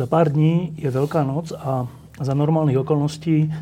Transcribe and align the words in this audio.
Za 0.00 0.08
pár 0.08 0.32
dní 0.32 0.72
je 0.80 0.88
Veľká 0.88 1.28
noc 1.28 1.52
a 1.52 1.84
za 2.16 2.32
normálnych 2.32 2.80
okolností 2.80 3.52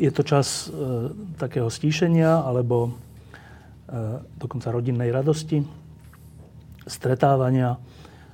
je 0.00 0.08
to 0.08 0.24
čas 0.24 0.72
e, 0.72 1.12
takého 1.36 1.68
stíšenia 1.68 2.40
alebo 2.40 2.88
e, 2.88 2.90
dokonca 4.40 4.72
rodinnej 4.72 5.12
radosti, 5.12 5.60
stretávania 6.88 7.76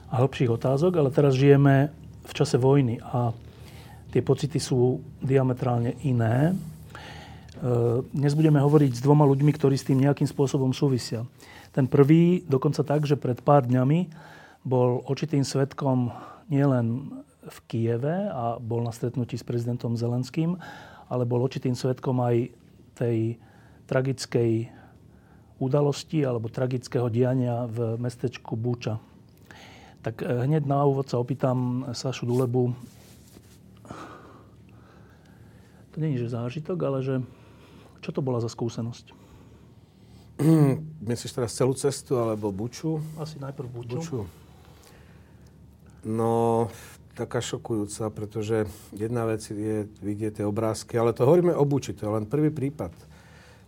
a 0.07 0.15
hĺbších 0.23 0.47
otázok, 0.47 1.03
ale 1.03 1.11
teraz 1.11 1.35
žijeme 1.35 1.91
v 2.23 2.33
čase 2.39 2.55
vojny 2.55 3.03
a 3.03 3.35
tie 4.15 4.23
pocity 4.23 4.63
sú 4.63 5.03
diametrálne 5.19 5.99
iné. 6.07 6.55
E, 6.55 8.07
dnes 8.15 8.39
budeme 8.39 8.63
hovoriť 8.63 8.95
s 8.95 9.03
dvoma 9.03 9.27
ľuďmi, 9.27 9.51
ktorí 9.59 9.75
s 9.75 9.91
tým 9.91 9.99
nejakým 10.07 10.30
spôsobom 10.30 10.71
súvisia. 10.71 11.27
Ten 11.75 11.91
prvý 11.91 12.47
dokonca 12.47 12.87
tak, 12.87 13.11
že 13.11 13.19
pred 13.19 13.43
pár 13.43 13.67
dňami 13.67 14.07
bol 14.63 15.03
očitým 15.03 15.43
svetkom 15.43 16.15
nielen 16.47 17.11
v 17.41 17.59
Kieve 17.69 18.29
a 18.29 18.60
bol 18.60 18.85
na 18.85 18.93
stretnutí 18.93 19.41
s 19.41 19.46
prezidentom 19.46 19.96
Zelenským, 19.96 20.60
ale 21.09 21.24
bol 21.24 21.41
očitým 21.41 21.73
svetkom 21.73 22.21
aj 22.21 22.52
tej 22.95 23.41
tragickej 23.88 24.71
udalosti 25.61 26.24
alebo 26.24 26.52
tragického 26.52 27.09
diania 27.09 27.68
v 27.68 27.96
mestečku 28.01 28.57
Búča. 28.57 29.01
Tak 30.01 30.24
eh, 30.24 30.49
hneď 30.49 30.65
na 30.65 30.85
úvod 30.85 31.09
sa 31.09 31.21
opýtam 31.21 31.88
Sašu 31.93 32.29
Dulebu. 32.29 32.73
To 35.91 35.96
nie 35.99 36.15
je 36.15 36.24
že 36.29 36.38
zážitok, 36.38 36.79
ale 36.87 36.99
že 37.02 37.15
čo 38.01 38.15
to 38.15 38.24
bola 38.24 38.41
za 38.41 38.49
skúsenosť? 38.49 39.13
Myslíš 41.11 41.37
teraz 41.37 41.52
celú 41.52 41.77
cestu 41.77 42.16
alebo 42.16 42.49
Buču? 42.49 43.02
Asi 43.21 43.37
najprv 43.37 43.68
Buču. 43.68 43.99
Buču. 44.01 44.21
No, 46.01 46.68
taká 47.21 47.45
šokujúca, 47.45 48.09
pretože 48.09 48.65
jedna 48.96 49.29
vec 49.29 49.45
je 49.45 49.85
vidieť 50.01 50.40
tie 50.40 50.45
obrázky, 50.49 50.96
ale 50.96 51.13
to 51.13 51.29
hovoríme 51.29 51.52
o 51.52 51.65
Buči, 51.68 51.93
to 51.93 52.09
je 52.09 52.15
len 52.16 52.24
prvý 52.24 52.49
prípad. 52.49 52.96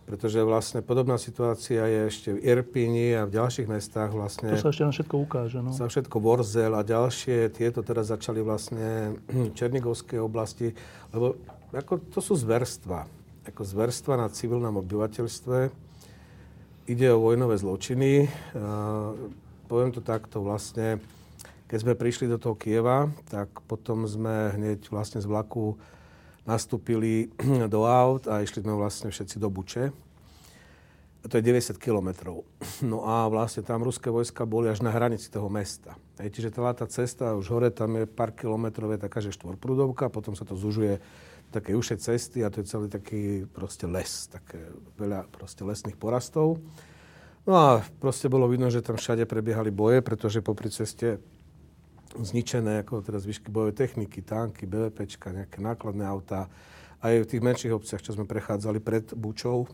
Pretože 0.03 0.43
vlastne 0.43 0.83
podobná 0.83 1.15
situácia 1.15 1.79
je 1.87 1.99
ešte 2.11 2.29
v 2.35 2.43
Irpini 2.43 3.15
a 3.15 3.23
v 3.23 3.39
ďalších 3.39 3.71
mestách 3.71 4.11
vlastne. 4.11 4.51
To 4.51 4.59
sa 4.59 4.73
ešte 4.75 4.83
na 4.83 4.91
všetko 4.91 5.15
ukáže, 5.15 5.59
no. 5.63 5.71
Sa 5.71 5.87
všetko 5.87 6.17
Vorzel 6.19 6.75
a 6.75 6.83
ďalšie, 6.83 7.47
tieto 7.55 7.79
teraz 7.85 8.11
začali 8.11 8.43
vlastne 8.43 9.15
v 9.47 9.55
Černigovskej 9.55 10.19
oblasti, 10.19 10.75
lebo 11.15 11.39
ako, 11.71 12.03
to 12.11 12.19
sú 12.19 12.35
zverstva. 12.35 13.07
Ako 13.47 13.63
zverstva 13.63 14.19
na 14.19 14.27
civilnom 14.27 14.75
obyvateľstve. 14.83 15.71
Ide 16.83 17.07
o 17.15 17.23
vojnové 17.23 17.55
zločiny. 17.55 18.27
Uh, 18.51 19.31
poviem 19.71 19.95
to 19.95 20.03
takto, 20.03 20.43
vlastne 20.43 20.99
keď 21.73 21.81
sme 21.81 21.97
prišli 21.97 22.29
do 22.29 22.37
toho 22.37 22.53
Kieva, 22.53 23.09
tak 23.33 23.49
potom 23.65 24.05
sme 24.05 24.53
hneď 24.53 24.93
vlastne 24.93 25.17
z 25.17 25.25
vlaku 25.25 25.73
nastúpili 26.45 27.33
do 27.73 27.89
aut 27.89 28.29
a 28.29 28.45
išli 28.45 28.61
sme 28.61 28.77
vlastne 28.77 29.09
všetci 29.09 29.41
do 29.41 29.49
Buče. 29.49 29.89
To 31.25 31.33
je 31.33 31.41
90 31.41 31.73
kilometrov. 31.81 32.45
No 32.85 33.09
a 33.09 33.25
vlastne 33.25 33.65
tam 33.65 33.81
ruské 33.81 34.13
vojska 34.13 34.45
boli 34.45 34.69
až 34.69 34.85
na 34.85 34.93
hranici 34.93 35.33
toho 35.33 35.49
mesta. 35.49 35.97
Hej, 36.21 36.37
čiže 36.37 36.53
celá 36.53 36.77
tá 36.77 36.85
cesta 36.85 37.33
už 37.33 37.49
hore, 37.49 37.73
tam 37.73 37.97
je 37.97 38.05
pár 38.05 38.37
kilometrov, 38.37 38.93
je 38.93 39.01
taká, 39.01 39.17
že 39.17 39.33
štvorprúdovka, 39.33 40.13
potom 40.13 40.37
sa 40.37 40.45
to 40.45 40.53
zužuje 40.53 41.01
také 41.49 41.73
ušie 41.73 41.97
cesty 41.97 42.45
a 42.45 42.53
to 42.53 42.61
je 42.61 42.69
celý 42.69 42.85
taký 42.85 43.49
proste 43.49 43.89
les, 43.89 44.29
také 44.29 44.61
veľa 45.01 45.25
proste 45.33 45.65
lesných 45.65 45.97
porastov. 45.97 46.61
No 47.49 47.53
a 47.57 47.67
proste 47.97 48.29
bolo 48.29 48.45
vidno, 48.45 48.69
že 48.69 48.85
tam 48.85 48.93
všade 48.93 49.25
prebiehali 49.25 49.73
boje, 49.73 50.05
pretože 50.05 50.45
popri 50.45 50.69
ceste 50.69 51.17
zničené 52.21 52.85
ako 52.85 53.01
teraz 53.01 53.25
výšky 53.25 53.49
bojovej 53.49 53.73
techniky, 53.73 54.21
tanky, 54.21 54.69
BVPčka, 54.69 55.33
nejaké 55.33 55.57
nákladné 55.63 56.05
autá. 56.05 56.51
Aj 57.03 57.13
v 57.13 57.27
tých 57.27 57.43
menších 57.43 57.73
obciach, 57.73 58.03
čo 58.05 58.15
sme 58.15 58.29
prechádzali 58.29 58.79
pred 58.79 59.11
Bučou, 59.17 59.67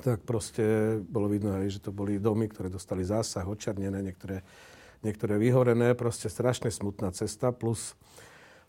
tak 0.00 0.24
proste 0.24 0.96
bolo 1.04 1.28
vidno 1.28 1.52
aj, 1.52 1.68
že 1.68 1.84
to 1.84 1.92
boli 1.92 2.16
domy, 2.16 2.48
ktoré 2.48 2.72
dostali 2.72 3.04
zásah, 3.04 3.44
očarnené, 3.44 4.00
niektoré, 4.00 4.40
niektoré 5.04 5.36
vyhorené, 5.36 5.92
proste 5.92 6.32
strašne 6.32 6.72
smutná 6.72 7.12
cesta, 7.12 7.52
plus, 7.52 7.92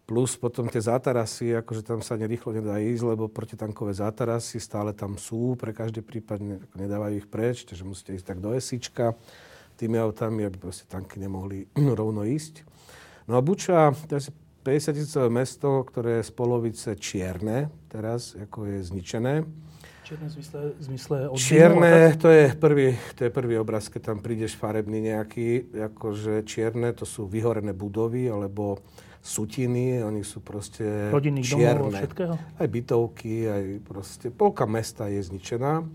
plus 0.03 0.35
potom 0.35 0.67
tie 0.67 0.83
zátarasy, 0.83 1.55
akože 1.63 1.87
tam 1.87 2.03
sa 2.03 2.19
nerýchlo 2.19 2.59
nedá 2.59 2.75
ísť, 2.83 3.15
lebo 3.15 3.31
protitankové 3.31 3.95
zátarasy 3.95 4.59
stále 4.59 4.91
tam 4.91 5.15
sú, 5.15 5.55
pre 5.55 5.71
každý 5.71 6.03
prípad 6.03 6.43
nedávajú 6.75 7.23
ich 7.23 7.27
preč, 7.31 7.63
takže 7.63 7.87
musíte 7.87 8.11
ísť 8.11 8.35
tak 8.35 8.39
do 8.43 8.51
esička 8.51 9.15
tými 9.75 9.97
autami, 9.99 10.45
aby 10.45 10.57
proste 10.57 10.85
tanky 10.85 11.19
nemohli 11.19 11.67
rovno 11.99 12.23
ísť. 12.23 12.63
No 13.27 13.39
a 13.39 13.41
Buča, 13.41 13.95
to 14.07 14.19
je 14.19 14.31
50 14.63 14.95
tisícové 14.95 15.27
mesto, 15.27 15.83
ktoré 15.83 16.19
je 16.19 16.27
z 16.27 16.31
polovice 16.31 16.89
čierne, 16.95 17.67
teraz 17.91 18.35
ako 18.35 18.67
je 18.67 18.79
zničené. 18.83 19.33
Čierne 20.03 20.27
zmysle, 20.27 20.75
zmysle 20.83 21.15
Čierne, 21.39 22.11
to 22.19 22.27
je, 22.27 22.51
prvý, 22.59 22.99
to 23.15 23.27
je 23.27 23.31
prvý 23.31 23.55
obraz, 23.55 23.87
keď 23.87 24.11
tam 24.11 24.17
prídeš 24.19 24.59
farebný 24.59 24.99
nejaký, 25.15 25.71
akože 25.91 26.43
čierne, 26.43 26.91
to 26.91 27.07
sú 27.07 27.23
vyhorené 27.27 27.71
budovy, 27.71 28.27
alebo 28.27 28.83
sutiny, 29.23 30.03
oni 30.03 30.19
sú 30.27 30.43
proste 30.43 31.07
Rodinných 31.07 31.47
čierne. 31.47 31.87
domov, 31.87 31.95
všetkého? 31.95 32.33
Aj 32.35 32.67
bytovky, 32.67 33.47
aj 33.47 33.63
proste, 33.87 34.27
polka 34.27 34.67
mesta 34.67 35.07
je 35.07 35.23
zničená. 35.23 35.87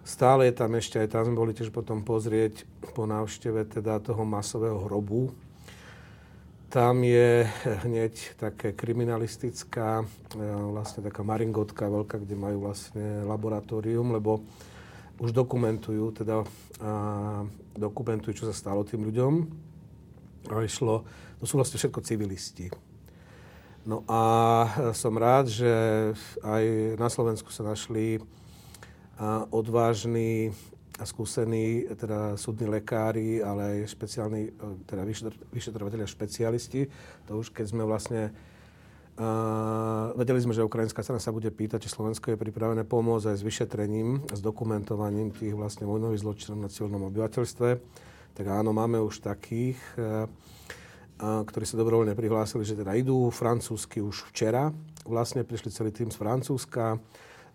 Stále 0.00 0.48
je 0.48 0.54
tam 0.56 0.72
ešte, 0.74 0.96
aj 0.96 1.12
tam 1.12 1.28
sme 1.28 1.36
boli 1.36 1.52
tiež 1.52 1.68
potom 1.68 2.00
pozrieť 2.00 2.64
po 2.96 3.04
návšteve 3.04 3.68
teda 3.68 4.00
toho 4.00 4.24
masového 4.24 4.80
hrobu. 4.88 5.30
Tam 6.70 7.02
je 7.02 7.44
hneď 7.84 8.38
také 8.38 8.72
kriminalistická, 8.72 10.06
e, 10.38 10.44
vlastne 10.70 11.02
taká 11.02 11.26
maringotka 11.26 11.90
veľká, 11.90 12.22
kde 12.22 12.38
majú 12.38 12.70
vlastne 12.70 13.26
laboratórium, 13.26 14.14
lebo 14.14 14.46
už 15.20 15.36
dokumentujú, 15.36 16.16
teda 16.16 16.46
a 16.80 17.44
dokumentujú, 17.76 18.32
čo 18.32 18.48
sa 18.48 18.56
stalo 18.56 18.88
tým 18.88 19.04
ľuďom. 19.04 19.32
A 20.48 20.64
išlo, 20.64 21.04
to 21.36 21.44
sú 21.44 21.60
vlastne 21.60 21.76
všetko 21.76 22.00
civilisti. 22.00 22.72
No 23.84 24.00
a 24.08 24.20
som 24.96 25.12
rád, 25.16 25.52
že 25.52 25.68
aj 26.40 26.64
na 26.96 27.08
Slovensku 27.12 27.52
sa 27.52 27.64
našli 27.64 28.20
odvážni 29.52 30.52
a 31.00 31.04
skúsení 31.08 31.88
teda 31.96 32.36
súdni 32.36 32.68
lekári, 32.68 33.40
ale 33.40 33.84
aj 33.84 33.96
špeciálni 33.96 34.42
e, 34.48 34.50
teda 34.84 35.02
vyšetrovateľia 35.48 36.04
špecialisti. 36.04 36.92
To 37.24 37.40
už 37.40 37.56
keď 37.56 37.66
sme 37.72 37.84
vlastne 37.88 38.32
Uh, 39.20 40.16
vedeli 40.16 40.40
sme, 40.40 40.56
že 40.56 40.64
ukrajinská 40.64 41.04
strana 41.04 41.20
sa 41.20 41.28
bude 41.28 41.52
pýtať, 41.52 41.84
či 41.84 41.92
Slovensko 41.92 42.32
je 42.32 42.40
pripravené 42.40 42.88
pomôcť 42.88 43.28
aj 43.28 43.36
s 43.36 43.44
vyšetrením, 43.44 44.24
s 44.32 44.40
dokumentovaním 44.40 45.28
tých 45.28 45.52
vlastne 45.52 45.84
vojnových 45.84 46.24
zločinov 46.24 46.64
na 46.64 46.72
civilnom 46.72 47.04
obyvateľstve. 47.12 47.68
Tak 48.32 48.46
áno, 48.48 48.72
máme 48.72 48.96
už 48.96 49.20
takých, 49.20 49.76
uh, 50.00 50.24
uh, 50.24 51.44
ktorí 51.44 51.68
sa 51.68 51.76
dobrovoľne 51.76 52.16
prihlásili, 52.16 52.64
že 52.64 52.80
teda 52.80 52.96
idú 52.96 53.28
francúzsky 53.28 54.00
už 54.00 54.24
včera. 54.32 54.72
Vlastne 55.04 55.44
prišli 55.44 55.68
celý 55.68 55.92
tým 55.92 56.08
z 56.08 56.16
Francúzska 56.16 56.96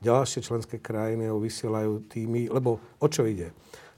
ďalšie 0.06 0.46
členské 0.46 0.78
krajiny 0.78 1.26
ho 1.26 1.42
vysielajú 1.42 2.06
tými, 2.06 2.46
lebo 2.54 2.78
o 3.02 3.08
čo 3.10 3.26
ide? 3.26 3.50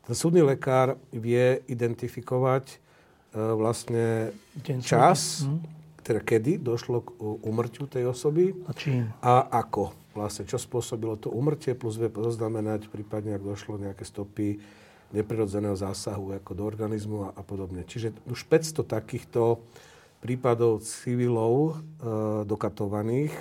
Ten 0.07 0.15
súdny 0.15 0.39
lekár 0.39 0.95
vie 1.11 1.59
identifikovať 1.67 2.79
uh, 3.35 3.51
vlastne 3.59 4.31
Deň 4.55 4.79
čas, 4.79 5.43
hm. 5.43 5.59
teda 5.99 6.23
kedy 6.23 6.63
došlo 6.63 7.03
k 7.03 7.09
umrťu 7.19 7.91
tej 7.91 8.07
osoby 8.07 8.55
a, 8.65 8.71
čím? 8.71 9.11
a 9.19 9.51
ako. 9.51 9.91
Vlastne, 10.15 10.49
čo 10.49 10.57
spôsobilo 10.57 11.13
to 11.19 11.29
umrtie, 11.29 11.77
plus 11.77 11.99
vie 11.99 12.09
poznamenať 12.09 12.89
prípadne, 12.89 13.37
ak 13.37 13.43
došlo 13.43 13.77
nejaké 13.77 14.01
stopy 14.01 14.57
neprirodzeného 15.13 15.75
zásahu 15.77 16.35
ako 16.35 16.51
do 16.57 16.63
organizmu 16.65 17.29
a, 17.29 17.29
a 17.35 17.41
podobne. 17.45 17.85
Čiže 17.85 18.15
už 18.27 18.49
500 18.49 18.83
takýchto 18.83 19.61
prípadov 20.19 20.83
civilov 20.83 21.77
e, 21.77 22.43
dokatovaných 22.43 23.31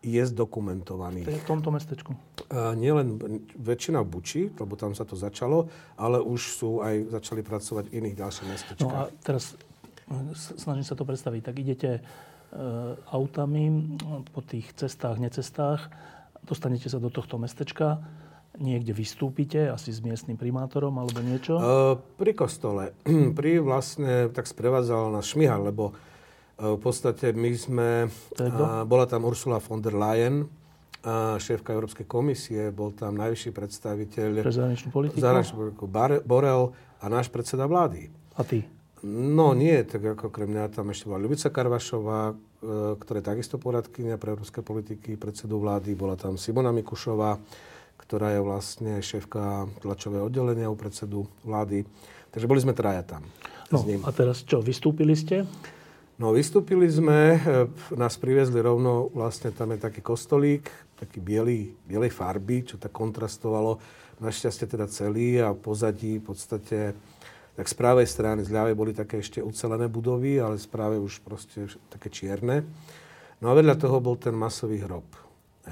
je 0.00 0.22
zdokumentovaný. 0.24 1.28
V 1.28 1.44
tomto 1.44 1.68
mestečku? 1.68 2.16
Uh, 2.48 2.72
nielen 2.72 3.20
väčšina 3.60 4.00
v 4.00 4.08
Buči, 4.08 4.42
lebo 4.56 4.72
tam 4.74 4.96
sa 4.96 5.04
to 5.04 5.12
začalo, 5.12 5.68
ale 6.00 6.24
už 6.24 6.40
sú 6.56 6.70
aj 6.80 7.12
začali 7.20 7.44
pracovať 7.44 7.92
v 7.92 7.94
iných 8.00 8.16
ďalších 8.16 8.48
mestečkách. 8.48 8.88
No 8.88 8.96
a 8.96 9.12
teraz 9.20 9.54
snažím 10.56 10.88
sa 10.88 10.96
to 10.96 11.04
predstaviť. 11.04 11.40
Tak 11.44 11.54
idete 11.60 11.90
uh, 12.00 12.96
autami 13.12 13.94
po 14.32 14.40
tých 14.40 14.72
cestách, 14.72 15.20
necestách, 15.20 15.92
dostanete 16.48 16.88
sa 16.88 16.96
do 16.96 17.12
tohto 17.12 17.36
mestečka, 17.36 18.00
niekde 18.56 18.96
vystúpite, 18.96 19.68
asi 19.68 19.92
s 19.92 20.00
miestnym 20.00 20.40
primátorom 20.40 20.96
alebo 20.96 21.20
niečo? 21.22 21.60
Pri 22.16 22.32
kostole. 22.32 22.96
pri 23.38 23.60
vlastne, 23.60 24.32
tak 24.32 24.48
sprevádzal 24.48 25.12
nás 25.12 25.28
Šmihal, 25.28 25.60
lebo 25.60 25.92
v 26.60 26.78
podstate 26.80 27.32
my 27.32 27.50
sme... 27.56 27.88
A, 28.36 28.84
bola 28.84 29.08
tam 29.08 29.24
Ursula 29.24 29.56
von 29.64 29.80
der 29.80 29.96
Leyen, 29.96 30.44
a 31.00 31.40
šéfka 31.40 31.72
Európskej 31.72 32.04
komisie, 32.04 32.68
bol 32.68 32.92
tam 32.92 33.16
najvyšší 33.16 33.50
predstaviteľ... 33.56 34.44
Pre 34.44 34.52
zahraničnú 34.52 34.88
politiku? 34.92 35.16
Zahraničnú 35.16 35.56
politiku 35.56 35.84
Borel 36.28 36.76
a 37.00 37.04
náš 37.08 37.32
predseda 37.32 37.64
vlády. 37.64 38.12
A 38.36 38.44
ty? 38.44 38.68
No 39.00 39.56
nie, 39.56 39.80
tak 39.88 40.04
ako 40.04 40.28
krem 40.28 40.52
mňa 40.52 40.76
tam 40.76 40.92
ešte 40.92 41.08
bola 41.08 41.24
Ľubica 41.24 41.48
Karvašová, 41.48 42.20
e, 42.28 42.34
ktorá 43.00 43.24
je 43.24 43.26
takisto 43.32 43.56
poradkynia 43.56 44.20
pre 44.20 44.36
európske 44.36 44.60
politiky, 44.60 45.16
predsedu 45.16 45.56
vlády. 45.56 45.96
Bola 45.96 46.20
tam 46.20 46.36
Simona 46.36 46.68
Mikušová, 46.68 47.40
ktorá 47.96 48.36
je 48.36 48.44
vlastne 48.44 49.00
šéfka 49.00 49.72
tlačového 49.80 50.28
oddelenia 50.28 50.68
u 50.68 50.76
predsedu 50.76 51.24
vlády. 51.48 51.88
Takže 52.28 52.44
boli 52.44 52.60
sme 52.60 52.76
traja 52.76 53.00
tam. 53.16 53.24
No, 53.72 53.80
a 54.04 54.10
teraz 54.12 54.44
čo, 54.44 54.60
vystúpili 54.60 55.16
ste? 55.16 55.48
No 56.20 56.36
vystúpili 56.36 56.84
sme, 56.84 57.40
e, 57.40 57.64
nás 57.96 58.20
priviezli 58.20 58.60
rovno, 58.60 59.08
vlastne 59.16 59.56
tam 59.56 59.72
je 59.72 59.80
taký 59.80 60.04
kostolík, 60.04 60.68
taký 61.00 61.16
bielý, 61.16 61.72
bielej 61.88 62.12
farby, 62.12 62.60
čo 62.60 62.76
tak 62.76 62.92
kontrastovalo. 62.92 63.80
Našťastie 64.20 64.68
teda 64.68 64.84
celý 64.84 65.40
a 65.40 65.56
pozadí 65.56 66.20
v 66.20 66.28
podstate, 66.28 66.92
tak 67.56 67.64
z 67.64 67.72
pravej 67.72 68.04
strany, 68.04 68.44
z 68.44 68.52
ľavej 68.52 68.76
boli 68.76 68.92
také 68.92 69.24
ešte 69.24 69.40
ucelené 69.40 69.88
budovy, 69.88 70.36
ale 70.36 70.60
z 70.60 70.68
pravej 70.68 71.00
už 71.00 71.24
proste 71.24 71.72
také 71.88 72.12
čierne. 72.12 72.68
No 73.40 73.48
a 73.48 73.56
vedľa 73.56 73.80
toho 73.80 73.96
bol 74.04 74.20
ten 74.20 74.36
masový 74.36 74.84
hrob. 74.84 75.08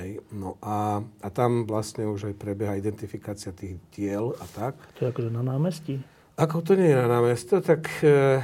Hej. 0.01 0.25
No 0.33 0.57
a, 0.65 1.05
a 1.21 1.29
tam 1.29 1.69
vlastne 1.69 2.09
už 2.09 2.33
aj 2.33 2.41
prebieha 2.41 2.73
identifikácia 2.73 3.53
tých 3.53 3.77
diel 3.93 4.33
a 4.41 4.49
tak. 4.49 4.81
To 4.97 5.05
je 5.05 5.13
akože 5.13 5.29
na 5.29 5.45
námestí? 5.45 6.01
Ako 6.41 6.65
to 6.65 6.73
nie 6.73 6.89
je 6.89 6.97
na 6.97 7.05
námestí, 7.05 7.53
tak 7.61 7.85
e, 8.01 8.41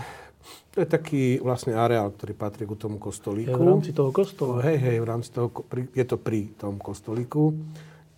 to 0.75 0.83
je 0.83 0.89
taký 0.91 1.39
vlastne 1.39 1.79
areál, 1.79 2.11
ktorý 2.11 2.35
patrí 2.35 2.67
k 2.67 2.75
tomu 2.75 2.99
kostolíku. 2.99 3.55
Je 3.55 3.63
v 3.63 3.71
rámci 3.71 3.95
toho 3.95 4.11
kostola? 4.11 4.59
Hej, 4.67 4.83
hej, 4.83 4.97
v 4.99 5.07
rámci 5.07 5.31
toho, 5.31 5.55
je 5.95 6.03
to 6.03 6.19
pri 6.19 6.51
tom 6.59 6.83
kostolíku. 6.83 7.55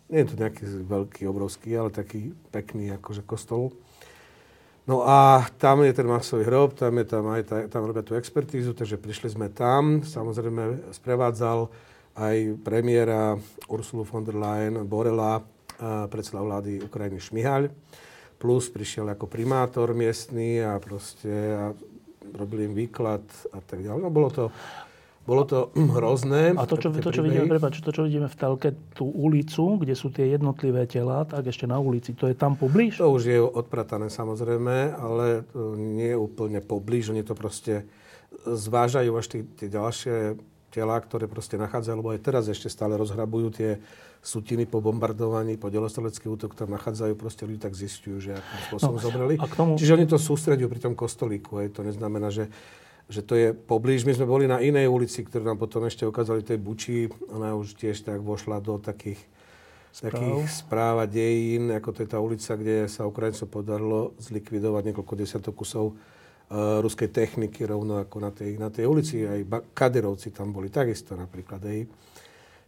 Nie 0.08 0.24
je 0.24 0.32
to 0.32 0.40
nejaký 0.40 0.64
veľký, 0.88 1.28
obrovský, 1.28 1.76
ale 1.76 1.92
taký 1.92 2.32
pekný 2.48 2.96
akože 2.96 3.28
kostol. 3.28 3.76
No 4.88 5.04
a 5.04 5.44
tam 5.60 5.84
je 5.84 5.92
ten 5.92 6.08
masový 6.08 6.48
hrob, 6.48 6.72
tam, 6.78 6.96
je, 6.96 7.04
tam, 7.04 7.28
aj, 7.28 7.68
tam 7.68 7.82
robia 7.84 8.06
tú 8.06 8.16
expertízu, 8.16 8.72
takže 8.72 8.96
prišli 8.96 9.36
sme 9.36 9.52
tam. 9.52 10.00
Samozrejme 10.00 10.94
sprevádzal 10.96 11.68
aj 12.16 12.56
premiéra 12.64 13.36
Ursulu 13.68 14.06
von 14.08 14.24
der 14.24 14.38
Leyen, 14.38 14.80
Borela, 14.88 15.44
predseda 16.08 16.40
vlády 16.40 16.80
Ukrajiny 16.80 17.20
Šmihaľ. 17.20 17.68
Plus 18.40 18.72
prišiel 18.72 19.12
ako 19.12 19.28
primátor 19.28 19.92
miestny 19.92 20.62
a 20.64 20.80
proste 20.80 21.34
a 21.52 21.76
robili 22.34 22.66
im 22.66 22.74
výklad 22.74 23.22
a 23.54 23.60
tak 23.62 23.84
ďalej. 23.84 24.00
No 24.02 24.10
bolo 24.10 24.28
to, 24.32 24.44
bolo 25.22 25.42
to 25.46 25.70
hrozné. 25.96 26.56
A 26.58 26.66
to, 26.66 26.80
čo, 26.80 26.90
to, 26.90 27.10
čo 27.12 27.22
vidíme, 27.22 27.46
prepáč, 27.46 27.78
to, 27.82 27.94
čo 27.94 28.06
vidíme 28.06 28.26
v 28.26 28.36
telke, 28.36 28.74
tú 28.94 29.06
ulicu, 29.06 29.78
kde 29.78 29.94
sú 29.94 30.10
tie 30.10 30.34
jednotlivé 30.34 30.86
tela, 30.90 31.22
tak 31.26 31.46
ešte 31.46 31.68
na 31.68 31.78
ulici, 31.78 32.14
to 32.14 32.26
je 32.26 32.34
tam 32.34 32.58
poblíž? 32.58 32.98
To 32.98 33.14
už 33.14 33.22
je 33.28 33.38
odpratané 33.38 34.10
samozrejme, 34.10 34.96
ale 34.96 35.46
nie 35.78 36.14
je 36.14 36.18
úplne 36.18 36.58
poblíž. 36.58 37.14
Oni 37.14 37.22
to 37.22 37.36
proste 37.38 37.86
zvážajú 38.46 39.12
až 39.14 39.26
tie, 39.26 39.40
tie 39.58 39.68
ďalšie 39.70 40.16
tela, 40.70 41.00
ktoré 41.00 41.24
proste 41.24 41.56
nachádzajú, 41.56 41.96
lebo 41.96 42.12
aj 42.12 42.20
teraz 42.20 42.44
ešte 42.52 42.68
stále 42.68 43.00
rozhrabujú 43.00 43.48
tie 43.48 43.80
sutiny 44.26 44.66
po 44.66 44.82
bombardovaní, 44.82 45.54
po 45.54 45.70
delostrelecký 45.70 46.26
útok 46.26 46.58
tam 46.58 46.74
nachádzajú, 46.74 47.14
proste 47.14 47.46
ľudí 47.46 47.62
tak 47.62 47.78
zistujú, 47.78 48.18
že 48.18 48.30
akým 48.34 48.60
spôsobom 48.66 48.98
no, 48.98 49.04
zobrali. 49.06 49.34
A 49.38 49.46
k 49.46 49.54
tomu... 49.54 49.78
Čiže 49.78 49.94
oni 49.94 50.06
to 50.10 50.18
sústredujú 50.18 50.66
pri 50.66 50.80
tom 50.82 50.98
kostolíku. 50.98 51.62
Hej. 51.62 51.70
To 51.78 51.86
neznamená, 51.86 52.34
že, 52.34 52.50
že 53.06 53.22
to 53.22 53.38
je 53.38 53.54
poblíž. 53.54 54.02
My 54.02 54.18
sme 54.18 54.26
boli 54.26 54.50
na 54.50 54.58
inej 54.58 54.90
ulici, 54.90 55.22
ktorú 55.22 55.46
nám 55.46 55.62
potom 55.62 55.86
ešte 55.86 56.02
ukázali 56.02 56.42
tej 56.42 56.58
Buči. 56.58 57.06
Ona 57.30 57.54
už 57.54 57.78
tiež 57.78 58.02
tak 58.02 58.18
vošla 58.18 58.58
do 58.58 58.82
takých 58.82 59.22
Správ. 59.96 60.12
takých 60.12 60.44
správ 60.52 60.96
a 61.00 61.06
dejín, 61.08 61.72
ako 61.72 61.88
to 61.88 62.04
je 62.04 62.08
tá 62.12 62.18
ulica, 62.20 62.52
kde 62.52 62.84
sa 62.84 63.08
Ukrajincom 63.08 63.48
podarilo 63.48 64.12
zlikvidovať 64.20 64.92
niekoľko 64.92 65.14
desiatok 65.16 65.56
kusov 65.56 65.96
uh, 65.96 66.84
ruskej 66.84 67.08
techniky 67.08 67.64
rovno 67.64 67.96
ako 68.04 68.16
na 68.20 68.28
tej, 68.28 68.60
na 68.60 68.68
tej 68.68 68.84
ulici. 68.84 69.24
Aj 69.24 69.40
Kaderovci 69.72 70.36
tam 70.36 70.52
boli 70.52 70.68
takisto 70.68 71.16
napríklad. 71.16 71.64
Hej. 71.64 71.88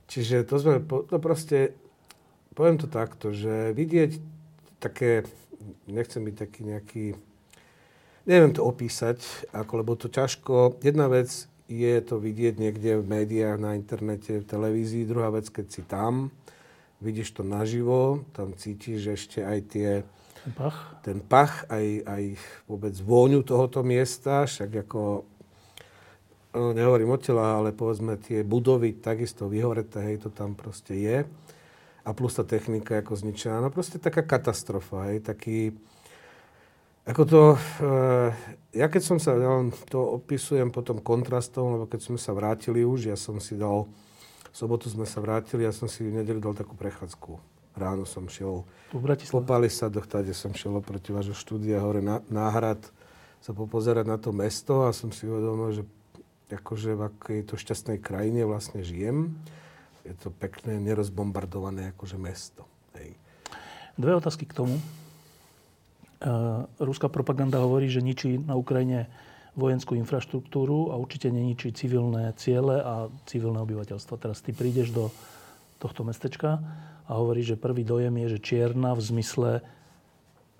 Čiže 0.09 0.49
to 0.49 0.57
sme, 0.57 0.81
to 0.81 1.17
proste, 1.21 1.77
poviem 2.57 2.81
to 2.81 2.89
takto, 2.89 3.37
že 3.37 3.77
vidieť 3.77 4.17
také, 4.81 5.29
nechcem 5.85 6.25
byť 6.25 6.35
taký 6.35 6.61
nejaký, 6.65 7.05
neviem 8.25 8.53
to 8.57 8.65
opísať, 8.65 9.21
ako, 9.53 9.73
lebo 9.85 9.93
to 10.01 10.09
ťažko, 10.09 10.81
jedna 10.81 11.13
vec 11.13 11.29
je 11.69 11.95
to 12.01 12.17
vidieť 12.17 12.57
niekde 12.57 13.05
v 13.05 13.05
médiách, 13.05 13.61
na 13.61 13.77
internete, 13.77 14.41
v 14.41 14.49
televízii, 14.49 15.05
druhá 15.05 15.29
vec, 15.29 15.53
keď 15.53 15.67
si 15.69 15.85
tam, 15.85 16.33
vidíš 17.05 17.37
to 17.37 17.43
naživo, 17.45 18.25
tam 18.33 18.57
cítiš 18.57 19.13
ešte 19.13 19.45
aj 19.45 19.59
tie, 19.69 19.91
ten 20.41 20.53
pach, 20.57 20.79
ten 21.05 21.19
pach 21.21 21.69
aj, 21.69 21.87
aj 22.09 22.25
vôbec 22.65 22.97
vôňu 22.97 23.45
tohoto 23.45 23.85
miesta, 23.85 24.49
však 24.49 24.89
ako 24.89 25.29
nehovorím 26.55 27.13
o 27.13 27.19
tela, 27.21 27.61
ale 27.61 27.77
povedzme 27.77 28.17
tie 28.17 28.41
budovy 28.41 28.97
takisto 28.97 29.49
vyhoreté, 29.53 30.01
hej, 30.13 30.25
to 30.25 30.31
tam 30.33 30.57
proste 30.57 30.97
je. 30.97 31.19
A 32.09 32.17
plus 32.17 32.41
tá 32.41 32.45
technika 32.45 33.05
ako 33.05 33.21
zničená. 33.21 33.61
No 33.61 33.69
proste 33.69 34.01
taká 34.01 34.25
katastrofa, 34.25 35.13
hej, 35.13 35.21
taký... 35.21 35.77
Ako 37.09 37.23
to, 37.25 37.41
e, 37.57 37.89
ja 38.77 38.87
keď 38.89 39.03
som 39.05 39.17
sa, 39.17 39.33
ja 39.37 39.65
to 39.89 40.21
opisujem 40.21 40.69
potom 40.69 41.01
kontrastom, 41.01 41.77
lebo 41.77 41.85
keď 41.89 42.01
sme 42.05 42.19
sa 42.21 42.37
vrátili 42.37 42.85
už, 42.85 43.09
ja 43.09 43.17
som 43.17 43.41
si 43.41 43.57
dal, 43.57 43.89
v 44.53 44.57
sobotu 44.57 44.93
sme 44.93 45.09
sa 45.09 45.21
vrátili, 45.25 45.65
ja 45.65 45.73
som 45.73 45.89
si 45.89 46.05
v 46.05 46.21
nedelu 46.21 46.41
dal 46.41 46.53
takú 46.53 46.77
prechádzku. 46.77 47.41
Ráno 47.77 48.05
som 48.05 48.29
šiel 48.29 48.65
po 48.93 49.41
Palisadoch, 49.41 50.05
kde 50.05 50.37
som 50.37 50.53
šiel 50.53 50.81
oproti 50.81 51.15
vášho 51.15 51.37
štúdia 51.37 51.81
hore 51.81 52.05
na, 52.05 52.21
náhrad 52.29 52.81
sa 53.39 53.55
popozerať 53.55 54.05
na 54.05 54.19
to 54.19 54.35
mesto 54.35 54.85
a 54.85 54.91
som 54.91 55.15
si 55.15 55.25
uvedomil, 55.25 55.71
že 55.71 55.83
akože 56.49 56.97
v 56.97 57.03
akej 57.13 57.41
to 57.45 57.55
šťastnej 57.61 57.99
krajine 58.01 58.49
vlastne 58.49 58.81
žijem. 58.81 59.37
Je 60.09 60.17
to 60.17 60.33
pekné, 60.33 60.81
nerozbombardované 60.81 61.93
akože 61.93 62.17
mesto. 62.17 62.65
Hej. 62.97 63.13
Dve 64.01 64.17
otázky 64.17 64.49
k 64.49 64.57
tomu. 64.57 64.77
Uh, 66.19 66.67
ruská 66.83 67.07
propaganda 67.07 67.63
hovorí, 67.63 67.87
že 67.87 68.03
ničí 68.03 68.41
na 68.43 68.59
Ukrajine 68.59 69.07
vojenskú 69.55 69.95
infraštruktúru 69.99 70.91
a 70.91 70.99
určite 70.99 71.31
neničí 71.31 71.71
civilné 71.75 72.35
ciele 72.39 72.79
a 72.79 73.11
civilné 73.27 73.59
obyvateľstvo. 73.63 74.15
Teraz 74.19 74.43
ty 74.43 74.55
prídeš 74.55 74.95
do 74.95 75.11
tohto 75.83 76.03
mestečka 76.03 76.59
a 77.07 77.11
hovorí, 77.19 77.43
že 77.43 77.59
prvý 77.59 77.87
dojem 77.87 78.15
je, 78.25 78.39
že 78.39 78.43
čierna 78.43 78.95
v 78.95 79.03
zmysle 79.03 79.51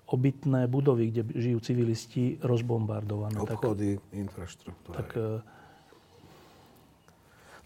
obytné 0.09 0.65
budovy, 0.65 1.13
kde 1.13 1.21
žijú 1.37 1.59
civilisti, 1.61 2.41
rozbombardované. 2.41 3.39
Obchody, 3.39 4.01
tak, 4.01 4.15
infraštruktúra. 4.15 4.95
Tak 4.99 5.09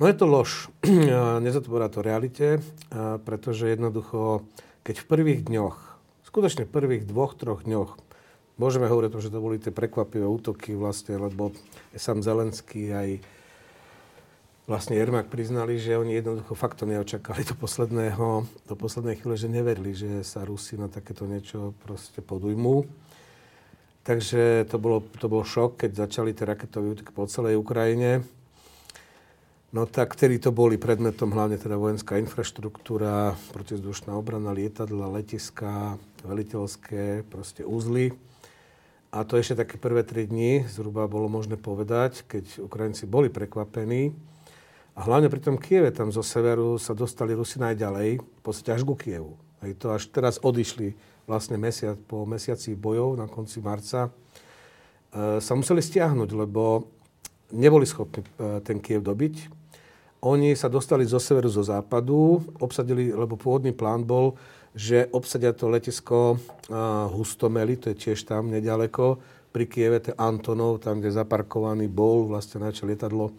No 0.04 0.12
je 0.12 0.20
to 0.20 0.28
lož. 0.28 0.68
Nezodpovedá 1.48 1.88
to 1.88 2.04
realite, 2.04 2.60
pretože 3.24 3.72
jednoducho, 3.72 4.44
keď 4.84 5.00
v 5.00 5.06
prvých 5.08 5.42
dňoch, 5.48 5.78
skutočne 6.28 6.68
v 6.68 6.76
prvých 6.76 7.08
dvoch, 7.08 7.40
troch 7.40 7.64
dňoch, 7.64 7.96
môžeme 8.60 8.92
hovoriť 8.92 9.08
o 9.08 9.14
tom, 9.16 9.24
že 9.24 9.32
to 9.32 9.40
boli 9.40 9.64
tie 9.64 9.72
prekvapivé 9.72 10.28
útoky 10.28 10.76
vlastne, 10.76 11.16
lebo 11.16 11.56
sám 11.96 12.20
Zelenský 12.20 12.92
aj 12.92 13.10
vlastne 14.68 15.00
Jermak 15.00 15.32
priznali, 15.32 15.80
že 15.80 15.96
oni 15.96 16.20
jednoducho 16.20 16.52
fakt 16.52 16.84
to 16.84 16.86
neočakali 16.86 17.48
do 17.48 17.56
posledného, 17.56 18.44
do 18.44 18.76
poslednej 18.76 19.24
chvíle, 19.24 19.40
že 19.40 19.48
neverili, 19.48 19.96
že 19.96 20.20
sa 20.28 20.44
Rusi 20.44 20.76
na 20.76 20.92
takéto 20.92 21.24
niečo 21.24 21.72
proste 21.88 22.20
podujmú. 22.20 22.84
Takže 24.04 24.68
to 24.68 24.76
bolo, 24.84 25.00
to 25.16 25.32
bol 25.32 25.48
šok, 25.48 25.80
keď 25.88 25.96
začali 25.96 26.36
tie 26.36 26.44
raketové 26.44 26.92
útoky 26.92 27.16
po 27.16 27.24
celej 27.24 27.56
Ukrajine. 27.56 28.43
No 29.74 29.90
tak 29.90 30.14
vtedy 30.14 30.38
to 30.38 30.54
boli 30.54 30.78
predmetom 30.78 31.34
hlavne 31.34 31.58
teda 31.58 31.82
vojenská 31.82 32.22
infraštruktúra, 32.22 33.34
protizdušná 33.58 34.14
obrana, 34.14 34.54
lietadla, 34.54 35.10
letiska, 35.10 35.98
veliteľské, 36.22 37.26
proste 37.26 37.66
úzly. 37.66 38.14
A 39.10 39.26
to 39.26 39.34
ešte 39.34 39.66
také 39.66 39.82
prvé 39.82 40.06
tri 40.06 40.30
dni, 40.30 40.70
zhruba 40.70 41.10
bolo 41.10 41.26
možné 41.26 41.58
povedať, 41.58 42.22
keď 42.30 42.62
Ukrajinci 42.70 43.10
boli 43.10 43.34
prekvapení. 43.34 44.14
A 44.94 45.10
hlavne 45.10 45.26
pri 45.26 45.42
tom 45.42 45.58
Kieve, 45.58 45.90
tam 45.90 46.14
zo 46.14 46.22
severu 46.22 46.78
sa 46.78 46.94
dostali 46.94 47.34
Rusi 47.34 47.58
najďalej, 47.58 48.22
v 48.22 48.42
podstate 48.46 48.78
až 48.78 48.86
ku 48.86 48.94
Kievu. 48.94 49.42
Hej, 49.66 49.82
to 49.82 49.90
až 49.90 50.06
teraz 50.14 50.38
odišli 50.38 50.94
vlastne 51.26 51.58
mesiac, 51.58 51.98
po 52.06 52.30
mesiaci 52.30 52.78
bojov 52.78 53.18
na 53.18 53.26
konci 53.26 53.58
marca, 53.58 54.06
e, 54.06 55.42
sa 55.42 55.54
museli 55.58 55.82
stiahnuť, 55.82 56.30
lebo 56.30 56.86
neboli 57.50 57.90
schopní 57.90 58.22
e, 58.22 58.62
ten 58.62 58.78
Kiev 58.78 59.02
dobiť. 59.02 59.63
Oni 60.24 60.56
sa 60.56 60.72
dostali 60.72 61.04
zo 61.04 61.20
severu, 61.20 61.52
zo 61.52 61.68
západu, 61.68 62.40
obsadili, 62.64 63.12
lebo 63.12 63.36
pôvodný 63.36 63.76
plán 63.76 64.08
bol, 64.08 64.40
že 64.72 65.12
obsadia 65.12 65.52
to 65.52 65.68
letisko 65.68 66.40
Hustomeli, 67.12 67.76
to 67.76 67.92
je 67.92 68.10
tiež 68.10 68.24
tam 68.24 68.48
nedaleko, 68.48 69.20
pri 69.54 69.68
Kieve, 69.70 70.00
to 70.02 70.16
Antonov, 70.18 70.82
tam, 70.82 71.04
kde 71.04 71.14
zaparkovaný 71.14 71.92
bol 71.92 72.26
vlastne 72.26 72.64
najväčšie 72.64 72.90
lietadlo 72.90 73.36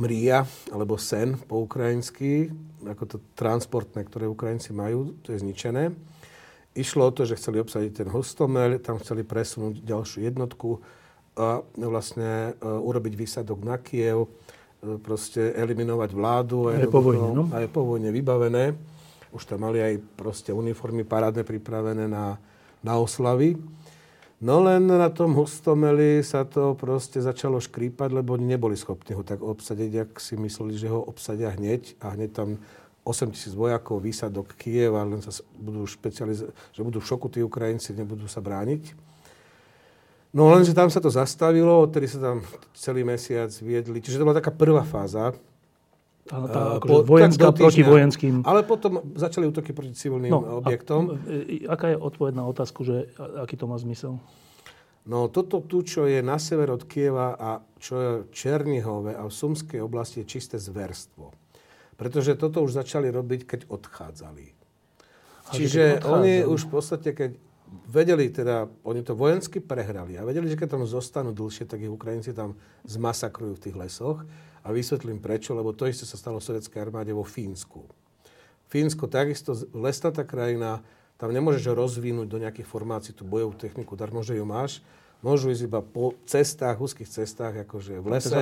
Mria, 0.00 0.48
alebo 0.72 0.96
Sen 0.96 1.36
po 1.36 1.62
ukrajinsky, 1.62 2.48
ako 2.88 3.04
to 3.04 3.16
transportné, 3.36 4.02
ktoré 4.08 4.26
Ukrajinci 4.26 4.72
majú, 4.72 5.12
to 5.20 5.36
je 5.36 5.44
zničené. 5.44 5.92
Išlo 6.72 7.06
o 7.06 7.14
to, 7.14 7.28
že 7.28 7.36
chceli 7.36 7.60
obsadiť 7.60 8.02
ten 8.02 8.08
Hostomel, 8.08 8.80
tam 8.80 8.96
chceli 8.96 9.28
presunúť 9.28 9.84
ďalšiu 9.84 10.24
jednotku 10.24 10.80
a 11.36 11.60
vlastne 11.76 12.56
e, 12.56 12.64
urobiť 12.64 13.12
výsadok 13.14 13.60
na 13.62 13.76
Kiev, 13.76 14.32
proste 15.04 15.52
eliminovať 15.52 16.10
vládu. 16.16 16.72
Aj 16.72 16.88
po 16.88 17.04
vojne, 17.04 17.28
no? 17.36 17.44
Aj 17.52 17.66
po 17.68 17.84
vojne 17.84 18.08
vybavené. 18.08 18.72
Už 19.30 19.46
tam 19.46 19.62
mali 19.62 19.78
aj 19.78 20.02
proste 20.18 20.50
uniformy 20.50 21.06
parádne 21.06 21.46
pripravené 21.46 22.10
na, 22.10 22.40
na 22.82 22.98
oslavy. 22.98 23.60
No 24.40 24.64
len 24.64 24.88
na 24.88 25.12
tom 25.12 25.36
hustomeli 25.36 26.24
sa 26.24 26.48
to 26.48 26.72
proste 26.72 27.20
začalo 27.20 27.60
škrípať, 27.60 28.08
lebo 28.08 28.40
oni 28.40 28.56
neboli 28.56 28.72
schopní 28.72 29.12
ho 29.12 29.20
tak 29.20 29.44
obsadiť, 29.44 29.92
ak 30.08 30.10
si 30.16 30.40
mysleli, 30.40 30.80
že 30.80 30.88
ho 30.88 31.04
obsadia 31.04 31.52
hneď 31.52 32.00
a 32.00 32.16
hneď 32.16 32.30
tam 32.32 32.56
8 33.04 33.36
tisíc 33.36 33.52
vojakov, 33.52 34.00
výsadok 34.00 34.56
Kieva, 34.56 35.04
len 35.04 35.20
sa 35.20 35.28
budú 35.60 35.84
špecializovať, 35.84 36.56
že 36.72 36.80
budú 36.80 37.04
v 37.04 37.08
šoku 37.12 37.28
tí 37.28 37.44
Ukrajinci, 37.44 37.92
nebudú 37.92 38.24
sa 38.32 38.40
brániť. 38.40 39.09
No 40.30 40.46
lenže 40.54 40.70
tam 40.70 40.86
sa 40.86 41.02
to 41.02 41.10
zastavilo, 41.10 41.82
odtedy 41.82 42.06
sa 42.06 42.22
tam 42.22 42.36
celý 42.74 43.02
mesiac 43.02 43.50
viedli. 43.58 43.98
Čiže 43.98 44.22
to 44.22 44.26
bola 44.26 44.38
taká 44.38 44.54
prvá 44.54 44.86
fáza 44.86 45.34
tá, 46.30 46.36
tá, 46.46 46.62
akože 46.78 46.86
po, 46.86 46.96
vojenská 47.02 47.48
proti 47.50 47.82
vojenským. 47.82 48.46
Ale 48.46 48.62
potom 48.62 49.02
začali 49.18 49.50
útoky 49.50 49.74
proti 49.74 49.98
civilným 49.98 50.30
no, 50.30 50.62
objektom. 50.62 51.18
A, 51.18 51.74
aká 51.74 51.90
je 51.90 51.98
odpoveď 51.98 52.32
na 52.38 52.46
otázku, 52.46 52.86
že 52.86 53.10
aký 53.18 53.58
to 53.58 53.66
má 53.66 53.74
zmysel? 53.82 54.22
No 55.10 55.26
toto 55.26 55.58
tu, 55.64 55.82
čo 55.82 56.06
je 56.06 56.22
na 56.22 56.38
sever 56.38 56.70
od 56.70 56.86
Kieva 56.86 57.34
a 57.34 57.58
čo 57.82 57.94
je 57.98 58.10
v 58.22 58.24
Černihove 58.30 59.18
a 59.18 59.26
v 59.26 59.32
Sumskej 59.32 59.82
oblasti 59.82 60.22
je 60.22 60.30
čisté 60.30 60.62
zverstvo. 60.62 61.34
Pretože 61.98 62.38
toto 62.38 62.62
už 62.62 62.78
začali 62.78 63.10
robiť, 63.10 63.40
keď 63.48 63.60
odchádzali. 63.66 64.46
A 65.50 65.50
Čiže 65.50 66.06
oni 66.06 66.46
už 66.46 66.68
v 66.68 66.70
podstate, 66.70 67.10
keď 67.10 67.30
vedeli 67.86 68.30
teda, 68.30 68.66
oni 68.82 69.02
to 69.02 69.14
vojensky 69.14 69.62
prehrali 69.62 70.18
a 70.18 70.26
vedeli, 70.26 70.50
že 70.50 70.58
keď 70.58 70.78
tam 70.78 70.82
zostanú 70.86 71.30
dlhšie, 71.30 71.66
tak 71.66 71.82
ich 71.82 71.90
Ukrajinci 71.90 72.34
tam 72.34 72.58
zmasakrujú 72.86 73.58
v 73.58 73.62
tých 73.68 73.76
lesoch. 73.78 74.26
A 74.60 74.76
vysvetlím 74.76 75.24
prečo, 75.24 75.56
lebo 75.56 75.72
to 75.72 75.88
isté 75.88 76.04
sa 76.04 76.20
stalo 76.20 76.36
v 76.36 76.44
sovietskej 76.44 76.84
armáde 76.84 77.16
vo 77.16 77.24
Fínsku. 77.24 77.88
Fínsko 78.68 79.08
takisto, 79.08 79.56
lesnatá 79.72 80.22
krajina, 80.22 80.84
tam 81.16 81.32
nemôžeš 81.32 81.72
rozvinúť 81.72 82.28
do 82.28 82.38
nejakých 82.38 82.68
formácií, 82.68 83.16
tú 83.16 83.24
bojovú 83.24 83.56
techniku, 83.56 83.96
dar 83.96 84.12
môže 84.12 84.36
ju 84.36 84.44
máš, 84.44 84.84
môžu 85.20 85.52
ísť 85.52 85.64
iba 85.68 85.80
po 85.84 86.16
cestách, 86.24 86.80
úzkých 86.80 87.08
cestách, 87.08 87.64
akože 87.64 88.00
v 88.00 88.06
lese. 88.08 88.32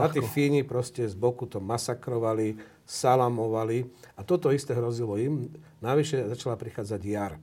A 0.00 0.06
tí 0.12 0.20
Fíni 0.20 0.64
proste 0.64 1.04
z 1.08 1.16
boku 1.16 1.48
to 1.48 1.60
masakrovali, 1.60 2.60
salamovali. 2.84 3.88
A 4.16 4.24
toto 4.24 4.52
isté 4.52 4.76
hrozilo 4.76 5.16
im. 5.16 5.48
Navyše 5.80 6.28
začala 6.28 6.60
prichádzať 6.60 7.00
jar. 7.04 7.40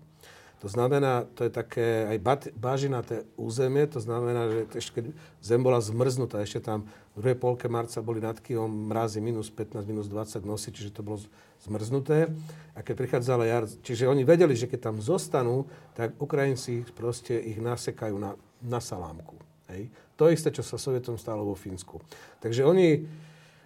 To 0.64 0.72
znamená, 0.72 1.28
to 1.36 1.44
je 1.44 1.52
také 1.52 2.08
aj 2.08 2.24
bažinaté 2.56 3.28
územie, 3.36 3.84
to 3.84 4.00
znamená, 4.00 4.48
že 4.48 4.80
ešte 4.80 4.92
keď 4.96 5.06
zem 5.44 5.60
bola 5.60 5.84
zmrznutá, 5.84 6.40
ešte 6.40 6.64
tam 6.64 6.88
v 7.12 7.20
druhej 7.20 7.36
polke 7.36 7.68
marca 7.68 8.00
boli 8.00 8.24
nad 8.24 8.40
Kyjom 8.40 8.88
mrazy 8.88 9.20
minus 9.20 9.52
15, 9.52 9.84
minus 9.84 10.08
20 10.08 10.40
nosy, 10.48 10.72
čiže 10.72 10.96
to 10.96 11.04
bolo 11.04 11.20
zmrznuté. 11.68 12.32
A 12.74 12.80
keď 12.80 12.96
prichádzala 12.96 13.44
jar, 13.44 13.68
čiže 13.68 14.08
oni 14.08 14.24
vedeli, 14.24 14.56
že 14.56 14.72
keď 14.72 14.88
tam 14.88 15.04
zostanú, 15.04 15.68
tak 16.00 16.16
Ukrajinci 16.16 16.88
proste 16.96 17.36
ich 17.44 17.60
nasekajú 17.60 18.16
na, 18.16 18.40
na 18.64 18.80
salámku. 18.80 19.36
Hej. 19.68 19.92
To 20.16 20.32
isté, 20.32 20.48
čo 20.48 20.64
sa 20.64 20.80
Sovietom 20.80 21.20
stalo 21.20 21.44
vo 21.44 21.60
Fínsku. 21.60 22.00
Takže 22.40 22.64
oni 22.64 23.04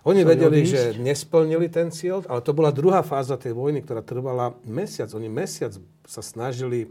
oni 0.07 0.23
vedeli, 0.23 0.63
že 0.63 0.95
nesplnili 0.95 1.67
ten 1.67 1.91
cieľ, 1.91 2.23
ale 2.31 2.39
to 2.39 2.55
bola 2.55 2.71
druhá 2.71 3.03
fáza 3.03 3.35
tej 3.35 3.51
vojny, 3.51 3.83
ktorá 3.83 3.99
trvala 3.99 4.55
mesiac. 4.63 5.11
Oni 5.11 5.27
mesiac 5.27 5.75
sa 6.07 6.23
snažili 6.23 6.87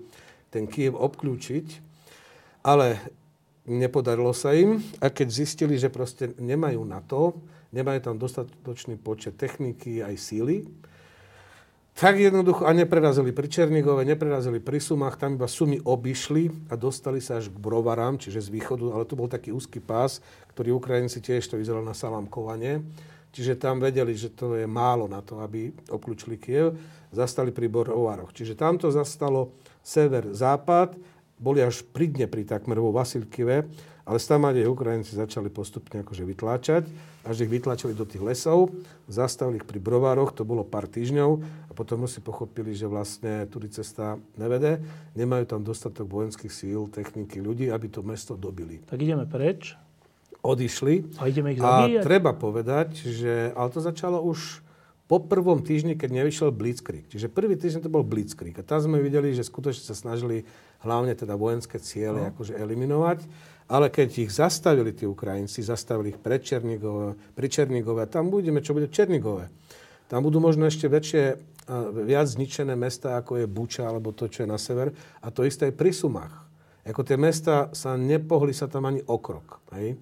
ten 0.53 0.69
Kiev 0.69 0.93
obklúčiť, 1.01 1.81
ale 2.61 3.01
nepodarilo 3.65 4.37
sa 4.37 4.53
im. 4.53 4.85
A 5.01 5.09
keď 5.09 5.29
zistili, 5.33 5.81
že 5.81 5.89
proste 5.89 6.37
nemajú 6.37 6.85
na 6.85 7.01
to, 7.01 7.41
nemajú 7.73 7.99
tam 8.05 8.21
dostatočný 8.21 9.01
počet 9.01 9.41
techniky 9.41 10.05
aj 10.05 10.15
síly, 10.21 10.69
tak 11.97 12.21
jednoducho, 12.21 12.69
a 12.69 12.77
neprerazili 12.77 13.33
pri 13.33 13.49
Černigove, 13.49 14.05
neprerazili 14.05 14.61
pri 14.61 14.85
Sumách, 14.85 15.17
tam 15.17 15.41
iba 15.41 15.49
Sumy 15.49 15.81
obišli 15.81 16.69
a 16.69 16.77
dostali 16.77 17.25
sa 17.25 17.41
až 17.41 17.49
k 17.49 17.57
Brovarám, 17.57 18.21
čiže 18.21 18.45
z 18.45 18.53
východu, 18.53 18.93
ale 18.93 19.09
to 19.09 19.17
bol 19.17 19.33
taký 19.33 19.49
úzky 19.49 19.81
pás, 19.81 20.21
ktorý 20.53 20.77
Ukrajinci 20.77 21.25
tiež 21.25 21.49
to 21.49 21.57
vyzeralo 21.57 21.89
na 21.89 21.97
salamkovanie. 21.97 22.85
Čiže 23.33 23.61
tam 23.61 23.81
vedeli, 23.81 24.17
že 24.17 24.33
to 24.33 24.57
je 24.57 24.69
málo 24.69 25.09
na 25.09 25.21
to, 25.21 25.41
aby 25.41 25.73
obklúčili 25.93 26.41
Kiev. 26.41 26.77
Zastali 27.13 27.53
pri 27.53 27.69
Borovaroch. 27.69 28.33
Čiže 28.33 28.57
tam 28.57 28.77
to 28.77 28.93
zastalo 28.93 29.57
sever, 29.85 30.33
západ, 30.33 30.97
boli 31.37 31.61
až 31.61 31.85
pri 31.85 32.09
dne 32.13 32.27
pri 32.29 32.49
takmer 32.49 32.81
vo 32.81 32.93
Vasilkive, 32.97 33.69
ale 34.09 34.17
stamade 34.17 34.65
Ukrajinci 34.65 35.17
začali 35.17 35.53
postupne 35.53 36.01
akože 36.01 36.25
vytláčať, 36.25 36.89
až 37.27 37.45
ich 37.45 37.51
vytlačili 37.51 37.93
do 37.93 38.07
tých 38.07 38.23
lesov, 38.23 38.71
zastavili 39.11 39.59
ich 39.59 39.67
pri 39.67 39.83
Brovároch, 39.83 40.31
to 40.31 40.47
bolo 40.47 40.63
pár 40.63 40.87
týždňov 40.87 41.31
a 41.69 41.73
potom 41.75 42.07
si 42.07 42.23
pochopili, 42.23 42.73
že 42.73 42.87
vlastne 42.87 43.45
tudy 43.51 43.69
cesta 43.69 44.17
nevede, 44.39 44.81
nemajú 45.19 45.45
tam 45.51 45.61
dostatok 45.67 46.07
vojenských 46.07 46.53
síl, 46.55 46.87
techniky, 46.87 47.43
ľudí, 47.43 47.69
aby 47.69 47.91
to 47.91 48.07
mesto 48.07 48.39
dobili. 48.39 48.81
Tak 48.87 49.03
ideme 49.03 49.27
preč. 49.27 49.75
Odišli. 50.47 51.19
A 51.19 51.27
ideme 51.27 51.53
ich 51.53 51.61
zabíjať? 51.61 52.01
A 52.01 52.07
treba 52.07 52.31
povedať, 52.31 52.95
že, 53.03 53.51
ale 53.59 53.69
to 53.75 53.83
začalo 53.83 54.23
už 54.23 54.63
po 55.07 55.23
prvom 55.23 55.63
týždni, 55.63 55.95
keď 55.95 56.23
nevyšiel 56.23 56.51
Blitzkrieg. 56.51 57.07
Čiže 57.07 57.31
prvý 57.31 57.55
týždeň 57.55 57.87
to 57.87 57.91
bol 57.91 58.03
Blitzkrieg. 58.03 58.59
A 58.59 58.67
tam 58.67 58.83
sme 58.83 58.99
videli, 58.99 59.31
že 59.35 59.47
skutočne 59.47 59.83
sa 59.87 59.95
snažili 59.95 60.43
hlavne 60.83 61.15
teda 61.15 61.39
vojenské 61.39 61.79
ciele 61.79 62.27
no. 62.27 62.31
akože 62.35 62.59
eliminovať. 62.59 63.23
Ale 63.67 63.91
keď 63.91 64.09
ich 64.23 64.31
zastavili 64.31 64.95
tí 64.95 65.03
Ukrajinci, 65.11 65.59
zastavili 65.59 66.15
ich 66.15 66.21
pre 66.23 66.39
Černigove, 66.39 67.35
pri 67.35 67.47
Černigove, 67.51 68.07
tam 68.07 68.31
budeme, 68.31 68.63
čo 68.63 68.79
bude 68.79 68.87
v 68.87 68.95
Černigove. 68.95 69.51
Tam 70.07 70.23
budú 70.23 70.39
možno 70.39 70.71
ešte 70.71 70.87
väčšie, 70.87 71.23
viac 72.07 72.31
zničené 72.31 72.79
mesta, 72.79 73.19
ako 73.19 73.43
je 73.43 73.51
Buča, 73.51 73.91
alebo 73.91 74.15
to, 74.15 74.31
čo 74.31 74.47
je 74.47 74.49
na 74.49 74.55
sever. 74.55 74.95
A 75.19 75.35
to 75.35 75.43
isté 75.43 75.67
aj 75.67 75.75
pri 75.75 75.91
Sumách. 75.91 76.47
Ako 76.87 77.03
tie 77.03 77.19
mesta 77.19 77.67
sa 77.75 77.99
nepohli 77.99 78.55
sa 78.55 78.71
tam 78.71 78.87
ani 78.87 79.03
okrok. 79.03 79.59
Hej? 79.75 79.99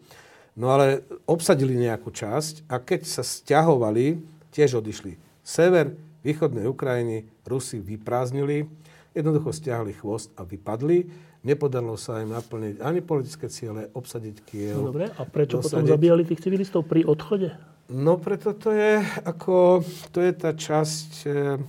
No 0.60 0.68
ale 0.68 1.08
obsadili 1.24 1.72
nejakú 1.80 2.12
časť 2.12 2.68
a 2.68 2.76
keď 2.76 3.08
sa 3.08 3.24
stiahovali, 3.24 4.20
tiež 4.52 4.84
odišli. 4.84 5.16
Sever 5.40 5.96
východnej 6.20 6.68
Ukrajiny 6.68 7.24
Rusi 7.48 7.80
vyprázdnili, 7.80 8.68
jednoducho 9.16 9.56
stiahli 9.56 9.96
chvost 9.96 10.30
a 10.36 10.44
vypadli. 10.44 11.08
Nepodarilo 11.44 12.00
sa 12.00 12.24
im 12.24 12.32
naplniť 12.32 12.80
ani 12.80 13.04
politické 13.04 13.52
ciele, 13.52 13.92
obsadiť 13.92 14.36
Kiev. 14.48 14.80
No 14.80 14.88
dobre, 14.88 15.12
a 15.12 15.22
prečo 15.28 15.60
dosadiť... 15.60 15.76
potom 15.76 15.84
zabíjali 15.84 16.22
tých 16.24 16.40
civilistov 16.40 16.88
pri 16.88 17.04
odchode? 17.04 17.52
No 17.92 18.16
preto 18.16 18.56
to 18.56 18.72
je 18.72 19.04
ako, 19.28 19.84
to 20.08 20.24
je 20.24 20.32
tá 20.32 20.56
časť... 20.56 21.10
E, 21.28 21.60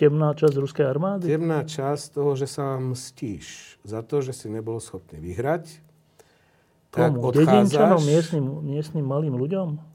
temná 0.00 0.32
časť 0.32 0.56
ruskej 0.56 0.88
armády? 0.88 1.28
Temná 1.28 1.60
časť 1.68 2.16
toho, 2.16 2.32
že 2.32 2.48
sa 2.48 2.80
mstíš 2.80 3.76
za 3.84 4.00
to, 4.00 4.24
že 4.24 4.32
si 4.32 4.48
nebol 4.48 4.80
schopný 4.80 5.20
vyhrať. 5.20 5.68
Tak 6.88 7.12
Komu? 7.12 7.28
Dedinčanom, 7.28 8.00
miestnym, 8.00 8.44
miestnym 8.64 9.04
malým 9.04 9.36
ľuďom? 9.36 9.89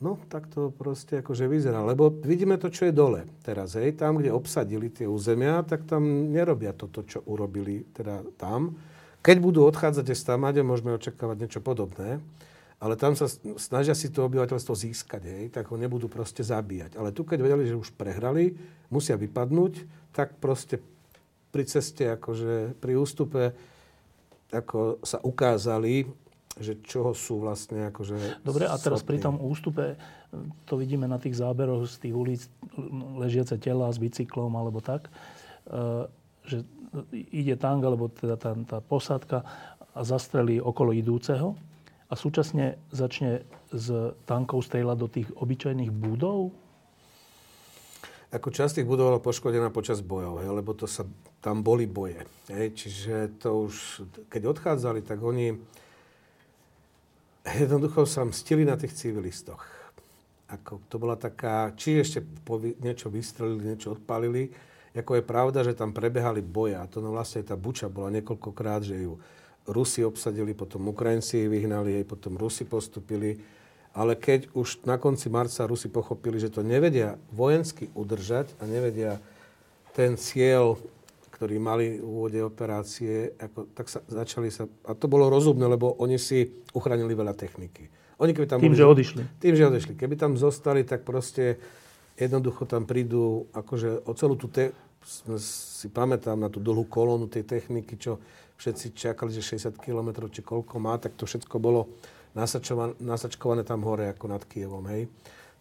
No, 0.00 0.16
tak 0.32 0.48
to 0.48 0.72
proste 0.72 1.20
akože 1.20 1.44
vyzerá. 1.44 1.84
Lebo 1.84 2.08
vidíme 2.08 2.56
to, 2.56 2.72
čo 2.72 2.88
je 2.88 2.96
dole 2.96 3.28
teraz. 3.44 3.76
Hej. 3.76 4.00
Tam, 4.00 4.16
kde 4.16 4.32
obsadili 4.32 4.88
tie 4.88 5.04
územia, 5.04 5.60
tak 5.60 5.84
tam 5.84 6.32
nerobia 6.32 6.72
toto, 6.72 7.04
čo 7.04 7.20
urobili 7.28 7.84
teda 7.92 8.24
tam. 8.40 8.80
Keď 9.20 9.36
budú 9.36 9.68
odchádzať 9.68 10.16
z 10.16 10.24
Tamade, 10.24 10.64
môžeme 10.64 10.96
očakávať 10.96 11.36
niečo 11.44 11.60
podobné. 11.60 12.24
Ale 12.80 12.96
tam 12.96 13.12
sa 13.12 13.28
snažia 13.60 13.92
si 13.92 14.08
to 14.08 14.24
obyvateľstvo 14.24 14.72
získať, 14.72 15.22
hej, 15.28 15.44
tak 15.52 15.68
ho 15.68 15.76
nebudú 15.76 16.08
proste 16.08 16.40
zabíjať. 16.40 16.96
Ale 16.96 17.12
tu, 17.12 17.28
keď 17.28 17.44
vedeli, 17.44 17.68
že 17.68 17.76
už 17.76 17.92
prehrali, 17.92 18.56
musia 18.88 19.20
vypadnúť, 19.20 19.84
tak 20.16 20.40
proste 20.40 20.80
pri 21.52 21.68
ceste, 21.68 22.08
akože 22.16 22.80
pri 22.80 22.96
ústupe, 22.96 23.52
ako 24.48 25.04
sa 25.04 25.20
ukázali 25.20 26.08
že 26.60 26.78
čoho 26.84 27.16
sú 27.16 27.40
vlastne 27.40 27.88
akože 27.88 28.44
Dobre, 28.44 28.68
a 28.68 28.76
teraz 28.76 29.00
pri 29.00 29.16
tom 29.16 29.40
ústupe, 29.40 29.96
to 30.68 30.76
vidíme 30.76 31.08
na 31.08 31.16
tých 31.16 31.40
záberoch 31.40 31.88
z 31.88 31.96
tých 32.06 32.14
ulic, 32.14 32.40
ležiace 33.16 33.56
tela 33.56 33.88
s 33.88 33.96
bicyklom 33.96 34.52
alebo 34.54 34.84
tak, 34.84 35.08
e, 35.66 36.06
že 36.44 36.62
ide 37.12 37.56
tank, 37.56 37.80
alebo 37.80 38.12
teda 38.12 38.36
tá, 38.36 38.52
tá 38.68 38.78
posádka 38.84 39.42
a 39.90 40.00
zastrelí 40.04 40.60
okolo 40.62 40.94
idúceho 40.94 41.58
a 42.10 42.14
súčasne 42.18 42.78
začne 42.90 43.46
z 43.70 44.14
tankov 44.26 44.66
strieľať 44.66 44.96
do 44.98 45.08
tých 45.08 45.28
obyčajných 45.34 45.90
budov? 45.94 46.50
Ako 48.30 48.54
časť 48.54 48.82
tých 48.82 48.86
budov 48.86 49.10
bola 49.10 49.20
poškodená 49.22 49.74
počas 49.74 50.02
bojov, 50.02 50.42
hej, 50.42 50.50
lebo 50.54 50.70
to 50.70 50.86
sa, 50.86 51.02
tam 51.42 51.66
boli 51.66 51.90
boje. 51.90 52.22
Hej, 52.46 52.78
čiže 52.78 53.14
to 53.42 53.66
už, 53.66 54.06
keď 54.30 54.54
odchádzali, 54.54 55.02
tak 55.02 55.18
oni 55.18 55.58
jednoducho 57.44 58.04
sa 58.04 58.24
mstili 58.24 58.64
na 58.64 58.76
tých 58.76 58.92
civilistoch. 58.92 59.64
Ako 60.50 60.82
to 60.90 60.98
bola 60.98 61.14
taká, 61.14 61.70
či 61.78 62.02
ešte 62.02 62.26
povy, 62.42 62.74
niečo 62.82 63.06
vystrelili, 63.06 63.70
niečo 63.70 63.94
odpalili, 63.94 64.50
ako 64.90 65.22
je 65.22 65.24
pravda, 65.24 65.62
že 65.62 65.78
tam 65.78 65.94
prebehali 65.94 66.42
boje 66.42 66.74
a 66.74 66.82
to 66.90 66.98
no 66.98 67.14
vlastne 67.14 67.46
tá 67.46 67.54
buča 67.54 67.86
bola 67.86 68.10
niekoľkokrát, 68.18 68.82
že 68.82 69.06
ju 69.06 69.22
Rusi 69.70 70.02
obsadili, 70.02 70.50
potom 70.50 70.90
Ukrajinci 70.90 71.46
vyhnali, 71.46 71.94
jej 71.94 72.06
potom 72.06 72.34
Rusi 72.34 72.66
postupili. 72.66 73.38
Ale 73.94 74.18
keď 74.18 74.50
už 74.50 74.82
na 74.82 74.98
konci 74.98 75.30
marca 75.30 75.66
Rusi 75.66 75.86
pochopili, 75.86 76.42
že 76.42 76.50
to 76.50 76.66
nevedia 76.66 77.18
vojensky 77.30 77.86
udržať 77.94 78.50
a 78.58 78.66
nevedia 78.66 79.22
ten 79.94 80.18
cieľ 80.18 80.78
ktorí 81.40 81.56
mali 81.56 81.96
v 81.96 82.04
úvode 82.04 82.36
operácie, 82.44 83.32
ako, 83.40 83.72
tak 83.72 83.88
sa 83.88 84.04
začali 84.04 84.52
sa... 84.52 84.68
A 84.84 84.92
to 84.92 85.08
bolo 85.08 85.32
rozumné, 85.32 85.64
lebo 85.64 85.96
oni 85.96 86.20
si 86.20 86.44
uchránili 86.76 87.16
veľa 87.16 87.32
techniky. 87.32 87.88
Oni 88.20 88.36
keby 88.36 88.44
tam 88.44 88.60
tým, 88.60 88.76
boli, 88.76 88.76
že 88.76 88.84
odišli. 88.84 89.22
Tým, 89.40 89.56
že 89.56 89.64
odišli. 89.72 89.92
Keby 89.96 90.20
tam 90.20 90.36
zostali, 90.36 90.84
tak 90.84 91.00
proste 91.00 91.56
jednoducho 92.20 92.68
tam 92.68 92.84
prídu, 92.84 93.48
akože 93.56 94.04
o 94.04 94.12
celú 94.12 94.36
tú... 94.36 94.52
Te, 94.52 94.76
si 95.40 95.88
pamätám 95.88 96.36
na 96.36 96.52
tú 96.52 96.60
dlhú 96.60 96.84
kolónu 96.84 97.24
tej 97.24 97.48
techniky, 97.48 97.96
čo 97.96 98.20
všetci 98.60 98.92
čakali, 98.92 99.32
že 99.32 99.40
60 99.40 99.80
km 99.80 100.28
či 100.28 100.44
koľko 100.44 100.76
má, 100.76 101.00
tak 101.00 101.16
to 101.16 101.24
všetko 101.24 101.56
bolo 101.56 101.88
nasačkované 103.00 103.64
tam 103.64 103.80
hore, 103.88 104.12
ako 104.12 104.28
nad 104.28 104.44
Kievom, 104.44 104.84
hej. 104.92 105.08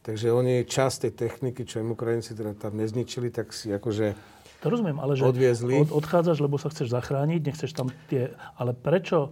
Takže 0.03 0.27
oni 0.31 0.67
časť 0.67 1.07
tej 1.07 1.13
techniky, 1.15 1.63
čo 1.63 1.79
im 1.79 1.95
Ukrajinci 1.95 2.35
teda 2.35 2.51
tam 2.55 2.75
nezničili, 2.75 3.31
tak 3.31 3.55
si 3.55 3.71
akože 3.71 4.38
to 4.59 4.67
rozumiem, 4.67 4.99
ale 4.99 5.15
že 5.15 5.23
odviezli. 5.23 5.87
Od, 5.87 5.95
odchádzaš, 5.95 6.43
lebo 6.43 6.59
sa 6.59 6.67
chceš 6.67 6.91
zachrániť, 6.91 7.39
nechceš 7.47 7.71
tam 7.71 7.87
tie... 8.11 8.35
Ale 8.59 8.75
prečo 8.75 9.31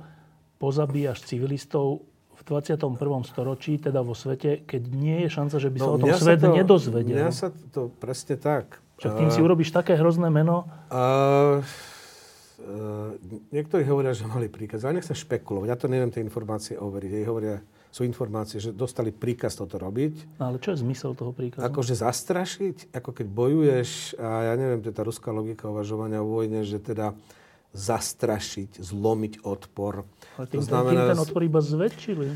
pozabíjaš 0.58 1.28
civilistov 1.28 2.08
v 2.38 2.42
21. 2.46 2.96
storočí, 3.28 3.82
teda 3.82 4.06
vo 4.06 4.16
svete, 4.16 4.64
keď 4.64 4.82
nie 4.94 5.26
je 5.26 5.30
šanca, 5.34 5.56
že 5.58 5.70
by 5.74 5.78
sa 5.84 5.90
no, 5.90 5.94
o 5.94 6.00
tom 6.00 6.10
svet 6.16 6.40
to, 6.40 6.54
nedozvedel? 6.54 7.18
Mňa 7.18 7.34
sa 7.34 7.50
to 7.52 7.92
presne 8.00 8.40
tak. 8.40 8.80
Však 8.98 9.12
tým 9.14 9.30
uh, 9.30 9.34
si 9.34 9.40
urobíš 9.44 9.70
také 9.74 10.00
hrozné 10.00 10.32
meno. 10.32 10.70
Uh, 10.90 11.60
uh, 12.64 13.14
niektorí 13.52 13.84
hovoria, 13.84 14.16
že 14.16 14.24
mali 14.26 14.48
príkaz, 14.48 14.86
ale 14.86 15.02
nechcem 15.02 15.18
špekulovať. 15.18 15.68
Ja 15.70 15.78
to 15.78 15.92
neviem 15.92 16.10
tie 16.14 16.24
informácie 16.24 16.80
overiť. 16.80 17.12
Jej 17.20 17.26
hovoria, 17.28 17.60
sú 17.98 18.06
informácie, 18.06 18.62
že 18.62 18.70
dostali 18.70 19.10
príkaz 19.10 19.58
toto 19.58 19.82
robiť. 19.82 20.38
No 20.38 20.54
ale 20.54 20.62
čo 20.62 20.78
je 20.78 20.86
zmysel 20.86 21.18
toho 21.18 21.34
príkazu? 21.34 21.66
Akože 21.66 21.98
zastrašiť, 21.98 22.94
ako 22.94 23.10
keď 23.10 23.26
bojuješ, 23.26 24.14
a 24.22 24.54
ja 24.54 24.54
neviem, 24.54 24.86
to 24.86 24.94
je 24.94 24.96
tá 24.96 25.02
ruská 25.02 25.34
logika 25.34 25.66
uvažovania 25.66 26.22
o 26.22 26.30
vojne, 26.30 26.62
že 26.62 26.78
teda 26.78 27.18
zastrašiť, 27.74 28.78
zlomiť 28.78 29.42
odpor. 29.42 30.06
Ale 30.38 30.46
tým, 30.46 30.62
to 30.62 30.70
znamená, 30.70 31.10
tým 31.10 31.12
ten 31.18 31.24
odpor 31.26 31.42
iba 31.42 31.58
zväčšili. 31.58 32.28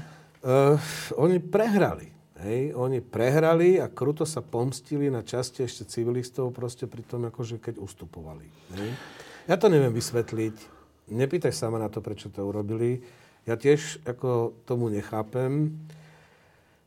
Uh, 0.41 0.81
oni 1.21 1.37
prehrali. 1.37 2.09
Hej, 2.41 2.73
oni 2.73 3.05
prehrali 3.05 3.77
a 3.77 3.85
kruto 3.85 4.25
sa 4.25 4.41
pomstili 4.41 5.13
na 5.13 5.21
časti 5.21 5.61
ešte 5.61 5.85
civilistov 5.85 6.49
proste 6.49 6.89
pri 6.89 7.05
tom, 7.05 7.29
akože 7.29 7.61
keď 7.61 7.77
ustupovali. 7.77 8.49
Hej. 8.73 8.97
Ja 9.45 9.61
to 9.61 9.69
neviem 9.69 9.93
vysvetliť. 9.93 10.81
Nepýtaj 11.13 11.53
sa 11.53 11.69
ma 11.69 11.77
na 11.77 11.85
to, 11.85 12.01
prečo 12.01 12.33
to 12.33 12.41
urobili. 12.41 13.05
Ja 13.49 13.57
tiež 13.57 14.05
ako 14.05 14.53
tomu 14.69 14.93
nechápem, 14.93 15.73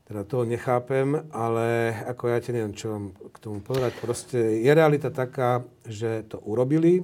teda 0.05 0.23
toho 0.23 0.45
nechápem, 0.45 1.27
ale 1.33 1.97
ako 2.07 2.29
ja 2.29 2.39
ti 2.39 2.53
neviem, 2.53 2.77
čo 2.77 2.93
vám 2.93 3.07
k 3.11 3.37
tomu 3.41 3.59
povedať. 3.65 3.97
Proste 3.99 4.61
je 4.61 4.71
realita 4.71 5.09
taká, 5.09 5.65
že 5.89 6.23
to 6.29 6.39
urobili. 6.45 7.01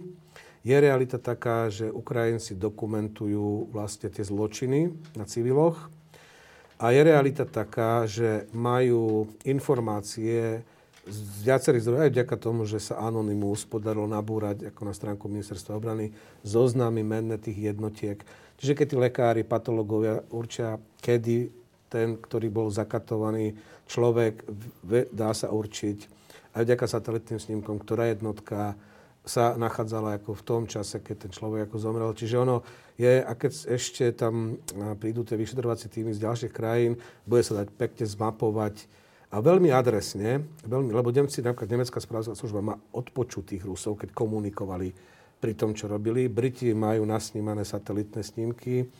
Je 0.60 0.76
realita 0.76 1.16
taká, 1.16 1.72
že 1.72 1.88
Ukrajinci 1.88 2.60
dokumentujú 2.60 3.72
vlastne 3.72 4.12
tie 4.12 4.20
zločiny 4.20 4.92
na 5.16 5.24
civiloch. 5.24 5.88
A 6.76 6.92
je 6.92 7.00
realita 7.00 7.48
taká, 7.48 8.04
že 8.04 8.44
majú 8.52 9.32
informácie 9.48 10.60
z 11.08 11.18
viacerých 11.48 11.82
zdrojov, 11.84 12.04
aj 12.06 12.12
vďaka 12.12 12.36
tomu, 12.36 12.62
že 12.68 12.78
sa 12.82 13.00
Anonymous 13.00 13.64
podarilo 13.64 14.04
nabúrať 14.04 14.68
ako 14.68 14.80
na 14.84 14.92
stránku 14.92 15.26
Ministerstva 15.32 15.80
obrany 15.80 16.12
zoznamy 16.44 17.00
menné 17.00 17.40
tých 17.40 17.72
jednotiek 17.72 18.20
Čiže 18.60 18.76
keď 18.76 18.86
tí 18.92 18.96
lekári, 19.00 19.40
patológovia 19.40 20.20
určia, 20.28 20.76
kedy 21.00 21.48
ten, 21.88 22.20
ktorý 22.20 22.52
bol 22.52 22.68
zakatovaný 22.68 23.56
človek, 23.88 24.44
dá 25.10 25.32
sa 25.32 25.48
určiť 25.48 25.98
aj 26.52 26.62
vďaka 26.68 26.84
satelitným 26.84 27.40
snímkom, 27.40 27.80
ktorá 27.80 28.12
jednotka 28.12 28.76
sa 29.24 29.56
nachádzala 29.56 30.20
ako 30.20 30.36
v 30.36 30.44
tom 30.44 30.62
čase, 30.68 31.00
keď 31.00 31.16
ten 31.28 31.32
človek 31.32 31.72
ako 31.72 31.76
zomrel. 31.80 32.12
Čiže 32.12 32.36
ono 32.36 32.60
je, 33.00 33.24
a 33.24 33.32
keď 33.32 33.52
ešte 33.80 34.04
tam 34.12 34.60
prídu 35.00 35.24
tie 35.24 35.40
vyšetrovacie 35.40 35.88
týmy 35.88 36.12
z 36.12 36.20
ďalších 36.20 36.52
krajín, 36.52 37.00
bude 37.24 37.40
sa 37.40 37.64
dať 37.64 37.72
pekne 37.80 38.04
zmapovať 38.04 38.84
a 39.30 39.36
veľmi 39.38 39.70
adresne, 39.70 40.42
veľmi, 40.66 40.90
lebo 40.90 41.14
Nemci, 41.14 41.38
napríklad 41.38 41.70
nemecká 41.70 42.02
správna 42.02 42.34
služba 42.34 42.66
má 42.66 42.74
odpočutých 42.90 43.62
Rusov, 43.62 43.94
keď 44.02 44.10
komunikovali 44.10 44.90
pri 45.38 45.52
tom, 45.54 45.70
čo 45.70 45.86
robili. 45.86 46.26
Briti 46.26 46.74
majú 46.74 47.06
nasnímané 47.06 47.62
satelitné 47.62 48.26
snímky, 48.26 48.90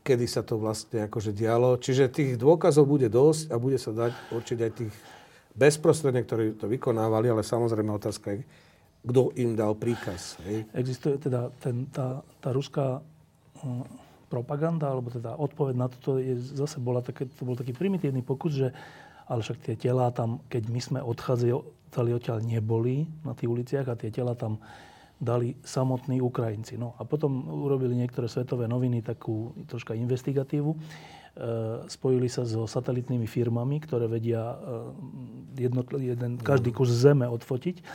kedy 0.00 0.24
sa 0.24 0.40
to 0.40 0.56
vlastne 0.56 1.04
akože 1.04 1.36
dialo. 1.36 1.76
Čiže 1.76 2.08
tých 2.08 2.40
dôkazov 2.40 2.88
bude 2.88 3.12
dosť 3.12 3.52
a 3.52 3.56
bude 3.60 3.76
sa 3.76 3.92
dať 3.92 4.12
určiť 4.32 4.58
aj 4.58 4.72
tých 4.72 4.92
bezprostredne, 5.52 6.24
ktorí 6.24 6.56
to 6.56 6.66
vykonávali, 6.66 7.28
ale 7.28 7.44
samozrejme 7.44 7.92
otázka 7.92 8.32
je, 8.32 8.40
kto 9.04 9.36
im 9.36 9.52
dal 9.52 9.76
príkaz. 9.76 10.40
Hej? 10.48 10.64
Existuje 10.72 11.20
teda 11.20 11.52
ten, 11.60 11.86
tá, 11.92 12.24
tá 12.40 12.50
ruská 12.56 13.04
hm, 13.60 13.84
propaganda, 14.32 14.88
alebo 14.88 15.12
teda 15.12 15.36
odpoveď 15.36 15.74
na 15.76 15.92
toto 15.92 16.16
je, 16.16 16.40
zase 16.40 16.80
bola 16.80 17.04
také, 17.04 17.28
to 17.28 17.44
bol 17.44 17.52
taký 17.52 17.76
primitívny 17.76 18.24
pokus, 18.24 18.56
že 18.56 18.72
ale 19.32 19.40
však 19.40 19.64
tie 19.64 19.76
telá 19.80 20.12
tam, 20.12 20.44
keď 20.52 20.62
my 20.68 20.80
sme 20.84 21.00
odchádzali 21.00 22.12
odtiaľ 22.12 22.44
neboli 22.44 23.08
na 23.24 23.32
tých 23.32 23.48
uliciach 23.48 23.88
a 23.88 23.96
tie 23.96 24.12
tela 24.12 24.36
tam 24.36 24.60
dali 25.22 25.54
samotní 25.64 26.18
Ukrajinci. 26.20 26.76
No 26.76 26.98
a 26.98 27.06
potom 27.06 27.46
urobili 27.46 27.94
niektoré 27.94 28.26
svetové 28.26 28.66
noviny 28.66 29.00
takú 29.00 29.54
troška 29.70 29.94
investigatívu. 29.94 30.74
E, 30.74 30.78
spojili 31.86 32.26
sa 32.26 32.42
so 32.42 32.66
satelitnými 32.66 33.30
firmami, 33.30 33.78
ktoré 33.86 34.10
vedia 34.10 34.42
e, 34.42 34.56
jedno, 35.62 35.86
jeden, 35.94 36.42
každý 36.42 36.74
kus 36.74 36.90
zeme 36.90 37.24
odfotiť. 37.30 37.86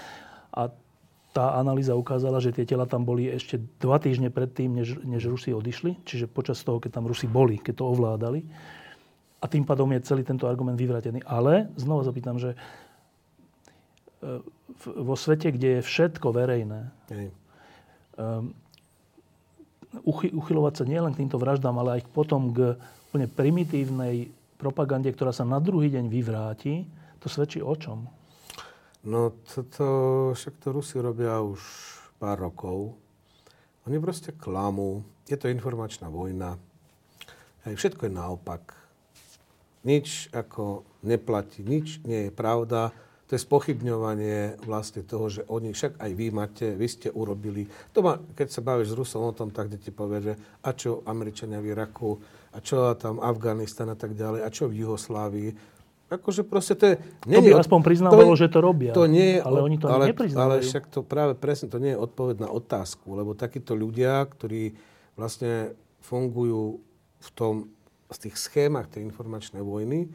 A 0.56 0.72
tá 1.36 1.60
analýza 1.60 1.94
ukázala, 1.94 2.40
že 2.40 2.56
tie 2.56 2.66
tela 2.66 2.88
tam 2.88 3.04
boli 3.04 3.28
ešte 3.30 3.60
dva 3.78 4.00
týždne 4.00 4.32
predtým, 4.32 4.74
než, 4.74 4.98
než 5.04 5.28
Rusi 5.28 5.52
odišli. 5.52 6.02
Čiže 6.08 6.32
počas 6.32 6.64
toho, 6.64 6.80
keď 6.80 6.98
tam 6.98 7.06
Rusi 7.12 7.28
boli, 7.28 7.60
keď 7.60 7.84
to 7.84 7.86
ovládali. 7.92 8.42
A 9.48 9.52
tým 9.52 9.64
pádom 9.64 9.88
je 9.96 10.04
celý 10.04 10.28
tento 10.28 10.44
argument 10.44 10.76
vyvratený. 10.76 11.24
Ale 11.24 11.72
znova 11.80 12.04
zapýtam, 12.04 12.36
že 12.36 12.60
vo 14.84 15.16
svete, 15.16 15.56
kde 15.56 15.80
je 15.80 15.88
všetko 15.88 16.36
verejné, 16.36 16.92
um, 18.20 18.52
uchy, 20.04 20.34
uchylovať 20.34 20.74
sa 20.84 20.84
nielen 20.84 21.14
k 21.14 21.24
týmto 21.24 21.40
vraždám, 21.40 21.78
ale 21.80 22.02
aj 22.02 22.12
potom 22.12 22.52
k 22.52 22.76
úplne 23.10 23.30
primitívnej 23.30 24.28
propagande, 24.58 25.14
ktorá 25.14 25.32
sa 25.32 25.46
na 25.46 25.62
druhý 25.62 25.94
deň 25.94 26.10
vyvráti, 26.10 26.84
to 27.22 27.30
svedčí 27.30 27.62
o 27.62 27.74
čom? 27.78 28.10
No 29.08 29.32
toto, 29.48 29.86
však 30.36 30.60
to 30.60 30.68
Rusi 30.76 31.00
robia 31.00 31.40
už 31.40 31.62
pár 32.18 32.42
rokov. 32.42 32.98
Oni 33.88 34.02
proste 34.02 34.36
klamú. 34.36 35.06
Je 35.30 35.40
to 35.40 35.48
informačná 35.48 36.12
vojna. 36.12 36.60
Hej, 37.64 37.80
všetko 37.80 38.10
je 38.10 38.12
naopak. 38.12 38.76
Nič 39.88 40.28
ako 40.36 40.84
neplatí, 41.08 41.64
nič 41.64 42.04
nie 42.04 42.28
je 42.28 42.32
pravda 42.36 42.92
to 43.28 43.36
je 43.36 43.44
spochybňovanie 43.44 44.64
vlastne 44.64 45.04
toho, 45.04 45.28
že 45.28 45.44
oni, 45.52 45.76
však 45.76 46.00
aj 46.00 46.12
vy 46.16 46.28
máte, 46.32 46.68
vy 46.80 46.88
ste 46.88 47.12
urobili. 47.12 47.68
To 47.92 48.00
má, 48.00 48.16
keď 48.40 48.48
sa 48.48 48.64
bavíš 48.64 48.96
s 48.96 48.98
Rusom 48.98 49.28
o 49.28 49.36
tom, 49.36 49.52
tak 49.52 49.68
ti 49.84 49.92
povie, 49.92 50.32
že 50.32 50.34
a 50.64 50.72
čo 50.72 51.04
Američania 51.04 51.60
v 51.60 51.76
Iraku, 51.76 52.16
a 52.56 52.64
čo 52.64 52.96
tam 52.96 53.20
Afganistan 53.20 53.92
a 53.92 54.00
tak 54.00 54.16
ďalej, 54.16 54.48
a 54.48 54.50
čo 54.50 54.72
v 54.72 54.80
Juhoslávii. 54.80 55.50
Akože 56.08 56.48
proste 56.48 56.80
to 56.80 56.84
je... 56.88 56.94
Nie 57.28 57.44
to 57.44 57.52
by 57.52 57.68
aspoň 57.68 57.80
priznávalo, 57.84 58.32
to, 58.32 58.40
že 58.40 58.48
to 58.48 58.60
robia. 58.64 58.96
To 58.96 59.12
nie 59.12 59.44
ale 59.44 59.60
oni 59.60 59.76
to 59.76 59.92
ale, 59.92 60.08
nepriznávajú. 60.16 60.64
Ale 60.64 60.64
však 60.64 60.88
to 60.88 61.04
práve 61.04 61.36
presne, 61.36 61.68
to 61.68 61.84
nie 61.84 61.92
je 61.92 62.00
odpoveď 62.00 62.48
na 62.48 62.50
otázku, 62.56 63.12
lebo 63.12 63.36
takíto 63.36 63.76
ľudia, 63.76 64.24
ktorí 64.24 64.72
vlastne 65.20 65.76
fungujú 66.00 66.80
v 67.20 67.30
tom, 67.36 67.68
z 68.08 68.18
tých 68.28 68.36
schémach 68.40 68.88
tej 68.88 69.04
informačnej 69.08 69.60
vojny, 69.60 70.08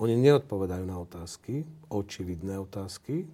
oni 0.00 0.14
neodpovedajú 0.16 0.84
na 0.86 0.96
otázky, 0.96 1.66
očividné 1.92 2.56
otázky, 2.56 3.28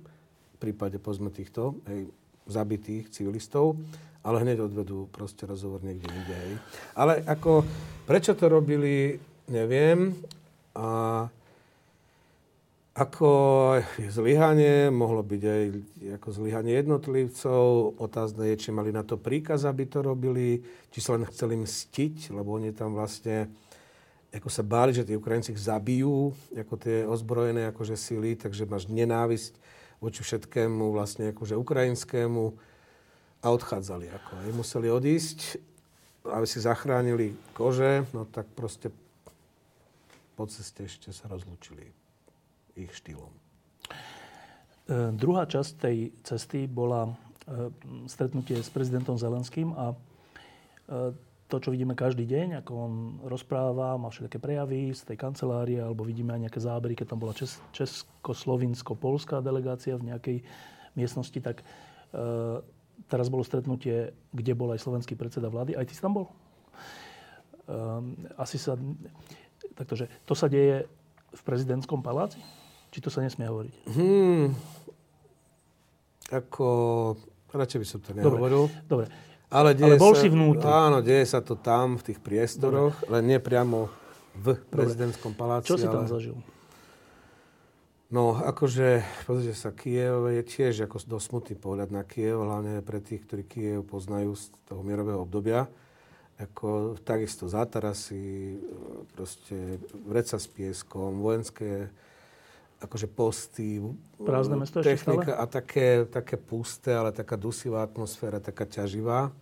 v 0.57 0.59
prípade 0.59 0.97
povedzme 0.99 1.31
týchto 1.31 1.79
hej, 1.87 2.11
zabitých 2.49 3.13
civilistov, 3.13 3.77
ale 4.27 4.43
hneď 4.43 4.67
odvedú 4.67 5.07
proste 5.15 5.47
rozhovor 5.47 5.85
niekde 5.87 6.11
inde. 6.11 6.59
Ale 6.99 7.23
ako, 7.23 7.63
prečo 8.09 8.35
to 8.35 8.51
robili, 8.51 9.15
neviem. 9.47 10.19
A 10.75 11.31
ako 12.97 13.29
zlyhanie, 14.09 14.89
mohlo 14.89 15.21
byť 15.21 15.43
aj 15.45 15.63
ako 16.17 16.29
zlyhanie 16.33 16.81
jednotlivcov. 16.81 17.95
Otázne 18.01 18.51
je, 18.51 18.57
či 18.57 18.73
mali 18.73 18.89
na 18.89 19.05
to 19.05 19.21
príkaz, 19.21 19.69
aby 19.69 19.85
to 19.85 20.01
robili, 20.01 20.65
či 20.89 20.99
sa 21.05 21.15
len 21.15 21.29
chceli 21.29 21.61
mstiť, 21.61 22.33
lebo 22.33 22.57
oni 22.57 22.73
tam 22.73 22.97
vlastne 22.97 23.53
ako 24.37 24.51
sa 24.53 24.61
báli, 24.61 24.93
že 24.93 25.07
tí 25.07 25.17
Ukrajinci 25.17 25.57
ich 25.57 25.63
zabijú, 25.65 26.37
ako 26.53 26.75
tie 26.77 27.09
ozbrojené 27.09 27.73
akože 27.73 27.97
sily, 27.97 28.37
takže 28.37 28.69
máš 28.69 28.87
nenávisť 28.93 29.57
voči 29.97 30.21
všetkému 30.21 30.93
vlastne 30.93 31.33
akože 31.33 31.57
ukrajinskému 31.57 32.45
a 33.41 33.47
odchádzali. 33.49 34.13
Ako, 34.13 34.33
aj 34.45 34.53
museli 34.53 34.89
odísť, 34.93 35.57
aby 36.29 36.47
si 36.47 36.59
zachránili 36.61 37.33
kože, 37.57 38.05
no 38.13 38.29
tak 38.29 38.45
proste 38.53 38.93
po 40.37 40.45
ceste 40.45 40.85
ešte 40.85 41.17
sa 41.17 41.33
rozlúčili 41.33 41.89
ich 42.77 42.93
štýlom. 42.93 43.33
E, 43.33 43.41
druhá 45.17 45.49
časť 45.49 45.73
tej 45.81 45.97
cesty 46.21 46.69
bola 46.69 47.09
e, 47.09 47.13
stretnutie 48.05 48.61
s 48.61 48.69
prezidentom 48.69 49.17
Zelenským 49.17 49.73
a 49.73 49.97
e, 49.97 49.97
to, 51.47 51.63
čo 51.63 51.71
vidíme 51.71 51.95
každý 51.95 52.27
deň, 52.27 52.63
ako 52.63 52.73
on 52.75 52.93
rozpráva, 53.31 53.95
má 53.95 54.11
všetké 54.11 54.43
prejavy 54.43 54.91
z 54.91 55.07
tej 55.07 55.17
kancelárie, 55.19 55.79
alebo 55.79 56.03
vidíme 56.03 56.35
aj 56.35 56.51
nejaké 56.51 56.61
zábery, 56.61 56.99
keď 56.99 57.15
tam 57.15 57.23
bola 57.23 57.39
Čes- 57.39 57.63
Česko-Slovinsko-Polská 57.71 59.39
delegácia 59.39 59.95
v 59.95 60.11
nejakej 60.11 60.39
miestnosti, 60.99 61.39
tak 61.39 61.63
e, 61.63 61.65
teraz 63.07 63.31
bolo 63.31 63.47
stretnutie, 63.47 64.11
kde 64.35 64.53
bol 64.59 64.75
aj 64.75 64.83
slovenský 64.83 65.15
predseda 65.15 65.47
vlády. 65.47 65.79
Aj 65.79 65.87
ty 65.87 65.95
si 65.95 66.03
tam 66.03 66.19
bol? 66.19 66.27
E, 66.27 67.75
asi 68.43 68.59
sa... 68.59 68.75
Taktože 69.79 70.11
to 70.27 70.35
sa 70.35 70.51
deje 70.51 70.91
v 71.31 71.43
prezidentskom 71.47 72.03
paláci? 72.03 72.43
Či 72.91 72.99
to 73.07 73.11
sa 73.13 73.23
nesmie 73.23 73.47
hovoriť? 73.47 73.75
Hmm. 73.95 74.51
Ako... 76.35 76.67
Radšej 77.55 77.79
by 77.79 77.87
som 77.87 78.01
to 78.03 78.11
nehovoril. 78.19 78.67
Dobre. 78.67 79.07
Dobre. 79.07 79.07
Ale, 79.57 79.73
Ale 79.73 79.97
bol 79.97 80.13
sa, 80.13 80.21
si 80.21 80.29
vnútri. 80.29 80.69
Áno, 80.69 81.01
deje 81.01 81.25
sa 81.25 81.41
to 81.41 81.57
tam, 81.57 81.97
v 81.97 82.13
tých 82.13 82.21
priestoroch, 82.21 82.93
Dobre. 83.01 83.13
len 83.17 83.23
nie 83.25 83.41
priamo 83.41 83.89
v 84.37 84.53
prezidentskom 84.69 85.33
paláci. 85.33 85.73
Čo 85.73 85.81
si 85.81 85.89
tam 85.89 86.05
ale... 86.05 86.13
zažil? 86.13 86.37
No, 88.07 88.37
akože, 88.37 89.03
pozrite 89.27 89.57
sa, 89.57 89.75
Kiev 89.75 90.31
je 90.31 90.43
tiež 90.47 90.87
ako 90.87 91.03
dosť 91.09 91.27
smutný 91.27 91.55
pohľad 91.59 91.91
na 91.91 92.07
Kiev, 92.07 92.39
hlavne 92.39 92.85
pre 92.85 93.03
tých, 93.03 93.25
ktorí 93.27 93.43
Kiev 93.49 93.83
poznajú 93.83 94.37
z 94.37 94.53
toho 94.69 94.85
mierového 94.85 95.25
obdobia. 95.25 95.67
Ako 96.37 97.01
takisto 97.03 97.49
zátarasy, 97.49 98.61
proste 99.17 99.81
vreca 100.05 100.37
s 100.37 100.47
pieskom, 100.47 101.19
vojenské 101.19 101.89
akože 102.77 103.09
posty, 103.09 103.81
Prázdne 104.21 104.61
mesto 104.61 104.85
technika 104.85 105.41
a 105.41 105.49
také, 105.49 106.05
také 106.05 106.37
pusté, 106.37 106.93
ale 106.93 107.09
taká 107.09 107.35
dusivá 107.35 107.81
atmosféra, 107.83 108.37
taká 108.37 108.69
ťaživá. 108.69 109.33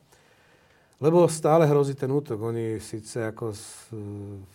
Lebo 1.03 1.27
stále 1.27 1.67
hrozí 1.67 1.99
ten 1.99 2.07
útok. 2.09 2.39
Oni 2.39 2.79
síce 2.79 3.27
ako 3.27 3.51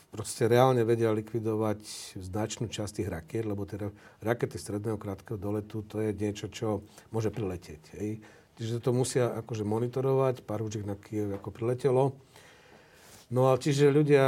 proste 0.09 0.47
reálne 0.47 0.81
vedia 0.87 1.11
likvidovať 1.11 2.15
značnú 2.15 2.71
časť 2.71 3.03
tých 3.03 3.11
rakiet, 3.11 3.43
lebo 3.43 3.67
teda 3.67 3.91
rakety 4.23 4.55
stredného 4.55 4.95
krátkeho 4.95 5.35
doletu 5.35 5.83
to 5.83 5.99
je 5.99 6.15
niečo, 6.15 6.47
čo 6.47 6.87
môže 7.11 7.27
priletieť. 7.29 7.81
Hej. 7.99 8.23
Čiže 8.59 8.83
to 8.83 8.91
musia 8.95 9.35
akože 9.39 9.67
monitorovať. 9.67 10.43
Pár 10.43 10.63
na 10.63 10.95
Kiev 10.95 11.35
ako 11.35 11.51
priletelo. 11.51 12.15
No 13.29 13.53
a 13.53 13.61
čiže 13.61 13.93
ľudia 13.93 14.25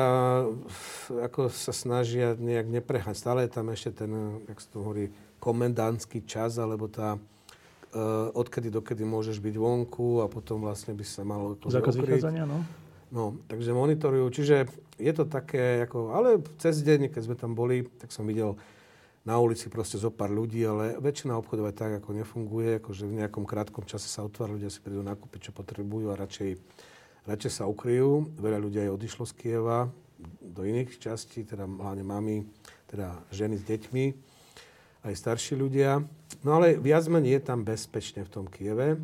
ako 1.10 1.50
sa 1.50 1.74
snažia 1.74 2.38
nejak 2.38 2.70
neprehať. 2.70 3.18
Stále 3.18 3.50
je 3.50 3.56
tam 3.56 3.74
ešte 3.74 4.06
ten, 4.06 4.12
jak 4.46 4.62
sa 4.62 4.70
to 4.70 4.78
hovorí, 4.86 5.10
komendánsky 5.42 6.22
čas, 6.22 6.62
alebo 6.62 6.86
tá 6.86 7.18
uh, 7.96 8.32
odkedy 8.36 8.72
dokedy 8.72 9.04
môžeš 9.04 9.40
byť 9.40 9.56
vonku 9.56 10.24
a 10.24 10.32
potom 10.32 10.64
vlastne 10.64 10.96
by 10.96 11.06
sa 11.06 11.22
malo 11.24 11.56
to 11.60 11.72
Zákaz 11.72 12.00
vychádzania, 12.00 12.48
no. 12.48 12.64
No, 13.12 13.36
takže 13.52 13.76
monitorujú. 13.76 14.32
Čiže 14.32 14.72
je 14.96 15.12
to 15.12 15.28
také, 15.28 15.84
ako, 15.84 16.16
ale 16.16 16.40
cez 16.64 16.80
deň, 16.80 17.12
keď 17.12 17.22
sme 17.28 17.36
tam 17.36 17.52
boli, 17.52 17.84
tak 18.00 18.16
som 18.16 18.24
videl 18.24 18.56
na 19.28 19.36
ulici 19.38 19.68
proste 19.68 20.00
zo 20.00 20.10
pár 20.10 20.32
ľudí, 20.32 20.64
ale 20.64 20.98
väčšina 20.98 21.36
obchodov 21.36 21.70
aj 21.70 21.76
tak 21.76 21.92
ako 22.02 22.10
nefunguje, 22.18 22.80
akože 22.80 23.04
v 23.06 23.18
nejakom 23.22 23.44
krátkom 23.44 23.84
čase 23.84 24.08
sa 24.08 24.24
otvára, 24.26 24.56
ľudia 24.56 24.72
si 24.72 24.80
prídu 24.80 25.04
nakúpiť, 25.04 25.50
čo 25.50 25.52
potrebujú 25.52 26.10
a 26.10 26.18
radšej 26.18 26.58
radšej 27.28 27.52
sa 27.52 27.70
ukryjú. 27.70 28.34
Veľa 28.42 28.58
ľudí 28.58 28.82
aj 28.82 28.94
odišlo 28.98 29.30
z 29.30 29.34
Kieva 29.38 29.90
do 30.42 30.62
iných 30.66 30.98
častí, 31.02 31.46
teda 31.46 31.66
hlavne 31.66 32.06
mami, 32.06 32.46
teda 32.90 33.18
ženy 33.34 33.58
s 33.58 33.64
deťmi, 33.66 34.06
aj 35.02 35.14
starší 35.18 35.58
ľudia. 35.58 36.06
No 36.46 36.50
ale 36.58 36.78
viac 36.78 37.06
menej 37.10 37.42
je 37.42 37.42
tam 37.42 37.66
bezpečne 37.66 38.26
v 38.26 38.32
tom 38.34 38.46
Kieve. 38.48 39.02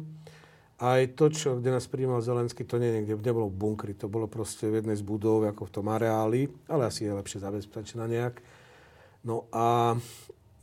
Aj 0.78 1.02
to, 1.18 1.34
čo, 1.34 1.58
kde 1.58 1.74
nás 1.74 1.90
prijímal 1.90 2.22
Zelenský, 2.22 2.62
to 2.62 2.78
nie 2.78 2.94
niekde, 2.94 3.18
nebolo 3.18 3.50
v 3.50 3.58
bunkri, 3.58 3.98
to 3.98 4.06
bolo 4.06 4.30
proste 4.30 4.70
v 4.70 4.78
jednej 4.78 4.94
z 4.94 5.02
budov, 5.02 5.42
ako 5.50 5.66
v 5.66 5.74
tom 5.74 5.90
areáli, 5.90 6.46
ale 6.70 6.86
asi 6.86 7.10
je 7.10 7.18
lepšie 7.18 7.42
zabezpečená 7.42 8.06
nejak. 8.06 8.38
No 9.26 9.50
a, 9.50 9.98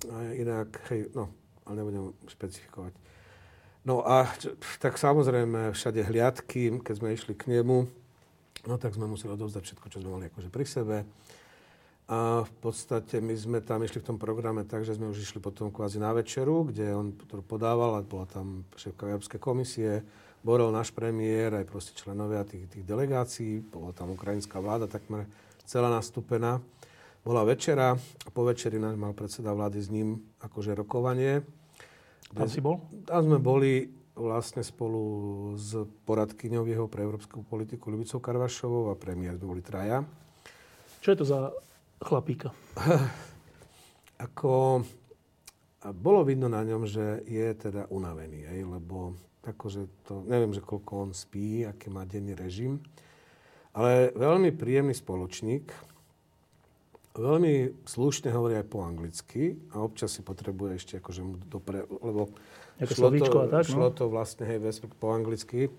a 0.06 0.16
inak, 0.38 0.70
hej, 0.94 1.10
no, 1.18 1.34
ale 1.66 1.82
nebudem 1.82 2.14
špecifikovať. 2.30 2.94
No 3.82 4.06
a 4.06 4.30
tak 4.78 5.02
samozrejme 5.02 5.74
všade 5.74 6.06
hliadky, 6.06 6.78
keď 6.78 6.94
sme 6.94 7.10
išli 7.10 7.34
k 7.34 7.50
nemu, 7.50 7.84
no 8.70 8.74
tak 8.78 8.94
sme 8.94 9.10
museli 9.10 9.34
odovzdať 9.34 9.62
všetko, 9.66 9.86
čo 9.90 9.98
sme 9.98 10.14
mali 10.14 10.30
akože 10.30 10.48
pri 10.48 10.64
sebe. 10.64 10.96
A 12.04 12.44
v 12.44 12.52
podstate 12.60 13.16
my 13.24 13.32
sme 13.32 13.58
tam 13.64 13.80
išli 13.80 14.04
v 14.04 14.08
tom 14.12 14.18
programe 14.20 14.68
tak, 14.68 14.84
že 14.84 14.92
sme 14.92 15.08
už 15.08 15.24
išli 15.24 15.40
potom 15.40 15.72
kvázi 15.72 15.96
na 15.96 16.12
večeru, 16.12 16.68
kde 16.68 16.92
on 16.92 17.16
to 17.16 17.40
podával 17.40 17.96
a 17.96 18.04
bola 18.04 18.28
tam 18.28 18.68
šéfka 18.76 19.08
Európskej 19.08 19.40
komisie, 19.40 20.04
Borel 20.44 20.68
náš 20.68 20.92
premiér, 20.92 21.56
aj 21.56 21.64
proste 21.64 21.96
členovia 21.96 22.44
tých, 22.44 22.68
tých 22.68 22.84
delegácií, 22.84 23.64
bola 23.64 23.96
tam 23.96 24.12
ukrajinská 24.12 24.60
vláda 24.60 24.84
takmer 24.84 25.24
celá 25.64 25.88
nastúpená. 25.88 26.60
Bola 27.24 27.40
večera 27.48 27.96
a 27.96 28.28
po 28.28 28.44
večeri 28.44 28.76
nás 28.76 28.92
mal 29.00 29.16
predseda 29.16 29.56
vlády 29.56 29.80
s 29.80 29.88
ním 29.88 30.20
akože 30.44 30.76
rokovanie 30.76 31.40
tam 32.34 32.50
si 32.50 32.58
bol? 32.58 32.82
Tam 33.06 33.22
sme 33.22 33.38
boli 33.38 33.86
vlastne 34.14 34.62
spolu 34.66 35.02
s 35.54 35.74
poradkyňou 36.06 36.66
jeho 36.66 36.86
pre 36.90 37.06
európsku 37.06 37.46
politiku 37.46 37.94
Ľubicou 37.94 38.18
Karvašovou 38.18 38.90
a 38.90 38.98
premiér 38.98 39.38
sme 39.38 39.54
boli 39.54 39.62
traja. 39.62 40.02
Čo 40.98 41.14
je 41.14 41.18
to 41.22 41.26
za 41.26 41.38
chlapíka? 42.00 42.50
Ako, 44.24 44.82
bolo 45.92 46.20
vidno 46.24 46.48
na 46.48 46.64
ňom, 46.64 46.88
že 46.88 47.20
je 47.28 47.48
teda 47.52 47.90
unavený, 47.92 48.48
hej, 48.48 48.64
lebo 48.64 49.18
akože 49.44 50.08
to, 50.08 50.24
neviem, 50.24 50.56
že 50.56 50.64
koľko 50.64 51.08
on 51.08 51.10
spí, 51.12 51.68
aký 51.68 51.92
má 51.92 52.08
denný 52.08 52.32
režim, 52.32 52.80
ale 53.76 54.14
veľmi 54.16 54.54
príjemný 54.56 54.96
spoločník, 54.96 55.68
veľmi 57.14 57.84
slušne 57.84 58.32
hovorí 58.32 58.58
aj 58.58 58.66
po 58.66 58.82
anglicky 58.82 59.60
a 59.76 59.84
občas 59.84 60.16
si 60.16 60.22
potrebuje 60.24 60.70
ešte 60.80 60.92
akože 60.98 61.20
mu 61.22 61.36
dopre, 61.46 61.84
lebo 62.02 62.32
šlo 62.82 63.08
to, 63.14 63.30
a 63.38 63.46
tak, 63.46 63.70
šlo 63.70 63.88
no? 63.90 63.94
to 63.94 64.04
vlastne 64.10 64.48
hej, 64.48 64.58
po 64.98 65.14
anglicky. 65.14 65.70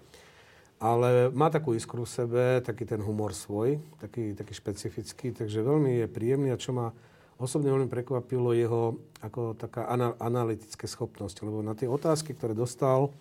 Ale 0.75 1.31
má 1.31 1.47
takú 1.47 1.71
iskru 1.71 2.03
v 2.03 2.11
sebe, 2.11 2.43
taký 2.59 2.83
ten 2.83 2.99
humor 2.99 3.31
svoj, 3.31 3.79
taký, 4.03 4.35
taký 4.35 4.53
špecifický, 4.53 5.31
takže 5.31 5.63
veľmi 5.63 6.03
je 6.03 6.07
príjemný 6.11 6.51
a 6.51 6.59
čo 6.59 6.75
ma 6.75 6.91
osobne 7.39 7.71
veľmi 7.71 7.87
prekvapilo 7.87 8.51
jeho 8.51 8.99
ako 9.23 9.55
taká 9.55 9.87
analytické 10.19 10.87
schopnosti, 10.87 11.39
lebo 11.43 11.63
na 11.63 11.75
tie 11.75 11.87
otázky, 11.87 12.35
ktoré 12.35 12.51
dostal, 12.51 13.11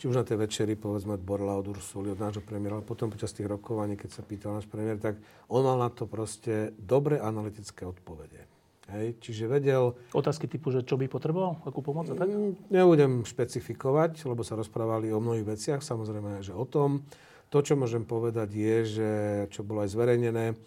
či 0.00 0.08
už 0.08 0.16
na 0.16 0.24
tej 0.24 0.40
večeri, 0.40 0.80
povedzme, 0.80 1.16
od 1.16 1.24
Borla, 1.24 1.60
od 1.60 1.68
Ursuly, 1.68 2.16
od 2.16 2.20
nášho 2.20 2.40
premiéra, 2.40 2.80
ale 2.80 2.88
potom 2.88 3.12
počas 3.12 3.36
tých 3.36 3.44
rokovaní, 3.44 4.00
keď 4.00 4.10
sa 4.16 4.22
pýtal 4.24 4.56
náš 4.56 4.64
premiér, 4.64 4.96
tak 4.96 5.20
on 5.52 5.60
mal 5.60 5.76
na 5.76 5.92
to 5.92 6.08
proste 6.08 6.72
dobre 6.80 7.20
analytické 7.20 7.84
odpovede. 7.84 8.49
Hej, 8.90 9.22
čiže 9.22 9.46
vedel... 9.46 9.94
Otázky 10.10 10.50
typu, 10.50 10.74
že 10.74 10.82
čo 10.82 10.98
by 10.98 11.06
potreboval, 11.06 11.62
akú 11.62 11.78
pomoc 11.78 12.10
a 12.10 12.18
tak? 12.18 12.26
Mm, 12.26 12.58
nebudem 12.74 13.22
špecifikovať, 13.22 14.26
lebo 14.26 14.42
sa 14.42 14.58
rozprávali 14.58 15.14
o 15.14 15.22
mnohých 15.22 15.46
veciach, 15.46 15.80
samozrejme, 15.80 16.42
že 16.42 16.50
o 16.50 16.66
tom. 16.66 17.06
To, 17.54 17.62
čo 17.62 17.78
môžem 17.78 18.02
povedať, 18.02 18.50
je, 18.50 18.76
že 18.86 19.10
čo 19.54 19.62
bolo 19.62 19.86
aj 19.86 19.94
zverejnené, 19.94 20.58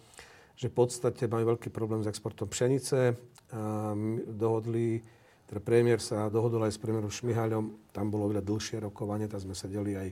že 0.56 0.72
v 0.72 0.74
podstate 0.76 1.28
majú 1.28 1.56
veľký 1.56 1.68
problém 1.68 2.00
s 2.00 2.08
exportom 2.08 2.48
pšenice. 2.48 3.16
A 3.52 3.92
dohodli 4.28 5.04
teda 5.44 5.60
premiér 5.60 6.00
sa 6.00 6.32
dohodol 6.32 6.64
aj 6.64 6.72
s 6.72 6.80
premiérom 6.80 7.12
Šmihaľom, 7.12 7.92
tam 7.92 8.08
bolo 8.08 8.32
oveľa 8.32 8.40
dlhšie 8.40 8.80
rokovanie, 8.80 9.28
tam 9.28 9.44
sme 9.44 9.52
sedeli 9.52 9.92
aj 9.92 10.08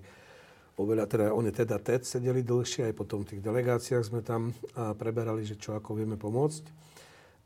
oveľa, 0.76 1.08
teda 1.08 1.26
oni 1.32 1.48
teda 1.48 1.80
TED 1.80 2.04
sedeli 2.04 2.44
dlhšie, 2.44 2.92
aj 2.92 2.94
potom 2.96 3.24
v 3.24 3.36
tých 3.36 3.44
delegáciách 3.44 4.04
sme 4.04 4.20
tam 4.20 4.52
preberali, 5.00 5.48
že 5.48 5.56
čo 5.56 5.72
ako 5.72 5.96
vieme 5.96 6.20
pomôcť 6.20 6.91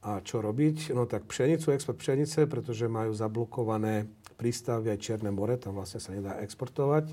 a 0.06 0.22
čo 0.22 0.38
robiť. 0.38 0.94
No 0.94 1.10
tak 1.10 1.26
pšenicu, 1.26 1.74
export 1.74 1.98
pšenice, 1.98 2.46
pretože 2.46 2.86
majú 2.86 3.10
zablokované 3.10 4.06
prístavy 4.38 4.94
aj 4.94 5.02
Čierne 5.02 5.34
more, 5.34 5.58
tam 5.58 5.74
vlastne 5.74 5.98
sa 5.98 6.14
nedá 6.14 6.38
exportovať. 6.46 7.10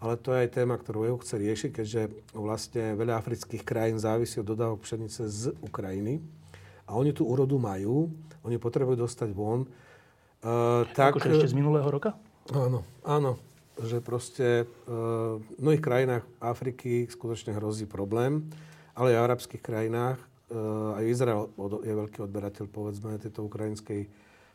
Ale 0.00 0.16
to 0.16 0.32
je 0.32 0.46
aj 0.46 0.54
téma, 0.56 0.78
ktorú 0.80 1.10
EU 1.10 1.18
chce 1.20 1.36
riešiť, 1.36 1.70
keďže 1.76 2.02
vlastne 2.32 2.96
veľa 2.96 3.20
afrických 3.20 3.66
krajín 3.66 4.00
závisí 4.00 4.40
od 4.40 4.48
dodávok 4.48 4.86
pšenice 4.86 5.28
z 5.28 5.42
Ukrajiny. 5.60 6.24
A 6.88 6.96
oni 6.96 7.12
tú 7.12 7.28
úrodu 7.28 7.58
majú, 7.60 8.08
oni 8.40 8.56
potrebujú 8.56 9.04
dostať 9.04 9.28
von. 9.36 9.68
Uh, 10.40 10.88
tak, 10.96 11.20
akože 11.20 11.36
ešte 11.36 11.52
z 11.52 11.58
minulého 11.58 11.84
roka? 11.84 12.16
Áno, 12.48 12.80
áno 13.04 13.36
že 13.80 14.04
proste 14.04 14.68
uh, 14.68 15.40
v 15.40 15.60
mnohých 15.60 15.84
krajinách 15.84 16.24
Afriky 16.36 17.08
skutočne 17.08 17.56
hrozí 17.56 17.88
problém, 17.88 18.44
ale 18.92 19.16
aj 19.16 19.20
v 19.20 19.26
arabských 19.32 19.62
krajinách, 19.64 20.20
aj 20.98 21.04
Izrael 21.06 21.50
je 21.86 21.94
veľký 21.94 22.18
odberateľ, 22.26 22.66
povedzme, 22.66 23.16
tejto 23.22 23.46
ukrajinskej 23.46 24.10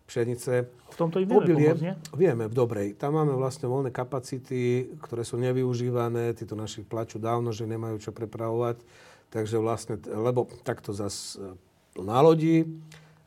pšenice. 0.05 0.69
V 0.93 0.97
tomto 0.97 1.17
im 1.17 1.27
vieme 1.27 1.41
Obilie, 1.41 1.69
pomôcť, 1.73 1.81
nie? 1.81 1.93
Vieme, 2.13 2.45
v 2.45 2.53
dobrej. 2.53 2.87
Tam 2.95 3.17
máme 3.17 3.33
vlastne 3.33 3.65
voľné 3.65 3.89
kapacity, 3.89 4.93
ktoré 5.01 5.25
sú 5.25 5.41
nevyužívané. 5.41 6.37
Títo 6.37 6.53
naši 6.53 6.85
plačú 6.85 7.17
dávno, 7.17 7.49
že 7.49 7.65
nemajú 7.65 7.97
čo 7.97 8.11
prepravovať. 8.13 8.85
Takže 9.33 9.57
vlastne, 9.57 9.97
lebo 10.05 10.45
takto 10.61 10.93
zas 10.93 11.35
e, 11.35 11.57
na 11.97 12.21
lodi 12.21 12.63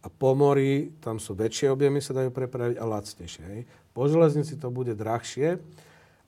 a 0.00 0.06
po 0.06 0.32
mori, 0.38 0.94
tam 1.02 1.18
sú 1.18 1.34
väčšie 1.34 1.74
objemy, 1.74 1.98
sa 1.98 2.14
dajú 2.14 2.30
prepraviť 2.30 2.78
a 2.78 2.84
lacnejšie. 2.86 3.42
Hej. 3.42 3.60
Po 3.90 4.06
železnici 4.06 4.54
to 4.54 4.70
bude 4.70 4.94
drahšie, 4.94 5.58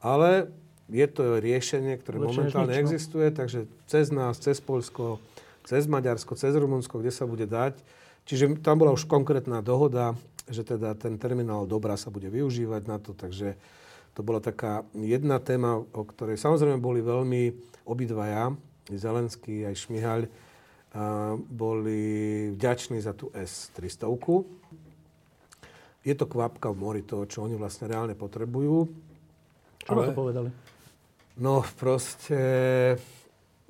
ale 0.03 0.51
je 0.91 1.07
to 1.07 1.39
riešenie, 1.39 1.95
ktoré 2.03 2.19
Lepšie 2.19 2.27
momentálne 2.27 2.75
no. 2.75 2.83
existuje, 2.83 3.31
takže 3.31 3.71
cez 3.87 4.11
nás, 4.11 4.43
cez 4.43 4.59
Polsko, 4.59 5.23
cez 5.71 5.87
Maďarsko, 5.87 6.35
cez 6.35 6.51
Rumunsko, 6.59 6.99
kde 6.99 7.15
sa 7.15 7.31
bude 7.31 7.47
dať. 7.47 7.79
Čiže 8.27 8.59
tam 8.59 8.83
bola 8.83 8.91
už 8.91 9.07
konkrétna 9.07 9.63
dohoda, 9.63 10.19
že 10.51 10.67
teda 10.67 10.99
ten 10.99 11.15
terminál 11.15 11.71
Dobra 11.71 11.95
sa 11.95 12.11
bude 12.11 12.27
využívať 12.27 12.83
na 12.91 12.99
to, 12.99 13.15
takže 13.15 13.55
to 14.19 14.27
bola 14.27 14.43
taká 14.43 14.83
jedna 14.99 15.39
téma, 15.39 15.79
o 15.79 16.03
ktorej 16.03 16.43
samozrejme 16.43 16.83
boli 16.83 16.99
veľmi 16.99 17.55
obidvaja, 17.87 18.51
Zelenský 18.91 19.63
aj 19.71 19.87
Šmihaľ, 19.87 20.27
boli 21.47 22.03
vďační 22.59 22.99
za 22.99 23.15
tú 23.15 23.31
S-300. 23.31 24.11
Je 26.03 26.15
to 26.19 26.27
kvapka 26.27 26.75
v 26.75 26.81
mori 26.83 27.03
toho, 27.07 27.31
čo 27.31 27.47
oni 27.47 27.55
vlastne 27.55 27.87
reálne 27.87 28.19
potrebujú. 28.19 28.91
Čo 29.87 29.91
ale, 29.95 30.11
povedali? 30.11 30.51
No 31.39 31.63
proste 31.79 32.41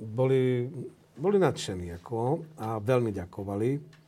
boli, 0.01 0.73
boli 1.21 1.37
nadšení 1.37 2.01
ako, 2.01 2.43
a 2.57 2.81
veľmi 2.81 3.13
ďakovali. 3.13 4.01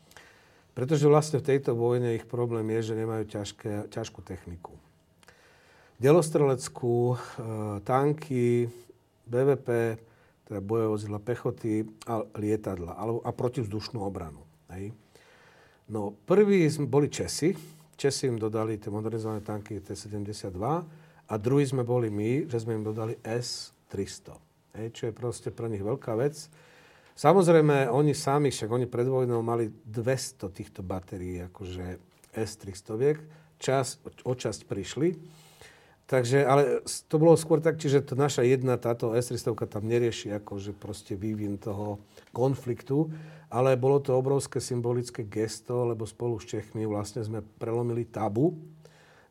Pretože 0.72 1.04
vlastne 1.04 1.38
v 1.44 1.48
tejto 1.52 1.76
vojne 1.76 2.16
ich 2.16 2.24
problém 2.24 2.64
je, 2.80 2.92
že 2.92 2.98
nemajú 2.98 3.24
ťažké, 3.28 3.92
ťažkú 3.92 4.24
techniku. 4.24 4.72
Delostreleckú, 6.00 7.12
e, 7.12 7.16
tanky, 7.84 8.72
BVP, 9.28 9.68
teda 10.48 10.60
bojové 10.64 10.88
vozidla 10.88 11.20
pechoty 11.20 11.84
a 12.08 12.24
lietadla 12.40 12.96
a 12.98 13.30
protivzdušnú 13.30 14.00
obranu. 14.00 14.42
Hej. 14.72 14.96
No, 15.92 16.16
prví 16.24 16.66
boli 16.88 17.12
Česi. 17.12 17.52
Česi 17.96 18.26
im 18.26 18.40
dodali 18.40 18.80
tie 18.80 18.88
modernizované 18.88 19.44
tanky 19.44 19.78
T-72 19.84 20.56
a 21.28 21.34
druhý 21.38 21.68
sme 21.68 21.84
boli 21.84 22.08
my, 22.08 22.48
že 22.48 22.64
sme 22.64 22.80
im 22.80 22.84
dodali 22.84 23.14
S-300, 23.22 24.34
hej, 24.80 24.86
čo 24.90 25.02
je 25.06 25.12
proste 25.14 25.48
pre 25.52 25.68
nich 25.68 25.84
veľká 25.84 26.16
vec. 26.18 26.48
Samozrejme, 27.12 27.92
oni 27.92 28.16
sami, 28.16 28.48
však 28.48 28.70
oni 28.72 28.86
pred 28.88 29.04
vojnou 29.04 29.44
mali 29.44 29.68
200 29.68 30.48
týchto 30.48 30.80
batérií, 30.80 31.44
akože 31.52 32.00
S-300, 32.32 33.20
čas, 33.60 34.00
o 34.24 34.32
časť 34.32 34.64
prišli. 34.64 35.20
Takže, 36.08 36.44
ale 36.44 36.84
to 37.08 37.16
bolo 37.16 37.38
skôr 37.38 37.62
tak, 37.62 37.80
že 37.80 38.04
to 38.04 38.12
naša 38.18 38.44
jedna, 38.44 38.76
táto 38.76 39.16
S-300 39.16 39.54
tam 39.64 39.88
nerieši 39.88 40.36
akože 40.40 40.76
proste 40.76 41.16
vývin 41.16 41.56
toho 41.56 42.00
konfliktu, 42.36 43.08
ale 43.52 43.76
bolo 43.76 44.00
to 44.00 44.16
obrovské 44.16 44.60
symbolické 44.60 45.24
gesto, 45.28 45.88
lebo 45.88 46.08
spolu 46.08 46.40
s 46.40 46.48
Čechmi 46.48 46.88
vlastne 46.88 47.20
sme 47.20 47.44
prelomili 47.60 48.08
tabu, 48.08 48.56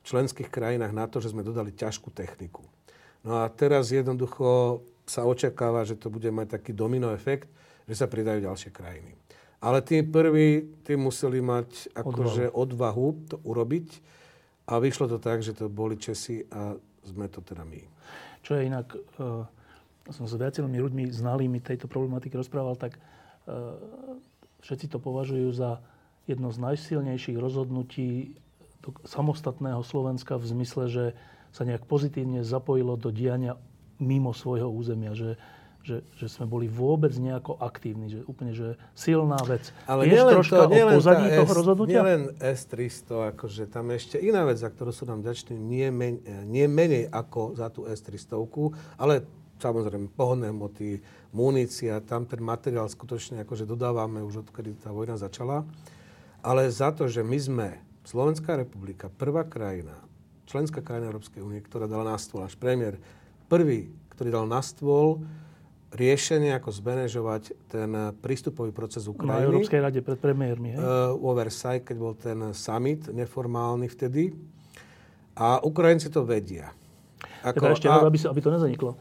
členských 0.02 0.50
krajinách 0.50 0.94
na 0.94 1.06
to, 1.06 1.22
že 1.22 1.34
sme 1.34 1.46
dodali 1.46 1.74
ťažkú 1.74 2.10
techniku. 2.14 2.66
No 3.22 3.46
a 3.46 3.50
teraz 3.54 3.94
jednoducho 3.94 4.82
sa 5.06 5.26
očakáva, 5.26 5.86
že 5.86 5.98
to 5.98 6.10
bude 6.10 6.30
mať 6.34 6.58
taký 6.58 6.74
domino 6.74 7.14
efekt, 7.14 7.50
že 7.86 7.96
sa 7.96 8.08
pridajú 8.10 8.46
ďalšie 8.46 8.70
krajiny. 8.74 9.18
Ale 9.62 9.86
tí 9.86 10.02
prví, 10.02 10.82
tí 10.82 10.98
museli 10.98 11.38
mať 11.38 11.94
akože 11.94 12.50
odvahu 12.50 13.08
to 13.30 13.38
urobiť 13.46 13.88
a 14.66 14.82
vyšlo 14.82 15.06
to 15.06 15.18
tak, 15.22 15.46
že 15.46 15.54
to 15.54 15.70
boli 15.70 16.02
Česi 16.02 16.42
a 16.50 16.74
sme 17.06 17.30
to 17.30 17.46
teda 17.46 17.62
my. 17.62 17.82
Čo 18.42 18.58
je 18.58 18.62
inak, 18.66 18.90
uh, 19.22 19.46
som 20.10 20.26
s 20.26 20.34
viacerými 20.34 20.82
ľuďmi 20.82 21.04
znalými 21.14 21.62
tejto 21.62 21.86
problematiky 21.86 22.34
rozprával, 22.34 22.74
tak 22.74 22.98
uh, 22.98 23.78
všetci 24.66 24.90
to 24.90 24.98
považujú 24.98 25.54
za 25.54 25.78
jedno 26.26 26.50
z 26.50 26.58
najsilnejších 26.62 27.38
rozhodnutí 27.38 28.38
samostatného 29.06 29.86
Slovenska 29.86 30.42
v 30.42 30.46
zmysle, 30.58 30.84
že 30.90 31.06
sa 31.54 31.68
nejak 31.68 31.86
pozitívne 31.86 32.42
zapojilo 32.42 32.98
do 32.98 33.14
diania 33.14 33.60
mimo 34.02 34.34
svojho 34.34 34.72
územia, 34.72 35.14
že, 35.14 35.38
že, 35.82 36.06
že 36.14 36.28
sme 36.30 36.46
boli 36.46 36.70
vôbec 36.70 37.10
nejako 37.18 37.58
aktívni, 37.58 38.08
že 38.10 38.22
úplne, 38.30 38.54
že 38.54 38.78
silná 38.94 39.42
vec. 39.50 39.74
Ale 39.90 40.06
Vieš 40.06 40.22
troška 40.38 40.56
to, 40.62 40.70
o 40.70 40.88
pozadí 40.94 41.26
toho 41.34 41.50
S, 41.50 41.58
rozhodnutia? 41.58 41.98
Nielen 42.02 42.24
S-300, 42.38 43.34
akože 43.34 43.64
tam 43.66 43.90
ešte 43.90 44.22
iná 44.22 44.46
vec, 44.46 44.62
za 44.62 44.70
ktorú 44.70 44.94
sú 44.94 45.10
nám 45.10 45.26
vďační, 45.26 45.58
nie, 45.58 45.90
men, 45.90 46.22
nie 46.46 46.70
menej 46.70 47.10
ako 47.10 47.58
za 47.58 47.74
tú 47.74 47.90
S-300, 47.90 48.38
ale 49.02 49.26
samozrejme 49.58 50.14
pohonné 50.14 50.50
moty, 50.54 51.02
munícia, 51.34 52.02
tam 52.02 52.26
ten 52.26 52.42
materiál 52.42 52.90
skutočne 52.90 53.46
akože 53.46 53.70
dodávame 53.70 54.26
už 54.26 54.46
odkedy 54.50 54.78
tá 54.82 54.90
vojna 54.90 55.18
začala. 55.18 55.66
Ale 56.42 56.66
za 56.74 56.90
to, 56.90 57.06
že 57.06 57.22
my 57.22 57.38
sme 57.38 57.68
Slovenská 58.02 58.58
republika, 58.58 59.14
prvá 59.14 59.46
krajina, 59.46 59.94
členská 60.50 60.82
krajina 60.82 61.14
Európskej 61.14 61.46
únie, 61.46 61.62
ktorá 61.62 61.86
dala 61.86 62.14
na 62.14 62.18
stôl, 62.18 62.42
až 62.42 62.58
premiér, 62.58 62.98
prvý, 63.46 63.94
ktorý 64.18 64.30
dal 64.34 64.46
na 64.50 64.66
stôl 64.66 65.22
riešenie, 65.92 66.56
ako 66.56 66.72
zmanéžovať 66.72 67.52
ten 67.68 67.92
prístupový 68.24 68.72
proces 68.72 69.12
Ukrajiny. 69.12 69.44
Na 69.44 69.48
Európskej 69.48 69.80
rade 69.84 70.00
pred 70.00 70.20
premiérmi, 70.20 70.76
hej? 70.76 70.80
Uh, 70.80 71.12
o 71.20 71.36
Versailles, 71.36 71.84
keď 71.84 71.98
bol 72.00 72.14
ten 72.16 72.40
summit 72.56 73.12
neformálny 73.12 73.92
vtedy. 73.92 74.32
A 75.36 75.60
Ukrajinci 75.64 76.08
to 76.12 76.24
vedia. 76.24 76.72
Ako, 77.44 77.60
teda 77.60 77.72
ešte, 77.76 77.88
a... 77.92 78.04
aby, 78.08 78.18
aby 78.20 78.42
to 78.42 78.52
nezaniklo, 78.52 78.92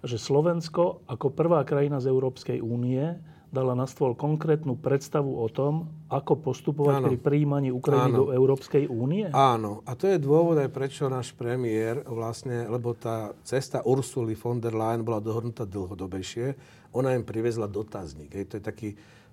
že 0.00 0.16
Slovensko 0.16 1.04
ako 1.04 1.32
prvá 1.32 1.60
krajina 1.68 2.00
z 2.00 2.08
Európskej 2.08 2.64
únie 2.64 3.04
dala 3.50 3.74
na 3.74 3.86
stôl 3.90 4.14
konkrétnu 4.14 4.78
predstavu 4.78 5.42
o 5.42 5.50
tom, 5.50 5.90
ako 6.06 6.38
postupovať 6.38 7.02
Áno. 7.02 7.06
pri 7.10 7.16
príjmaní 7.18 7.74
Ukrajiny 7.74 8.14
Áno. 8.14 8.18
do 8.22 8.26
Európskej 8.30 8.86
únie? 8.86 9.26
Áno. 9.34 9.82
A 9.86 9.98
to 9.98 10.06
je 10.06 10.22
dôvod 10.22 10.54
aj 10.62 10.70
prečo 10.70 11.10
náš 11.10 11.34
premiér 11.34 12.06
vlastne, 12.06 12.70
lebo 12.70 12.94
tá 12.94 13.34
cesta 13.42 13.82
Ursuly 13.82 14.38
von 14.38 14.62
der 14.62 14.78
Leyen 14.78 15.02
bola 15.02 15.18
dohodnutá 15.18 15.66
dlhodobejšie, 15.66 16.54
ona 16.94 17.18
im 17.18 17.26
privezla 17.26 17.66
dotazník. 17.66 18.30
Hej. 18.30 18.54
To 18.54 18.54
je 18.58 18.62
taký 18.62 18.88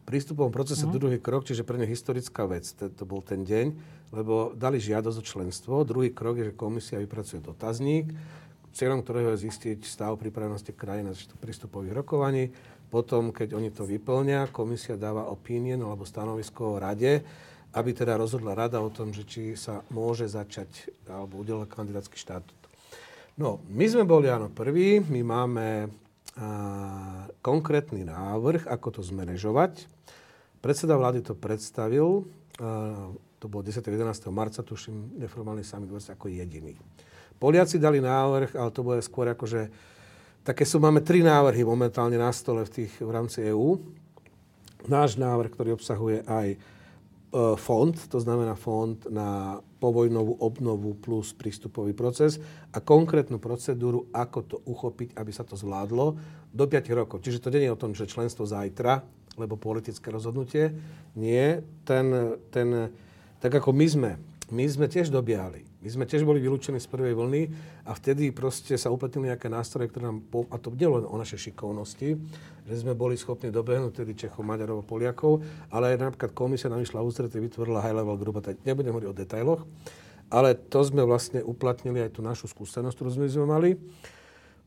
prístupovom 0.07 0.49
procese 0.49 0.87
mm. 0.87 0.93
druhý 0.97 1.19
krok, 1.21 1.45
čiže 1.45 1.67
pre 1.67 1.77
ne 1.77 1.85
historická 1.85 2.49
vec. 2.49 2.65
To, 2.79 2.89
to 2.89 3.03
bol 3.05 3.21
ten 3.21 3.45
deň, 3.45 3.65
lebo 4.15 4.55
dali 4.57 4.81
žiadosť 4.81 5.17
o 5.19 5.23
členstvo. 5.25 5.73
Druhý 5.85 6.09
krok 6.15 6.41
je, 6.41 6.49
že 6.49 6.53
komisia 6.57 6.97
vypracuje 6.97 7.43
dotazník, 7.43 8.15
cieľom 8.71 9.03
ktorého 9.03 9.33
je 9.35 9.49
zistiť 9.49 9.83
stav 9.83 10.15
pripravenosti 10.21 10.71
krajiny 10.71 11.11
na 11.11 11.15
prístupových 11.43 11.97
rokovaní. 11.97 12.53
Potom, 12.87 13.35
keď 13.35 13.59
oni 13.59 13.69
to 13.69 13.83
vyplňa, 13.83 14.55
komisia 14.55 14.95
dáva 14.95 15.27
opinion 15.27 15.83
alebo 15.83 16.07
stanovisko 16.07 16.75
o 16.75 16.79
rade, 16.79 17.19
aby 17.75 17.91
teda 17.91 18.15
rozhodla 18.15 18.55
rada 18.55 18.79
o 18.79 18.87
tom, 18.87 19.11
že 19.11 19.27
či 19.27 19.59
sa 19.59 19.83
môže 19.91 20.25
začať 20.25 20.89
alebo 21.05 21.43
udeliť 21.43 21.67
kandidátsky 21.67 22.15
štatút. 22.15 22.55
No, 23.37 23.61
my 23.69 23.85
sme 23.85 24.07
boli 24.07 24.31
áno 24.31 24.49
prví, 24.49 25.03
my 25.03 25.21
máme 25.21 25.67
a, 25.85 25.89
konkrétny 27.45 28.01
návrh, 28.01 28.65
ako 28.65 28.97
to 28.97 29.01
zmanéžovať. 29.05 29.85
Predseda 30.57 30.97
vlády 30.97 31.21
to 31.21 31.37
predstavil, 31.37 32.25
a, 32.57 33.13
to 33.37 33.45
bolo 33.45 33.61
10. 33.61 33.83
11. 33.83 34.33
marca, 34.33 34.65
tuším, 34.65 35.21
neformálny 35.21 35.61
summit 35.61 35.93
ako 35.93 36.33
jediný. 36.33 36.73
Poliaci 37.37 37.77
dali 37.77 38.01
návrh, 38.01 38.57
ale 38.57 38.73
to 38.73 38.81
bude 38.81 39.05
skôr 39.05 39.29
akože 39.29 39.69
Také 40.47 40.63
sú, 40.63 40.79
máme 40.79 41.03
tri 41.03 41.19
návrhy 41.19 41.67
momentálne 41.67 42.15
na 42.15 42.31
stole 42.31 42.63
v, 42.63 42.71
tých, 42.71 43.03
v 43.03 43.11
rámci 43.11 43.43
EÚ. 43.51 43.83
Náš 44.87 45.19
návrh, 45.19 45.51
ktorý 45.51 45.75
obsahuje 45.75 46.23
aj 46.23 46.55
fond, 47.59 47.91
to 47.91 48.23
znamená 48.23 48.55
fond 48.55 48.95
na 49.11 49.59
povojnovú 49.83 50.39
obnovu 50.39 50.95
plus 50.95 51.35
prístupový 51.35 51.91
proces 51.91 52.39
a 52.71 52.79
konkrétnu 52.79 53.43
procedúru, 53.43 54.07
ako 54.15 54.39
to 54.47 54.57
uchopiť, 54.63 55.19
aby 55.19 55.31
sa 55.35 55.43
to 55.43 55.59
zvládlo 55.59 56.15
do 56.55 56.63
5 56.63 56.95
rokov. 56.95 57.19
Čiže 57.19 57.43
to 57.43 57.51
nie 57.51 57.67
je 57.67 57.75
o 57.75 57.81
tom, 57.83 57.91
že 57.91 58.07
členstvo 58.07 58.47
zajtra, 58.47 59.03
lebo 59.35 59.59
politické 59.59 60.07
rozhodnutie. 60.15 60.71
Nie, 61.19 61.59
ten, 61.83 62.39
ten 62.55 62.95
tak 63.43 63.51
ako 63.51 63.75
my 63.75 63.87
sme, 63.91 64.11
my 64.47 64.63
sme 64.63 64.87
tiež 64.87 65.11
dobiehali. 65.11 65.67
My 65.83 65.89
sme 65.91 66.03
tiež 66.07 66.23
boli 66.23 66.39
vylúčení 66.39 66.79
z 66.79 66.87
prvej 66.87 67.19
vlny 67.19 67.41
a 67.83 67.91
vtedy 67.91 68.31
proste 68.31 68.79
sa 68.79 68.87
uplatnili 68.87 69.31
nejaké 69.31 69.51
nástroje, 69.51 69.91
ktoré 69.91 70.07
nám, 70.07 70.23
po, 70.23 70.47
a 70.47 70.55
to 70.55 70.71
len 70.71 71.03
o 71.03 71.15
naše 71.19 71.35
šikovnosti, 71.35 72.15
že 72.63 72.75
sme 72.75 72.95
boli 72.95 73.19
schopní 73.19 73.51
dobehnúť 73.51 74.03
tedy 74.03 74.15
Čechov, 74.15 74.47
Maďarov 74.47 74.83
a 74.83 74.87
Poliakov, 74.87 75.43
ale 75.67 75.95
aj 75.95 75.99
napríklad 75.99 76.31
komisia 76.31 76.71
nám 76.71 76.79
išla 76.79 77.03
ústretie, 77.03 77.43
vytvorila 77.43 77.83
high 77.83 77.95
level 77.95 78.15
group, 78.15 78.39
tak 78.39 78.55
nebudem 78.63 78.95
hovoriť 78.95 79.09
o 79.11 79.15
detailoch, 79.15 79.61
ale 80.31 80.55
to 80.55 80.79
sme 80.79 81.03
vlastne 81.03 81.43
uplatnili 81.43 82.03
aj 82.03 82.15
tú 82.15 82.23
našu 82.23 82.47
skúsenosť, 82.47 82.95
ktorú 82.95 83.09
sme, 83.11 83.27
sme 83.27 83.47
mali. 83.47 83.69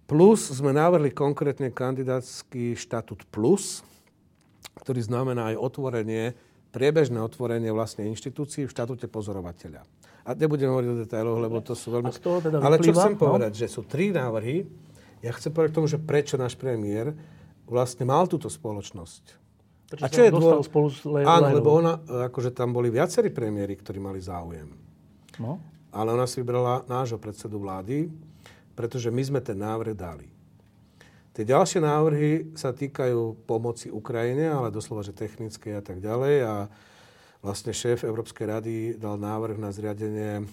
Plus 0.05 0.41
sme 0.51 0.77
navrhli 0.77 1.09
konkrétne 1.09 1.73
kandidátsky 1.73 2.77
štatút 2.77 3.25
plus, 3.33 3.81
ktorý 4.81 5.01
znamená 5.05 5.55
aj 5.55 5.61
otvorenie 5.61 6.37
priebežné 6.71 7.19
otvorenie 7.19 7.75
vlastne 7.75 8.07
inštitúcií 8.07 8.67
v 8.67 8.73
štatúte 8.73 9.11
pozorovateľa. 9.11 9.83
A 10.27 10.37
nebudem 10.37 10.71
hovoriť 10.71 10.89
o 10.89 10.97
detailoch, 11.03 11.39
lebo 11.43 11.59
to 11.65 11.75
sú 11.75 11.91
veľmi... 11.91 12.11
teda 12.15 12.63
Ale 12.63 12.79
čo 12.79 12.95
chcem 12.95 13.15
no? 13.17 13.21
povedať, 13.21 13.53
že 13.57 13.67
sú 13.67 13.83
tri 13.83 14.15
návrhy. 14.15 14.69
Ja 15.21 15.35
chcem 15.35 15.51
povedať 15.51 15.71
k 15.75 15.79
tomu, 15.83 15.89
že 15.91 15.99
prečo 15.99 16.39
náš 16.39 16.55
premiér 16.55 17.13
vlastne 17.67 18.07
mal 18.07 18.31
túto 18.31 18.47
spoločnosť. 18.47 19.41
Prečo 19.91 20.05
a 20.05 20.07
čo 20.07 20.23
je 20.23 20.31
dôvod? 20.31 20.63
spolu 20.63 20.87
s 20.87 21.03
Le- 21.03 21.27
Áno, 21.27 21.51
lebo 21.51 21.83
ona, 21.83 21.99
akože 22.31 22.55
tam 22.55 22.71
boli 22.71 22.95
viacerí 22.95 23.35
premiéry, 23.35 23.75
ktorí 23.75 23.99
mali 23.99 24.23
záujem. 24.23 24.71
No. 25.43 25.59
Ale 25.91 26.15
ona 26.15 26.31
si 26.31 26.39
vybrala 26.39 26.87
nášho 26.87 27.19
predsedu 27.19 27.59
vlády, 27.59 28.07
pretože 28.79 29.11
my 29.11 29.23
sme 29.27 29.41
ten 29.43 29.59
návrh 29.59 29.99
dali. 29.99 30.31
Tie 31.41 31.57
ďalšie 31.57 31.81
návrhy 31.81 32.53
sa 32.53 32.69
týkajú 32.69 33.49
pomoci 33.49 33.89
Ukrajine, 33.89 34.53
ale 34.53 34.69
doslova, 34.69 35.01
že 35.01 35.17
technické 35.17 35.73
a 35.73 35.81
tak 35.81 35.97
ďalej. 35.97 36.45
A 36.45 36.69
vlastne 37.41 37.73
šéf 37.73 38.05
Európskej 38.05 38.45
rady 38.45 38.77
dal 39.01 39.17
návrh 39.17 39.57
na 39.57 39.73
zriadenie 39.73 40.45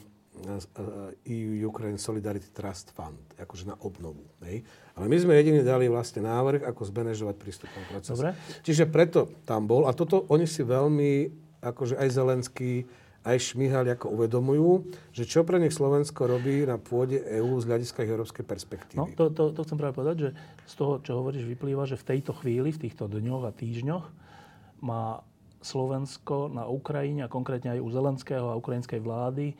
EU 1.27 1.67
Ukraine 1.67 1.99
Solidarity 1.99 2.47
Trust 2.55 2.95
Fund, 2.95 3.19
akože 3.35 3.67
na 3.67 3.75
obnovu. 3.83 4.23
Hej. 4.47 4.63
Ale 4.95 5.11
my 5.11 5.17
sme 5.19 5.35
jedine 5.35 5.59
dali 5.59 5.91
vlastne 5.91 6.23
návrh, 6.23 6.63
ako 6.63 6.87
zbenežovať 6.87 7.35
prístupom 7.35 7.83
proces. 7.91 8.15
Dobre. 8.15 8.39
Čiže 8.63 8.87
preto 8.87 9.27
tam 9.43 9.67
bol. 9.67 9.91
A 9.91 9.91
toto 9.91 10.23
oni 10.31 10.47
si 10.47 10.63
veľmi, 10.63 11.27
akože 11.67 11.99
aj 11.99 12.15
Zelenský, 12.15 12.87
aj 13.27 13.51
Šmihali 13.51 13.91
ako 13.91 14.15
uvedomujú, 14.15 14.87
že 15.11 15.27
čo 15.27 15.43
pre 15.43 15.59
nich 15.59 15.75
Slovensko 15.75 16.31
robí 16.31 16.63
na 16.63 16.79
pôde 16.79 17.19
EÚ 17.19 17.59
z 17.59 17.67
hľadiska 17.67 18.07
ich 18.07 18.11
európskej 18.15 18.47
perspektívy. 18.47 18.97
No, 19.03 19.11
to, 19.11 19.27
to, 19.35 19.51
to 19.51 19.67
chcem 19.67 19.75
práve 19.75 19.99
povedať, 19.99 20.17
že 20.17 20.29
z 20.63 20.73
toho, 20.79 21.03
čo 21.03 21.19
hovoríš, 21.19 21.43
vyplýva, 21.43 21.83
že 21.83 21.99
v 21.99 22.15
tejto 22.15 22.31
chvíli, 22.39 22.71
v 22.71 22.87
týchto 22.87 23.11
dňoch 23.11 23.43
a 23.43 23.51
týždňoch 23.51 24.05
má 24.79 25.27
Slovensko 25.59 26.47
na 26.47 26.71
Ukrajine 26.71 27.27
a 27.27 27.33
konkrétne 27.33 27.75
aj 27.75 27.83
u 27.83 27.89
Zelenského 27.91 28.47
a 28.47 28.59
ukrajinskej 28.59 29.03
vlády 29.03 29.57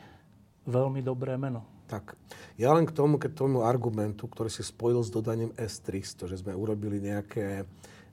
veľmi 0.64 1.04
dobré 1.04 1.36
meno. 1.36 1.68
Tak. 1.88 2.20
Ja 2.60 2.76
len 2.76 2.84
k 2.84 2.96
tomu, 2.96 3.16
keď 3.16 3.32
tomu 3.48 3.64
argumentu, 3.64 4.28
ktorý 4.28 4.52
si 4.52 4.64
spojil 4.64 5.04
s 5.04 5.12
dodaním 5.12 5.56
S-300, 5.56 6.28
že 6.28 6.40
sme 6.44 6.52
urobili 6.52 7.00
nejaké 7.00 7.64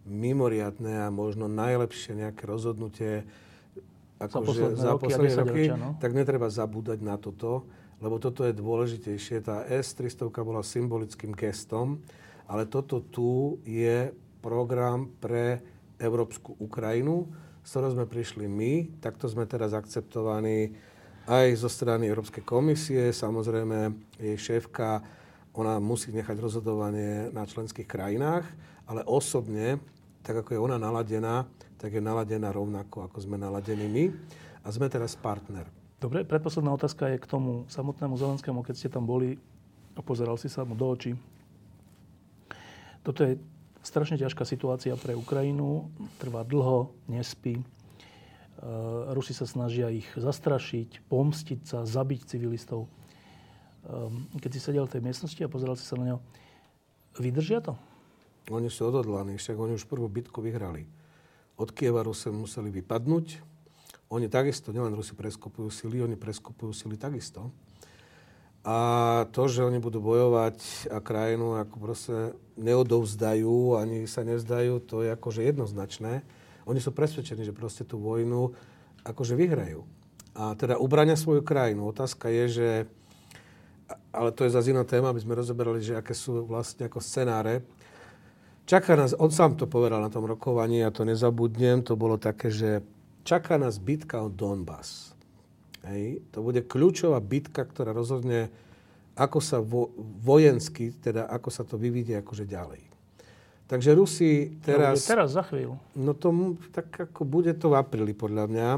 mimoriadné 0.06 1.06
a 1.06 1.14
možno 1.14 1.50
najlepšie 1.50 2.14
nejaké 2.14 2.46
rozhodnutie 2.46 3.26
akože 4.30 4.78
za 4.78 4.96
posledné 4.96 5.34
roky, 5.44 5.68
roky 5.68 5.76
no? 5.76 5.98
tak 6.00 6.16
netreba 6.16 6.48
zabúdať 6.48 6.98
na 7.04 7.20
toto, 7.20 7.68
lebo 8.00 8.16
toto 8.22 8.44
je 8.44 8.56
dôležitejšie. 8.56 9.44
Tá 9.44 9.64
S-300 9.68 10.30
bola 10.44 10.64
symbolickým 10.64 11.32
gestom, 11.36 12.00
ale 12.48 12.68
toto 12.68 13.00
tu 13.00 13.60
je 13.64 14.12
program 14.44 15.08
pre 15.20 15.64
Európsku 15.96 16.56
Ukrajinu, 16.60 17.32
s 17.64 17.72
ktorou 17.72 17.96
sme 17.96 18.04
prišli 18.04 18.44
my, 18.44 19.00
takto 19.00 19.24
sme 19.24 19.48
teraz 19.48 19.72
akceptovaní 19.72 20.76
aj 21.24 21.56
zo 21.56 21.72
strany 21.72 22.04
Európskej 22.12 22.44
komisie. 22.44 23.08
Samozrejme, 23.08 23.96
jej 24.20 24.36
šéfka, 24.36 25.00
ona 25.56 25.80
musí 25.80 26.12
nechať 26.12 26.36
rozhodovanie 26.36 27.32
na 27.32 27.48
členských 27.48 27.88
krajinách, 27.88 28.44
ale 28.84 29.00
osobne, 29.08 29.80
tak 30.24 30.40
ako 30.40 30.56
je 30.56 30.60
ona 30.60 30.80
naladená, 30.80 31.44
tak 31.76 31.92
je 31.92 32.00
naladená 32.00 32.48
rovnako, 32.48 33.04
ako 33.04 33.20
sme 33.20 33.36
naladení 33.36 33.84
my. 33.84 34.04
A 34.64 34.72
sme 34.72 34.88
teraz 34.88 35.12
partner. 35.12 35.68
Dobre, 36.00 36.24
predposledná 36.24 36.72
otázka 36.72 37.12
je 37.12 37.20
k 37.20 37.28
tomu 37.28 37.68
samotnému 37.68 38.16
Zelenskému, 38.16 38.64
keď 38.64 38.74
ste 38.74 38.88
tam 38.88 39.04
boli 39.04 39.36
a 39.92 40.00
pozeral 40.00 40.40
si 40.40 40.48
sa 40.48 40.64
mu 40.64 40.72
do 40.72 40.88
očí. 40.88 41.12
Toto 43.04 43.20
je 43.20 43.36
strašne 43.84 44.16
ťažká 44.16 44.48
situácia 44.48 44.96
pre 44.96 45.12
Ukrajinu. 45.12 45.92
Trvá 46.16 46.40
dlho, 46.48 46.96
nespí. 47.04 47.60
E, 47.60 47.64
Rusi 49.12 49.36
sa 49.36 49.44
snažia 49.44 49.92
ich 49.92 50.08
zastrašiť, 50.16 51.04
pomstiť 51.12 51.60
sa, 51.68 51.78
zabiť 51.84 52.32
civilistov. 52.32 52.88
E, 52.88 54.40
keď 54.40 54.50
si 54.56 54.60
sedel 54.64 54.88
v 54.88 54.96
tej 54.96 55.02
miestnosti 55.04 55.40
a 55.44 55.52
pozeral 55.52 55.76
si 55.76 55.84
sa 55.84 56.00
na 56.00 56.16
neho, 56.16 56.18
vydržia 57.20 57.60
to? 57.60 57.76
Oni 58.52 58.68
sú 58.68 58.88
odhodlaní, 58.88 59.40
však 59.40 59.56
oni 59.56 59.76
už 59.78 59.88
prvú 59.88 60.08
bitku 60.08 60.44
vyhrali 60.44 60.84
od 61.54 61.70
Kieva 61.70 62.02
Rusy 62.02 62.34
museli 62.34 62.70
vypadnúť. 62.70 63.38
Oni 64.10 64.26
takisto, 64.26 64.74
nielen 64.74 64.94
Rusi 64.94 65.14
preskupujú 65.14 65.70
sily, 65.70 66.02
oni 66.02 66.18
preskupujú 66.18 66.74
sily 66.74 66.98
takisto. 66.98 67.50
A 68.64 69.28
to, 69.28 69.44
že 69.44 69.60
oni 69.60 69.76
budú 69.76 70.00
bojovať 70.00 70.88
a 70.88 70.98
krajinu 71.04 71.60
ako 71.60 71.76
proste 71.76 72.16
neodovzdajú, 72.56 73.76
ani 73.76 74.08
sa 74.08 74.24
nevzdajú, 74.24 74.80
to 74.88 75.04
je 75.04 75.12
akože 75.12 75.44
jednoznačné. 75.44 76.24
Oni 76.64 76.80
sú 76.80 76.90
presvedčení, 76.96 77.44
že 77.44 77.52
proste 77.52 77.84
tú 77.84 78.00
vojnu 78.00 78.56
akože 79.04 79.36
vyhrajú. 79.36 79.84
A 80.32 80.56
teda 80.56 80.80
ubrania 80.80 81.14
svoju 81.14 81.44
krajinu. 81.44 81.92
Otázka 81.92 82.32
je, 82.32 82.44
že 82.48 82.68
ale 84.14 84.32
to 84.32 84.48
je 84.48 84.54
zase 84.54 84.72
iná 84.72 84.80
téma, 84.86 85.12
aby 85.12 85.20
sme 85.20 85.36
rozoberali, 85.36 85.84
že 85.84 85.98
aké 85.98 86.16
sú 86.16 86.48
vlastne 86.48 86.88
ako 86.88 87.04
scenáre. 87.04 87.60
Čaká 88.64 88.96
nás, 88.96 89.12
on 89.12 89.28
sám 89.28 89.60
to 89.60 89.68
povedal 89.68 90.00
na 90.00 90.08
tom 90.08 90.24
rokovaní, 90.24 90.80
ja 90.80 90.88
to 90.88 91.04
nezabudnem, 91.04 91.84
to 91.84 92.00
bolo 92.00 92.16
také, 92.16 92.48
že 92.48 92.80
čaká 93.20 93.60
nás 93.60 93.76
bitka 93.76 94.24
o 94.24 94.32
Donbass. 94.32 95.12
Hej. 95.84 96.24
To 96.32 96.40
bude 96.40 96.64
kľúčová 96.64 97.20
bitka, 97.20 97.60
ktorá 97.60 97.92
rozhodne, 97.92 98.48
ako 99.20 99.38
sa 99.44 99.60
vo, 99.60 99.92
vojensky, 100.24 100.96
teda 100.96 101.28
ako 101.28 101.48
sa 101.52 101.68
to 101.68 101.76
vyvidie 101.76 102.16
akože 102.16 102.48
ďalej. 102.48 102.80
Takže 103.68 103.90
Rusi 103.96 104.56
teraz... 104.60 105.04
No, 105.04 105.12
teraz 105.12 105.28
za 105.36 105.44
chvíľu. 105.44 105.76
No 105.96 106.12
to 106.16 106.56
tak 106.72 106.88
ako 106.92 107.24
bude 107.24 107.52
to 107.56 107.72
v 107.72 107.80
apríli 107.80 108.12
podľa 108.16 108.44
mňa. 108.48 108.68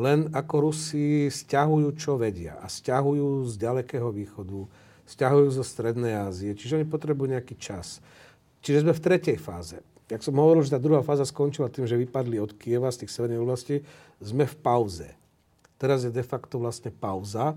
Len 0.00 0.32
ako 0.32 0.68
Rusi 0.68 1.28
stiahujú, 1.32 1.92
čo 1.96 2.16
vedia. 2.20 2.60
A 2.60 2.68
stiahujú 2.68 3.46
z 3.48 3.54
ďalekého 3.56 4.08
východu, 4.12 4.68
stiahujú 5.08 5.48
zo 5.48 5.64
Strednej 5.64 6.16
Ázie. 6.28 6.56
Čiže 6.56 6.80
oni 6.80 6.86
potrebujú 6.88 7.36
nejaký 7.36 7.56
čas. 7.60 8.04
Čiže 8.64 8.88
sme 8.88 8.96
v 8.96 9.04
tretej 9.04 9.36
fáze. 9.36 9.76
Jak 10.08 10.24
som 10.24 10.40
hovoril, 10.40 10.64
že 10.64 10.72
tá 10.72 10.80
druhá 10.80 11.04
fáza 11.04 11.28
skončila 11.28 11.68
tým, 11.68 11.84
že 11.84 12.00
vypadli 12.00 12.40
od 12.40 12.56
Kieva 12.56 12.88
z 12.88 13.04
tých 13.04 13.12
severných 13.12 13.44
oblastí, 13.44 13.76
sme 14.24 14.48
v 14.48 14.56
pauze. 14.56 15.08
Teraz 15.76 16.04
je 16.04 16.12
de 16.12 16.24
facto 16.24 16.56
vlastne 16.56 16.88
pauza 16.88 17.52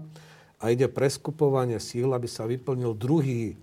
a 0.60 0.64
ide 0.68 0.88
preskupovanie 0.92 1.80
síl, 1.80 2.12
aby 2.12 2.28
sa 2.28 2.44
vyplnil 2.44 2.92
druhý 2.92 3.56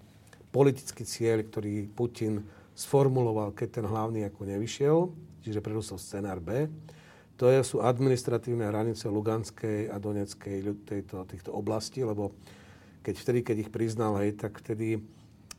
politický 0.49 1.05
cieľ, 1.05 1.45
ktorý 1.45 1.91
Putin 1.93 2.41
sformuloval, 2.73 3.53
keď 3.53 3.83
ten 3.83 3.87
hlavný 3.87 4.25
ako 4.25 4.41
nevyšiel, 4.49 4.99
čiže 5.45 5.61
predusol 5.61 6.01
scenár 6.01 6.41
B. 6.41 6.71
To 7.43 7.51
je, 7.51 7.61
sú 7.67 7.83
administratívne 7.83 8.71
hranice 8.71 9.11
Luganskej 9.11 9.91
a 9.91 9.99
Doneckej 9.99 10.87
tejto, 10.87 11.27
týchto 11.27 11.51
oblastí, 11.51 12.07
lebo 12.07 12.31
keď 13.03 13.15
vtedy, 13.21 13.41
keď 13.43 13.57
ich 13.67 13.71
priznal, 13.75 14.17
hej, 14.23 14.39
tak 14.39 14.63
vtedy, 14.63 15.03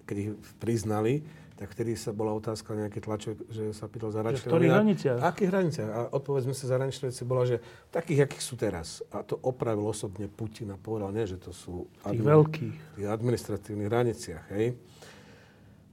keď 0.08 0.16
ich 0.18 0.30
priznali, 0.58 1.28
tak 1.56 1.72
vtedy 1.72 1.96
sa 1.96 2.12
bola 2.12 2.36
otázka 2.36 2.76
nejaké 2.76 3.00
tlačové, 3.00 3.40
že 3.48 3.72
sa 3.72 3.88
pýtal 3.88 4.12
zahraničné 4.12 4.44
V 4.44 4.52
ktorých 4.52 4.72
hraniciach? 4.76 5.20
Akých 5.24 5.50
hraniciach? 5.56 5.90
A 5.90 6.00
odpovedzme 6.12 6.52
sa 6.52 6.68
zahraničné 6.68 7.16
veci 7.16 7.24
bola, 7.24 7.48
že 7.48 7.64
takých, 7.96 8.28
akých 8.28 8.44
sú 8.44 8.60
teraz. 8.60 9.00
A 9.08 9.24
to 9.24 9.40
opravil 9.40 9.88
osobne 9.88 10.28
Putin 10.28 10.76
a 10.76 10.78
povedal, 10.78 11.16
nie, 11.16 11.24
že 11.24 11.40
to 11.40 11.56
sú... 11.56 11.88
Tých 12.04 12.20
admi- 12.20 12.28
veľkých. 12.28 12.76
Tých 13.00 13.08
administratívnych 13.08 13.88
hraniciach, 13.88 14.46
hej. 14.52 14.76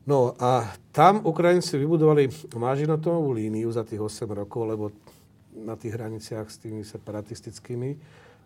No 0.03 0.35
a 0.35 0.67
tam 0.91 1.23
Ukrajinci 1.23 1.79
vybudovali 1.79 2.27
mážinotovú 2.59 3.31
líniu 3.31 3.71
za 3.71 3.87
tých 3.87 4.03
8 4.03 4.27
rokov, 4.35 4.67
lebo 4.67 4.85
na 5.55 5.79
tých 5.79 5.95
hraniciach 5.95 6.51
s 6.51 6.59
tými 6.59 6.83
separatistickými. 6.83 7.91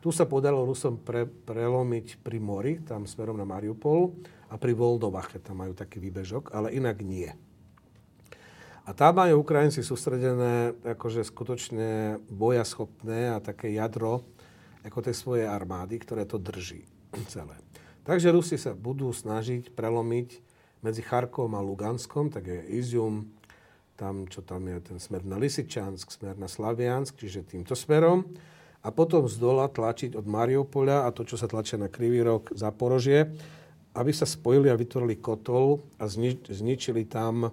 Tu 0.05 0.09
sa 0.13 0.29
podalo 0.29 0.69
Rusom 0.69 1.01
pre, 1.01 1.25
prelomiť 1.25 2.21
pri 2.21 2.39
mori, 2.45 2.85
tam 2.85 3.09
smerom 3.09 3.41
na 3.41 3.49
Mariupol 3.49 4.13
a 4.51 4.55
pri 4.57 4.73
Voldovache 4.75 5.43
tam 5.43 5.63
majú 5.63 5.75
taký 5.75 5.99
výbežok, 5.99 6.55
ale 6.55 6.75
inak 6.75 7.03
nie. 7.03 7.31
A 8.87 8.95
tam 8.95 9.19
majú 9.19 9.43
Ukrajinci 9.43 9.83
sústredené 9.83 10.79
akože 10.87 11.27
skutočne 11.27 12.23
bojaschopné 12.31 13.35
a 13.35 13.43
také 13.43 13.75
jadro 13.75 14.23
ako 14.87 15.03
tej 15.03 15.15
svojej 15.19 15.47
armády, 15.51 15.99
ktoré 15.99 16.23
to 16.23 16.39
drží 16.39 16.87
celé. 17.35 17.59
Takže 18.07 18.31
Rusi 18.31 18.55
sa 18.55 18.79
budú 18.79 19.11
snažiť 19.11 19.75
prelomiť 19.75 20.29
medzi 20.87 21.03
Charkom 21.03 21.59
a 21.59 21.61
Luganskom, 21.67 22.31
tak 22.31 22.47
je 22.47 22.63
Izium, 22.79 23.35
tam, 23.99 24.31
čo 24.31 24.45
tam 24.47 24.69
je 24.71 24.79
ten 24.79 24.99
smer 25.03 25.27
na 25.27 25.41
Lisičansk, 25.41 26.07
smer 26.15 26.39
na 26.39 26.47
Slaviansk, 26.47 27.19
čiže 27.19 27.49
týmto 27.49 27.75
smerom. 27.75 28.23
A 28.87 28.95
potom 28.95 29.27
z 29.27 29.41
dola 29.43 29.67
tlačiť 29.67 30.15
od 30.15 30.31
Mariupoľa 30.31 31.09
a 31.09 31.11
to, 31.11 31.27
čo 31.27 31.35
sa 31.35 31.51
tlačia 31.51 31.75
na 31.75 31.91
Krivý 31.91 32.23
rok, 32.23 32.55
za 32.55 32.71
Porožie, 32.71 33.35
aby 33.97 34.13
sa 34.13 34.29
spojili 34.29 34.69
a 34.69 34.77
vytvorili 34.77 35.17
kotol 35.17 35.81
a 35.97 36.05
znič, 36.05 36.53
zničili 36.53 37.09
tam 37.09 37.49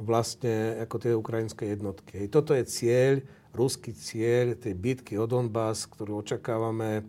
vlastne 0.00 0.80
ako 0.80 0.96
tie 0.96 1.12
ukrajinské 1.12 1.76
jednotky. 1.76 2.24
Toto 2.32 2.56
je 2.56 2.64
cieľ, 2.64 3.20
ruský 3.52 3.92
cieľ 3.92 4.56
tej 4.56 4.72
bitky 4.72 5.20
o 5.20 5.28
Donbass, 5.28 5.84
ktorú 5.90 6.24
očakávame 6.24 7.04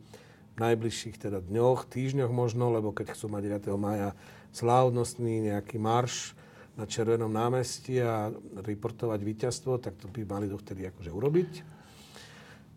v 0.53 0.57
najbližších 0.59 1.15
teda 1.15 1.39
dňoch, 1.39 1.87
týždňoch 1.87 2.33
možno, 2.33 2.73
lebo 2.73 2.91
keď 2.91 3.15
chcú 3.15 3.31
mať 3.31 3.63
9. 3.63 3.79
maja 3.79 4.11
slávnostný 4.51 5.53
nejaký 5.53 5.79
marš 5.79 6.35
na 6.75 6.83
Červenom 6.83 7.31
námestí 7.31 8.01
a 8.03 8.33
reportovať 8.59 9.19
víťazstvo, 9.23 9.79
tak 9.79 9.95
to 9.99 10.11
by 10.11 10.25
mali 10.25 10.51
dovtedy 10.51 10.87
akože 10.89 11.11
urobiť. 11.11 11.51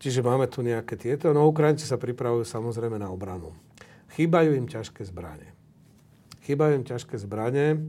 Čiže 0.03 0.19
máme 0.19 0.51
tu 0.51 0.59
nejaké 0.59 0.99
tieto. 0.99 1.31
No 1.31 1.47
Ukrajinci 1.47 1.87
sa 1.87 1.95
pripravujú 1.95 2.43
samozrejme 2.43 2.99
na 2.99 3.07
obranu. 3.07 3.55
Chýbajú 4.13 4.51
im 4.53 4.67
ťažké 4.67 5.07
zbranie. 5.07 5.52
Chýbajú 6.43 6.79
im 6.79 6.85
ťažké 6.85 7.15
zbranie 7.19 7.79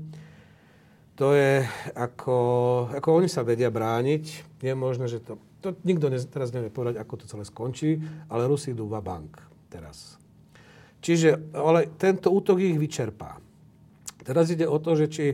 to 1.14 1.30
je 1.30 1.62
ako, 1.94 2.38
ako 2.90 3.08
oni 3.22 3.30
sa 3.30 3.46
vedia 3.46 3.70
brániť. 3.70 4.58
Je 4.58 4.74
možné, 4.74 5.06
že 5.06 5.22
to, 5.22 5.38
to 5.62 5.78
nikto 5.86 6.10
ne, 6.10 6.18
teraz 6.18 6.50
nevie 6.50 6.74
povedať, 6.74 6.98
ako 6.98 7.22
to 7.22 7.30
celé 7.30 7.46
skončí, 7.46 8.02
ale 8.26 8.50
Rusi 8.50 8.74
idú 8.74 8.90
bank 8.90 9.38
teraz. 9.70 10.18
Čiže, 10.98 11.54
ale 11.54 11.94
tento 11.94 12.34
útok 12.34 12.58
ich 12.58 12.74
vyčerpá. 12.74 13.38
Teraz 14.24 14.50
ide 14.50 14.66
o 14.66 14.80
to, 14.82 14.98
že 14.98 15.06
či 15.06 15.24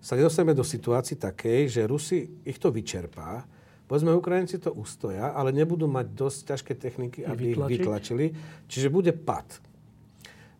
sa 0.00 0.18
nedostaneme 0.18 0.52
do 0.52 0.66
situácii 0.66 1.16
takej, 1.16 1.72
že 1.72 1.88
Rusi 1.88 2.44
ich 2.44 2.60
to 2.60 2.68
vyčerpá, 2.68 3.46
povedzme, 3.88 4.12
Ukrajinci 4.12 4.60
to 4.60 4.76
ustoja, 4.76 5.32
ale 5.32 5.56
nebudú 5.56 5.88
mať 5.88 6.06
dosť 6.12 6.38
ťažké 6.52 6.72
techniky, 6.76 7.18
aby 7.24 7.56
ich 7.56 7.60
vytlačili. 7.60 8.34
Čiže 8.68 8.92
bude 8.92 9.16
pad 9.16 9.69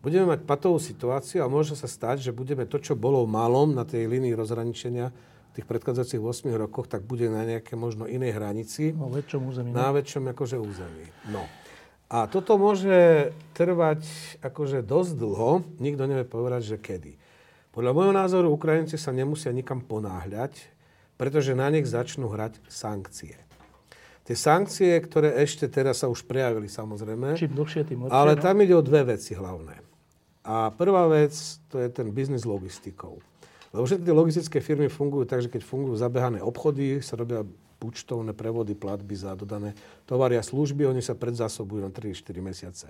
budeme 0.01 0.33
mať 0.33 0.43
patovú 0.43 0.81
situáciu 0.81 1.45
a 1.45 1.51
môže 1.51 1.77
sa 1.77 1.85
stať, 1.85 2.25
že 2.25 2.35
budeme 2.35 2.65
to, 2.65 2.81
čo 2.81 2.97
bolo 2.97 3.23
malom 3.29 3.77
na 3.77 3.85
tej 3.85 4.09
línii 4.09 4.33
rozhraničenia 4.33 5.13
v 5.51 5.51
tých 5.59 5.67
predchádzajúcich 5.67 6.21
8 6.49 6.51
rokoch, 6.57 6.87
tak 6.89 7.05
bude 7.05 7.27
na 7.29 7.43
nejaké 7.43 7.77
možno 7.77 8.09
inej 8.09 8.39
hranici. 8.39 8.95
Na 8.95 9.07
väčšom 9.11 9.41
území. 9.45 9.69
Na 9.69 9.91
no. 9.91 9.95
väčšom 9.99 10.23
akože 10.31 10.57
území. 10.57 11.05
No. 11.29 11.43
A 12.11 12.27
toto 12.27 12.59
môže 12.59 13.31
trvať 13.55 14.03
akože 14.43 14.83
dosť 14.83 15.11
dlho. 15.15 15.63
Nikto 15.79 16.03
nevie 16.07 16.27
povedať, 16.27 16.75
že 16.75 16.77
kedy. 16.79 17.15
Podľa 17.71 17.91
môjho 17.95 18.13
názoru 18.15 18.47
Ukrajinci 18.51 18.99
sa 18.99 19.15
nemusia 19.15 19.55
nikam 19.55 19.79
ponáhľať, 19.79 20.59
pretože 21.15 21.55
na 21.55 21.71
nich 21.71 21.87
začnú 21.87 22.27
hrať 22.27 22.59
sankcie. 22.67 23.39
Tie 24.27 24.35
sankcie, 24.35 24.95
ktoré 24.99 25.39
ešte 25.39 25.67
teraz 25.71 26.03
sa 26.03 26.11
už 26.11 26.27
prejavili 26.27 26.67
samozrejme. 26.67 27.35
Čím 27.35 27.55
dlhšie, 27.55 27.83
tým 27.87 28.07
lepšie. 28.07 28.15
Ale 28.15 28.35
no? 28.35 28.43
tam 28.43 28.55
ide 28.59 28.75
o 28.75 28.83
dve 28.83 29.15
veci 29.15 29.35
hlavné. 29.35 29.90
A 30.41 30.73
prvá 30.73 31.05
vec, 31.05 31.33
to 31.69 31.77
je 31.77 31.89
ten 31.89 32.09
biznis 32.09 32.45
logistikou. 32.49 33.21
Lebo 33.71 33.87
všetky 33.87 34.03
tie 34.03 34.15
logistické 34.15 34.57
firmy 34.59 34.89
fungujú 34.91 35.23
tak, 35.23 35.45
že 35.45 35.49
keď 35.53 35.61
fungujú 35.63 35.95
zabehané 35.95 36.43
obchody, 36.43 36.99
sa 36.99 37.15
robia 37.15 37.45
účtovné 37.81 38.33
prevody, 38.37 38.77
platby 38.77 39.15
za 39.17 39.33
dodané 39.33 39.73
tovary 40.05 40.37
a 40.37 40.45
služby, 40.45 40.85
oni 40.85 41.01
sa 41.01 41.17
predzásobujú 41.17 41.81
na 41.81 41.89
3-4 41.89 42.41
mesiace. 42.41 42.87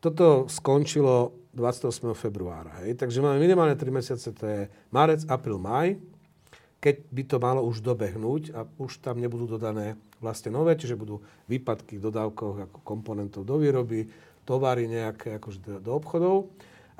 Toto 0.00 0.48
skončilo 0.48 1.34
28. 1.52 2.16
februára. 2.16 2.86
Hej? 2.86 2.96
Takže 2.96 3.20
máme 3.20 3.42
minimálne 3.42 3.76
3 3.76 3.90
mesiace, 3.90 4.30
to 4.32 4.44
je 4.46 4.60
marec, 4.94 5.26
apríl, 5.28 5.60
maj, 5.60 5.98
keď 6.80 6.96
by 7.12 7.22
to 7.28 7.36
malo 7.36 7.60
už 7.68 7.84
dobehnúť 7.84 8.56
a 8.56 8.64
už 8.80 9.04
tam 9.04 9.20
nebudú 9.20 9.44
dodané 9.44 10.00
vlastne 10.20 10.48
nové, 10.48 10.76
čiže 10.76 10.96
budú 10.96 11.20
výpadky 11.44 12.00
v 12.00 12.04
dodávkoch 12.08 12.56
ako 12.68 12.78
komponentov 12.80 13.44
do 13.44 13.60
výroby, 13.60 14.08
tovary 14.44 14.90
nejaké 14.90 15.38
akože 15.40 15.80
do 15.80 15.92
obchodov. 15.94 16.50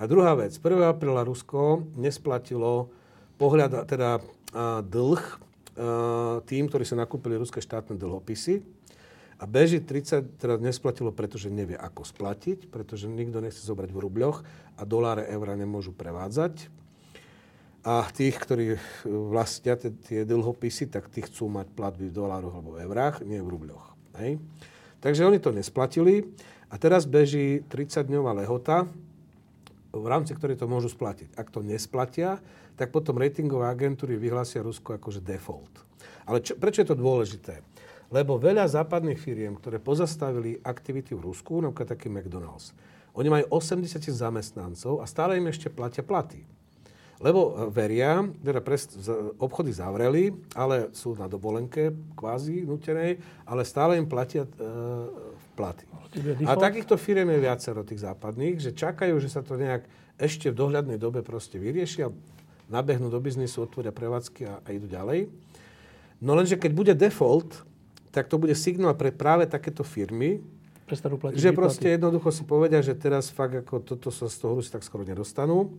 A 0.00 0.08
druhá 0.08 0.32
vec, 0.32 0.56
1. 0.56 0.64
apríla 0.86 1.28
Rusko 1.28 1.84
nesplatilo 1.98 2.88
pohľad, 3.36 3.84
teda 3.84 4.20
a, 4.52 4.80
dlh 4.80 5.20
a, 5.20 5.38
tým, 6.44 6.64
ktorí 6.68 6.84
sa 6.88 6.96
nakúpili 6.96 7.36
ruské 7.36 7.60
štátne 7.60 8.00
dlhopisy. 8.00 8.80
A 9.40 9.48
beží 9.48 9.80
30, 9.80 10.36
teda 10.36 10.60
nesplatilo, 10.60 11.08
pretože 11.16 11.48
nevie, 11.48 11.72
ako 11.72 12.04
splatiť, 12.04 12.68
pretože 12.68 13.08
nikto 13.08 13.40
nechce 13.40 13.64
zobrať 13.64 13.88
v 13.88 14.02
rubľoch 14.04 14.44
a 14.76 14.82
doláre, 14.84 15.24
eura 15.32 15.56
nemôžu 15.56 15.96
prevádzať. 15.96 16.68
A 17.80 18.04
tých, 18.12 18.36
ktorí 18.36 18.76
vlastnia 19.08 19.80
tie 19.80 20.28
dlhopisy, 20.28 20.92
tak 20.92 21.08
tí 21.08 21.24
chcú 21.24 21.48
mať 21.48 21.72
platby 21.72 22.12
v 22.12 22.16
dolároch 22.20 22.52
alebo 22.52 22.76
v 22.76 22.84
eurách, 22.84 23.24
nie 23.24 23.40
v 23.40 23.48
rubľoch. 23.48 23.96
Hej? 24.20 24.36
Takže 25.00 25.26
oni 25.26 25.40
to 25.40 25.52
nesplatili. 25.52 26.28
A 26.70 26.78
teraz 26.78 27.02
beží 27.02 27.66
30-dňová 27.66 28.30
lehota, 28.44 28.86
v 29.90 30.06
rámci 30.06 30.38
ktorej 30.38 30.54
to 30.54 30.70
môžu 30.70 30.86
splatiť. 30.86 31.34
Ak 31.34 31.50
to 31.50 31.66
nesplatia, 31.66 32.38
tak 32.78 32.94
potom 32.94 33.18
ratingové 33.18 33.66
agentúry 33.66 34.14
vyhlásia 34.14 34.62
Rusko 34.62 34.94
akože 34.96 35.18
default. 35.18 35.82
Ale 36.30 36.38
čo, 36.46 36.54
prečo 36.54 36.86
je 36.86 36.94
to 36.94 36.96
dôležité? 36.96 37.58
Lebo 38.10 38.38
veľa 38.38 38.70
západných 38.70 39.18
firiem, 39.18 39.58
ktoré 39.58 39.82
pozastavili 39.82 40.62
aktivity 40.62 41.14
v 41.18 41.26
Rusku, 41.26 41.58
napríklad 41.58 41.94
taký 41.94 42.06
McDonald's, 42.06 42.70
oni 43.18 43.26
majú 43.26 43.44
80 43.50 43.98
zamestnancov 44.06 45.02
a 45.02 45.06
stále 45.10 45.34
im 45.38 45.50
ešte 45.50 45.66
platia 45.66 46.06
platy. 46.06 46.46
Lebo 47.20 47.52
e, 47.52 47.68
veria, 47.68 48.24
teda 48.40 48.64
pres, 48.64 48.88
obchody 49.36 49.76
zavreli, 49.76 50.32
ale 50.56 50.88
sú 50.96 51.12
na 51.14 51.28
dovolenke 51.28 51.92
kvázi 52.16 52.64
nutenej, 52.64 53.20
ale 53.44 53.62
stále 53.68 54.00
im 54.00 54.08
platia 54.08 54.48
e, 54.48 54.50
platy. 55.52 55.84
A 56.48 56.56
takýchto 56.56 56.96
firiem 56.96 57.28
je 57.36 57.44
viacero 57.44 57.84
tých 57.84 58.02
západných, 58.02 58.56
že 58.58 58.72
čakajú, 58.72 59.20
že 59.20 59.28
sa 59.28 59.44
to 59.44 59.60
nejak 59.60 59.84
ešte 60.16 60.48
v 60.48 60.56
dohľadnej 60.56 60.96
dobe 60.96 61.20
proste 61.20 61.60
vyriešia, 61.60 62.08
nabehnú 62.72 63.12
do 63.12 63.20
biznisu, 63.20 63.68
otvoria 63.68 63.92
prevádzky 63.92 64.42
a, 64.48 64.54
a 64.64 64.68
idú 64.72 64.88
ďalej. 64.88 65.28
No 66.20 66.32
lenže 66.36 66.56
keď 66.56 66.72
bude 66.72 66.94
default, 66.96 67.64
tak 68.10 68.26
to 68.26 68.40
bude 68.40 68.56
signál 68.56 68.96
pre 68.96 69.12
práve 69.12 69.44
takéto 69.46 69.84
firmy, 69.84 70.40
že 71.38 71.54
proste 71.54 71.94
jednoducho 71.94 72.34
si 72.34 72.42
povedia, 72.42 72.82
že 72.82 72.98
teraz 72.98 73.30
fakt 73.30 73.54
ako 73.62 73.78
toto 73.78 74.10
sa 74.10 74.26
z 74.26 74.42
toho 74.42 74.58
Rusi 74.58 74.74
tak 74.74 74.82
skoro 74.82 75.06
nedostanú. 75.06 75.70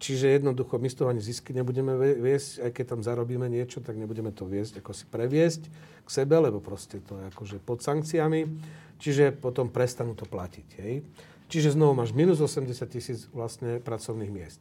Čiže 0.00 0.40
jednoducho 0.40 0.80
my 0.80 0.88
z 0.88 0.96
toho 0.96 1.12
ani 1.12 1.20
zisky 1.20 1.52
nebudeme 1.52 1.92
viesť, 2.16 2.64
aj 2.64 2.70
keď 2.72 2.84
tam 2.96 3.00
zarobíme 3.04 3.44
niečo, 3.52 3.84
tak 3.84 4.00
nebudeme 4.00 4.32
to 4.32 4.48
viesť, 4.48 4.80
ako 4.80 4.96
si 4.96 5.04
previesť 5.04 5.68
k 6.02 6.08
sebe, 6.08 6.40
lebo 6.40 6.56
proste 6.64 7.04
to 7.04 7.20
je 7.20 7.24
akože 7.28 7.56
pod 7.60 7.84
sankciami. 7.84 8.48
Čiže 8.96 9.36
potom 9.36 9.68
prestanú 9.68 10.16
to 10.16 10.24
platiť. 10.24 10.68
Hej. 10.80 11.04
Čiže 11.52 11.76
znovu 11.76 12.00
máš 12.00 12.16
minus 12.16 12.40
80 12.40 12.72
tisíc 12.88 13.28
vlastne 13.28 13.76
pracovných 13.80 14.32
miest. 14.32 14.60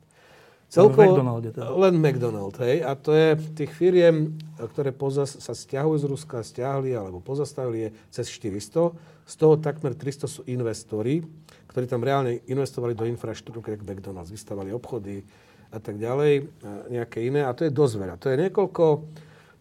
Celkovo, 0.70 1.02
len 1.02 1.10
McDonald. 1.10 1.42
Teda. 1.50 1.66
Len 1.74 1.96
McDonald, 1.98 2.56
hej. 2.62 2.78
A 2.86 2.94
to 2.94 3.10
je 3.16 3.28
tých 3.58 3.72
firiem, 3.74 4.38
ktoré 4.60 4.94
pozas, 4.94 5.34
sa 5.40 5.58
stiahujú 5.58 5.98
z 5.98 6.06
Ruska, 6.06 6.46
stiahli 6.46 6.94
alebo 6.94 7.24
pozastavili 7.24 7.90
je 7.90 7.90
cez 8.14 8.30
400. 8.30 8.94
Z 9.26 9.34
toho 9.34 9.56
takmer 9.58 9.98
300 9.98 10.30
sú 10.30 10.42
investori 10.46 11.26
ktorí 11.70 11.86
tam 11.86 12.02
reálne 12.02 12.42
investovali 12.50 12.98
do 12.98 13.06
infraštruktúry, 13.06 13.78
ako 13.78 13.86
McDonald's, 13.86 14.34
vystavali 14.34 14.74
obchody 14.74 15.22
a 15.70 15.78
tak 15.78 16.02
ďalej, 16.02 16.50
a 16.66 16.70
nejaké 16.90 17.22
iné. 17.30 17.46
A 17.46 17.54
to 17.54 17.70
je 17.70 17.72
dosť 17.72 17.96
veľa. 18.02 18.16
To 18.18 18.28
je 18.34 18.38
niekoľko, 18.50 18.86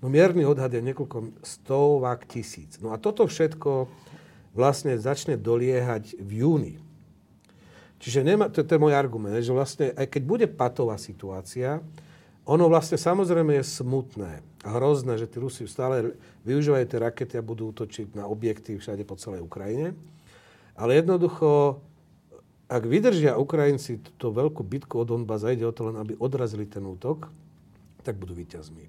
no 0.00 0.06
mierny 0.08 0.48
odhad 0.48 0.72
je 0.72 0.80
niekoľko 0.80 1.44
stovák 1.44 2.24
tisíc. 2.24 2.80
No 2.80 2.96
a 2.96 2.98
toto 2.98 3.28
všetko 3.28 3.92
vlastne 4.56 4.96
začne 4.96 5.36
doliehať 5.36 6.16
v 6.16 6.30
júni. 6.40 6.74
Čiže 7.98 8.24
nema, 8.24 8.48
to, 8.48 8.64
to 8.64 8.78
je 8.78 8.82
môj 8.82 8.94
argument, 8.94 9.36
že 9.36 9.52
vlastne 9.52 9.90
aj 9.92 10.06
keď 10.08 10.22
bude 10.24 10.46
patová 10.48 10.96
situácia, 10.96 11.82
ono 12.48 12.64
vlastne 12.72 12.96
samozrejme 12.96 13.60
je 13.60 13.64
smutné 13.84 14.40
a 14.64 14.68
hrozné, 14.80 15.20
že 15.20 15.28
tí 15.28 15.36
Rusi 15.36 15.68
stále 15.68 16.16
využívajú 16.48 16.84
tie 16.88 17.02
rakety 17.04 17.34
a 17.36 17.44
budú 17.44 17.76
útočiť 17.76 18.16
na 18.16 18.24
objekty 18.24 18.80
všade 18.80 19.04
po 19.04 19.20
celej 19.20 19.44
Ukrajine. 19.44 19.92
Ale 20.72 20.96
jednoducho 20.96 21.82
ak 22.68 22.84
vydržia 22.84 23.40
Ukrajinci 23.40 24.04
túto 24.04 24.28
veľkú 24.28 24.60
bitku 24.60 25.00
od 25.00 25.08
Donbass 25.08 25.42
a 25.42 25.56
o 25.56 25.72
to 25.72 25.88
len, 25.88 25.96
aby 25.96 26.12
odrazili 26.20 26.68
ten 26.68 26.84
útok, 26.84 27.32
tak 28.04 28.20
budú 28.20 28.36
víťazmi. 28.36 28.84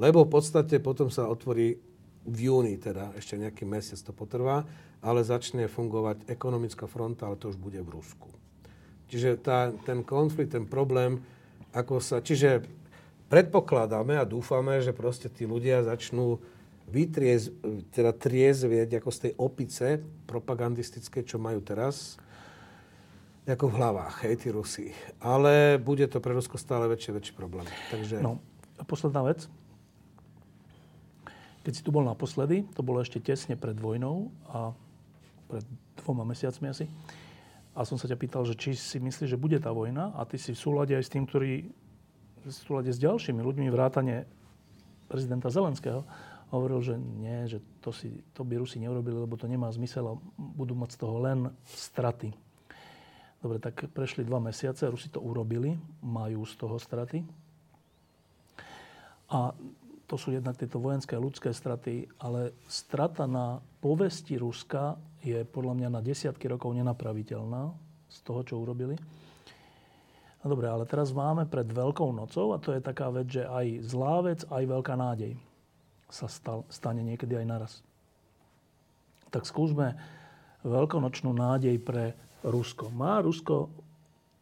Lebo 0.00 0.24
v 0.24 0.32
podstate 0.32 0.80
potom 0.80 1.12
sa 1.12 1.28
otvorí 1.28 1.76
v 2.24 2.38
júni, 2.48 2.80
teda 2.80 3.12
ešte 3.18 3.36
nejaký 3.36 3.68
mesiac 3.68 4.00
to 4.00 4.16
potrvá, 4.16 4.64
ale 5.04 5.20
začne 5.20 5.68
fungovať 5.68 6.24
ekonomická 6.30 6.88
fronta, 6.88 7.28
ale 7.28 7.36
to 7.36 7.52
už 7.52 7.58
bude 7.60 7.76
v 7.82 7.92
Rusku. 7.92 8.30
Čiže 9.12 9.36
tá, 9.44 9.74
ten 9.84 10.00
konflikt, 10.00 10.56
ten 10.56 10.64
problém, 10.64 11.20
ako 11.76 12.00
sa... 12.00 12.24
Čiže 12.24 12.64
predpokladáme 13.28 14.16
a 14.16 14.24
dúfame, 14.24 14.80
že 14.80 14.96
proste 14.96 15.28
tí 15.28 15.44
ľudia 15.44 15.84
začnú 15.84 16.40
vytriez, 16.88 17.52
teda 17.92 18.16
triezvieť 18.16 19.02
ako 19.02 19.10
z 19.12 19.18
tej 19.28 19.32
opice 19.36 19.86
propagandistické, 20.24 21.26
čo 21.26 21.36
majú 21.36 21.60
teraz, 21.60 22.16
ako 23.42 23.66
v 23.70 23.74
hlavách, 23.74 24.14
hej, 24.26 24.34
tí 24.38 24.48
Rusi. 24.54 24.94
Ale 25.18 25.78
bude 25.82 26.06
to 26.06 26.22
pre 26.22 26.30
Rusko 26.30 26.54
stále 26.54 26.86
väčší, 26.86 27.10
väčší 27.10 27.34
problém. 27.34 27.66
Takže... 27.90 28.22
No, 28.22 28.38
a 28.78 28.86
posledná 28.86 29.26
vec. 29.26 29.50
Keď 31.62 31.72
si 31.74 31.82
tu 31.82 31.90
bol 31.94 32.02
naposledy, 32.06 32.66
to 32.74 32.82
bolo 32.82 33.02
ešte 33.02 33.22
tesne 33.22 33.54
pred 33.54 33.74
vojnou 33.78 34.30
a 34.50 34.74
pred 35.50 35.62
dvoma 36.02 36.26
mesiacmi 36.26 36.70
asi, 36.70 36.86
a 37.72 37.88
som 37.88 37.96
sa 37.96 38.04
ťa 38.04 38.20
pýtal, 38.20 38.44
že 38.44 38.52
či 38.52 38.76
si 38.76 39.00
myslíš, 39.00 39.32
že 39.32 39.40
bude 39.40 39.56
tá 39.56 39.72
vojna 39.72 40.12
a 40.12 40.28
ty 40.28 40.36
si 40.36 40.52
v 40.52 40.60
súlade 40.60 40.92
aj 40.92 41.08
s 41.08 41.12
tým, 41.12 41.24
ktorý 41.24 41.72
v 42.42 42.50
súlade 42.52 42.92
s 42.92 43.00
ďalšími 43.00 43.40
ľuďmi 43.40 43.68
vrátane 43.72 44.28
prezidenta 45.08 45.48
Zelenského 45.48 46.04
hovoril, 46.52 46.84
že 46.84 46.94
nie, 47.00 47.48
že 47.48 47.64
to, 47.80 47.88
si, 47.96 48.20
to 48.36 48.44
by 48.44 48.60
Rusi 48.60 48.76
neurobili, 48.76 49.16
lebo 49.16 49.40
to 49.40 49.48
nemá 49.48 49.72
zmysel 49.72 50.04
a 50.04 50.14
budú 50.36 50.76
mať 50.76 50.90
z 50.94 50.98
toho 51.00 51.16
len 51.24 51.38
straty. 51.64 52.36
Dobre, 53.42 53.58
tak 53.58 53.90
prešli 53.90 54.22
dva 54.22 54.38
mesiace, 54.38 54.86
Rusi 54.86 55.10
to 55.10 55.18
urobili, 55.18 55.74
majú 55.98 56.46
z 56.46 56.54
toho 56.54 56.78
straty. 56.78 57.26
A 59.34 59.50
to 60.06 60.14
sú 60.14 60.30
jednak 60.30 60.54
tieto 60.54 60.78
vojenské 60.78 61.18
a 61.18 61.24
ľudské 61.24 61.50
straty, 61.50 62.06
ale 62.22 62.54
strata 62.70 63.26
na 63.26 63.58
povesti 63.82 64.38
Ruska 64.38 64.94
je 65.26 65.42
podľa 65.42 65.74
mňa 65.74 65.88
na 65.90 66.00
desiatky 66.04 66.46
rokov 66.46 66.70
nenapraviteľná 66.76 67.74
z 68.06 68.18
toho, 68.22 68.40
čo 68.46 68.62
urobili. 68.62 68.94
No 70.42 70.54
dobre, 70.54 70.70
ale 70.70 70.86
teraz 70.86 71.10
máme 71.10 71.46
pred 71.46 71.66
Veľkou 71.66 72.14
nocou 72.14 72.54
a 72.54 72.62
to 72.62 72.74
je 72.74 72.82
taká 72.82 73.10
vec, 73.10 73.26
že 73.26 73.42
aj 73.42 73.66
zlá 73.88 74.22
vec, 74.22 74.46
aj 74.46 74.62
veľká 74.70 74.94
nádej 74.94 75.34
sa 76.12 76.28
stal, 76.28 76.68
stane 76.68 77.00
niekedy 77.00 77.40
aj 77.40 77.46
naraz. 77.48 77.72
Tak 79.32 79.48
skúsme 79.48 79.96
veľkonočnú 80.60 81.32
nádej 81.32 81.80
pre 81.80 82.12
Rusko. 82.42 82.90
Má 82.90 83.22
Rusko, 83.22 83.70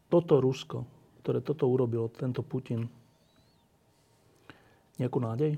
toto 0.09 0.41
Rusko, 0.41 0.85
ktoré 1.21 1.45
toto 1.45 1.69
urobilo, 1.69 2.09
tento 2.09 2.41
Putin, 2.41 2.89
nejakú 5.01 5.21
nádej? 5.21 5.57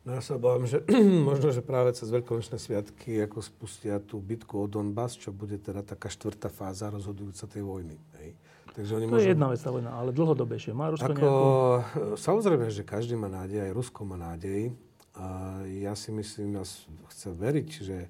No 0.00 0.16
ja 0.16 0.22
sa 0.24 0.40
obávam, 0.40 0.64
že 0.64 0.80
možno, 1.30 1.52
že 1.52 1.60
práve 1.60 1.92
cez 1.92 2.08
veľkonočné 2.08 2.56
sviatky 2.56 3.20
ako 3.22 3.38
spustia 3.44 4.00
tú 4.00 4.18
bitku 4.18 4.64
o 4.64 4.66
Donbass, 4.66 5.14
čo 5.14 5.30
bude 5.30 5.60
teda 5.60 5.84
taká 5.84 6.08
štvrtá 6.08 6.48
fáza 6.48 6.88
rozhodujúca 6.88 7.44
tej 7.44 7.62
vojny. 7.62 7.96
Hej. 8.18 8.32
Takže 8.70 8.92
oni 8.96 9.06
to 9.06 9.12
môžu... 9.12 9.22
je 9.22 9.30
jedna 9.34 9.48
vec 9.50 9.60
tá 9.60 9.70
vojna, 9.70 9.90
ale 9.92 10.10
dlhodobejšie. 10.14 10.72
Má 10.72 10.94
Rusko 10.94 11.10
Ako, 11.10 11.20
nejakú... 11.20 11.38
Samozrejme, 12.16 12.66
že 12.72 12.82
každý 12.86 13.14
má 13.18 13.28
nádej, 13.28 13.66
aj 13.66 13.72
Rusko 13.76 14.00
má 14.08 14.16
nádej. 14.16 14.72
A 15.20 15.58
ja 15.68 15.92
si 15.98 16.14
myslím, 16.14 16.56
ja 16.56 16.64
chcem 17.12 17.34
veriť, 17.36 17.68
že, 17.82 18.08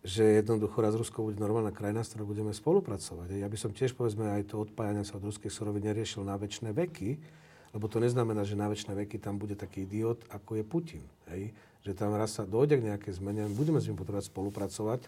že 0.00 0.24
jednoducho 0.40 0.80
raz 0.80 0.96
Rusko 0.96 1.28
bude 1.28 1.36
normálna 1.36 1.76
krajina, 1.76 2.00
s 2.00 2.16
ktorou 2.16 2.32
budeme 2.32 2.56
spolupracovať. 2.56 3.36
Ja 3.36 3.48
by 3.48 3.58
som 3.60 3.76
tiež, 3.76 3.92
povedzme, 3.92 4.32
aj 4.32 4.48
to 4.48 4.64
odpájanie 4.64 5.04
sa 5.04 5.20
od 5.20 5.28
ruskej 5.28 5.52
suroviny 5.52 5.92
neriešil 5.92 6.24
na 6.24 6.40
väčšie 6.40 6.72
veky, 6.72 7.20
lebo 7.76 7.86
to 7.86 8.00
neznamená, 8.00 8.42
že 8.48 8.56
na 8.56 8.72
väčšie 8.72 8.96
veky 8.96 9.20
tam 9.20 9.36
bude 9.36 9.54
taký 9.60 9.84
idiot, 9.84 10.24
ako 10.32 10.56
je 10.56 10.64
Putin. 10.64 11.04
Hej? 11.28 11.52
Že 11.84 11.92
tam 11.92 12.16
raz 12.16 12.32
sa 12.32 12.48
dojde 12.48 12.80
k 12.80 12.86
nejaké 12.88 13.12
zmene, 13.12 13.44
budeme 13.52 13.76
s 13.76 13.86
ním 13.92 14.00
potrebovať 14.00 14.32
spolupracovať. 14.32 15.00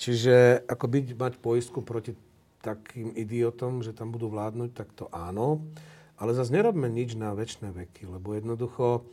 Čiže 0.00 0.64
ako 0.64 0.84
byť, 0.92 1.06
mať 1.16 1.32
poistku 1.40 1.84
proti 1.84 2.16
takým 2.64 3.12
idiotom, 3.12 3.84
že 3.84 3.92
tam 3.92 4.10
budú 4.10 4.32
vládnuť, 4.32 4.70
tak 4.72 4.88
to 4.96 5.12
áno. 5.12 5.60
Ale 6.16 6.32
zase 6.32 6.56
nerobme 6.56 6.88
nič 6.88 7.12
na 7.20 7.36
väčšie 7.36 7.68
veky, 7.68 8.08
lebo 8.08 8.32
jednoducho 8.32 9.04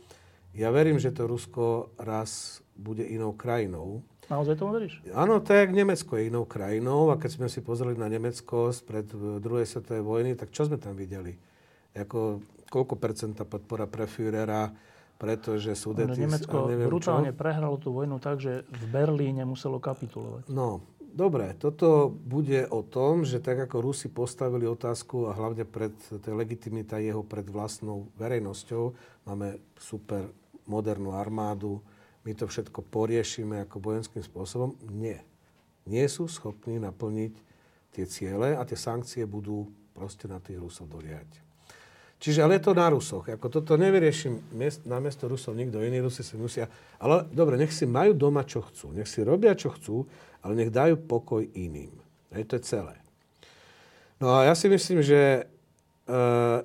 ja 0.56 0.72
verím, 0.72 1.02
že 1.02 1.12
to 1.12 1.28
Rusko 1.28 1.92
raz 2.00 2.62
bude 2.78 3.02
inou 3.02 3.34
krajinou. 3.34 4.06
Naozaj 4.32 4.54
tomu 4.56 4.72
veríš? 4.72 5.04
Áno, 5.12 5.40
tak 5.44 5.74
Nemecko 5.74 6.16
je 6.16 6.32
inou 6.32 6.48
krajinou 6.48 7.12
a 7.12 7.20
keď 7.20 7.30
sme 7.36 7.48
si 7.52 7.60
pozreli 7.60 7.96
na 7.96 8.08
Nemecko 8.08 8.72
spred 8.72 9.04
druhej 9.40 9.68
svetovej 9.68 10.00
vojny, 10.00 10.30
tak 10.32 10.48
čo 10.48 10.64
sme 10.64 10.80
tam 10.80 10.96
videli? 10.96 11.36
Ako, 11.92 12.40
koľko 12.72 12.94
percenta 12.96 13.44
podpora 13.44 13.84
pre 13.84 14.08
Führera, 14.08 14.72
pretože 15.20 15.76
Sudetis... 15.76 16.16
Nemecko 16.16 16.66
brutálne 16.88 17.30
čo? 17.30 17.38
prehralo 17.38 17.76
tú 17.76 17.92
vojnu 17.92 18.16
tak, 18.18 18.40
že 18.40 18.64
v 18.66 18.84
Berlíne 18.90 19.44
muselo 19.44 19.76
kapitulovať. 19.78 20.48
No, 20.50 20.82
Dobre, 21.14 21.54
toto 21.54 22.10
bude 22.10 22.66
o 22.74 22.82
tom, 22.82 23.22
že 23.22 23.38
tak 23.38 23.70
ako 23.70 23.86
Rusi 23.86 24.10
postavili 24.10 24.66
otázku 24.66 25.30
a 25.30 25.36
hlavne 25.38 25.62
pred 25.62 25.94
tej 26.10 26.34
legitimita 26.34 26.98
jeho 26.98 27.22
pred 27.22 27.46
vlastnou 27.46 28.10
verejnosťou, 28.18 28.90
máme 29.22 29.62
super 29.78 30.26
modernú 30.66 31.14
armádu, 31.14 31.78
my 32.24 32.32
to 32.32 32.48
všetko 32.48 32.80
poriešime 32.88 33.62
ako 33.64 33.80
vojenským 33.80 34.24
spôsobom. 34.24 34.76
Nie. 34.90 35.22
Nie 35.84 36.08
sú 36.08 36.24
schopní 36.26 36.80
naplniť 36.80 37.34
tie 37.92 38.04
ciele 38.08 38.56
a 38.56 38.62
tie 38.64 38.76
sankcie 38.76 39.28
budú 39.28 39.68
proste 39.92 40.26
na 40.26 40.40
tých 40.40 40.58
Rusov 40.58 40.88
doliať. 40.88 41.28
Čiže 42.18 42.40
ale 42.40 42.56
je 42.56 42.64
to 42.64 42.72
na 42.72 42.88
Rusoch. 42.88 43.28
Ako 43.28 43.52
toto 43.52 43.76
nevyrieši 43.76 44.56
na 44.88 44.96
miesto 44.96 45.28
Rusov 45.28 45.52
nikto 45.52 45.84
iný. 45.84 46.00
Rusi 46.00 46.24
si 46.24 46.40
musia... 46.40 46.72
Ale 46.96 47.28
dobre, 47.28 47.60
nech 47.60 47.68
si 47.68 47.84
majú 47.84 48.16
doma, 48.16 48.48
čo 48.48 48.64
chcú. 48.64 48.96
Nech 48.96 49.04
si 49.04 49.20
robia, 49.20 49.52
čo 49.52 49.68
chcú 49.76 50.08
ale 50.44 50.52
nech 50.60 50.70
dajú 50.70 51.00
pokoj 51.08 51.40
iným. 51.56 51.96
Hej, 52.36 52.44
to 52.44 52.52
je 52.60 52.62
celé. 52.68 52.94
No 54.20 54.36
a 54.36 54.44
ja 54.44 54.52
si 54.52 54.68
myslím, 54.68 55.00
že 55.00 55.20
e, 55.40 55.42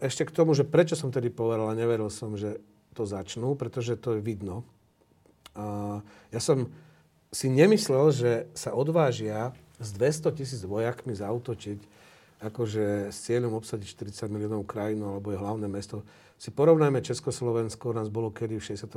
ešte 0.04 0.28
k 0.28 0.36
tomu, 0.36 0.52
že 0.52 0.68
prečo 0.68 1.00
som 1.00 1.08
tedy 1.08 1.32
povedal 1.32 1.72
a 1.72 1.80
neveril 1.80 2.12
som, 2.12 2.36
že 2.36 2.60
to 2.92 3.08
začnú, 3.08 3.56
pretože 3.56 3.96
to 3.96 4.20
je 4.20 4.22
vidno. 4.22 4.68
A 5.56 6.00
ja 6.34 6.40
som 6.42 6.70
si 7.30 7.50
nemyslel, 7.50 8.06
že 8.10 8.32
sa 8.58 8.74
odvážia 8.74 9.54
s 9.78 9.94
200 9.96 10.34
tisíc 10.34 10.62
vojakmi 10.66 11.14
zautočiť 11.14 11.80
akože 12.40 13.12
s 13.12 13.18
cieľom 13.28 13.60
obsadiť 13.60 14.16
40 14.16 14.32
miliónov 14.32 14.64
krajinu 14.64 15.12
alebo 15.12 15.36
je 15.36 15.38
hlavné 15.40 15.68
mesto. 15.68 16.08
Si 16.40 16.56
porovnajme 16.56 17.04
Československo, 17.04 17.92
nás 17.92 18.08
bolo 18.08 18.32
kedy 18.32 18.64
v 18.64 18.64
68. 18.64 18.96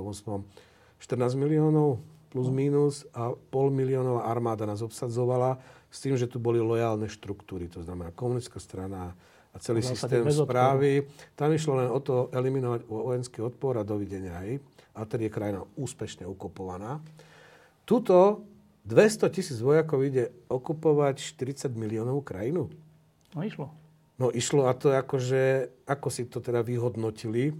14 1.02 1.34
miliónov, 1.34 1.98
plus 2.30 2.48
minus 2.48 3.02
a 3.10 3.34
pol 3.34 3.74
miliónová 3.74 4.30
armáda 4.30 4.62
nás 4.62 4.80
obsadzovala 4.80 5.58
s 5.90 5.98
tým, 5.98 6.14
že 6.14 6.30
tu 6.30 6.38
boli 6.38 6.62
lojálne 6.62 7.10
štruktúry, 7.10 7.66
to 7.66 7.82
znamená 7.82 8.14
komunická 8.14 8.62
strana 8.62 9.12
a 9.52 9.56
celý 9.60 9.84
systém 9.84 10.24
správy. 10.24 11.04
Tam 11.36 11.52
išlo 11.52 11.76
len 11.76 11.92
o 11.92 12.00
to 12.00 12.32
eliminovať 12.32 12.88
vojenský 12.88 13.44
odpor 13.44 13.76
a 13.76 13.84
dovidenia. 13.84 14.40
Hej. 14.40 14.64
A 14.92 15.08
tedy 15.08 15.28
je 15.28 15.34
krajina 15.34 15.64
úspešne 15.76 16.28
okupovaná. 16.28 17.00
Tuto 17.88 18.44
200 18.84 19.30
tisíc 19.30 19.58
vojakov 19.62 20.02
ide 20.02 20.34
okupovať 20.50 21.22
40 21.38 21.72
miliónov 21.78 22.26
krajinu. 22.26 22.68
No 23.32 23.40
išlo. 23.40 23.70
No 24.20 24.28
išlo 24.28 24.68
a 24.68 24.76
to 24.76 24.92
akože, 24.92 25.72
ako 25.88 26.08
si 26.12 26.28
to 26.28 26.38
teda 26.38 26.60
vyhodnotili, 26.60 27.56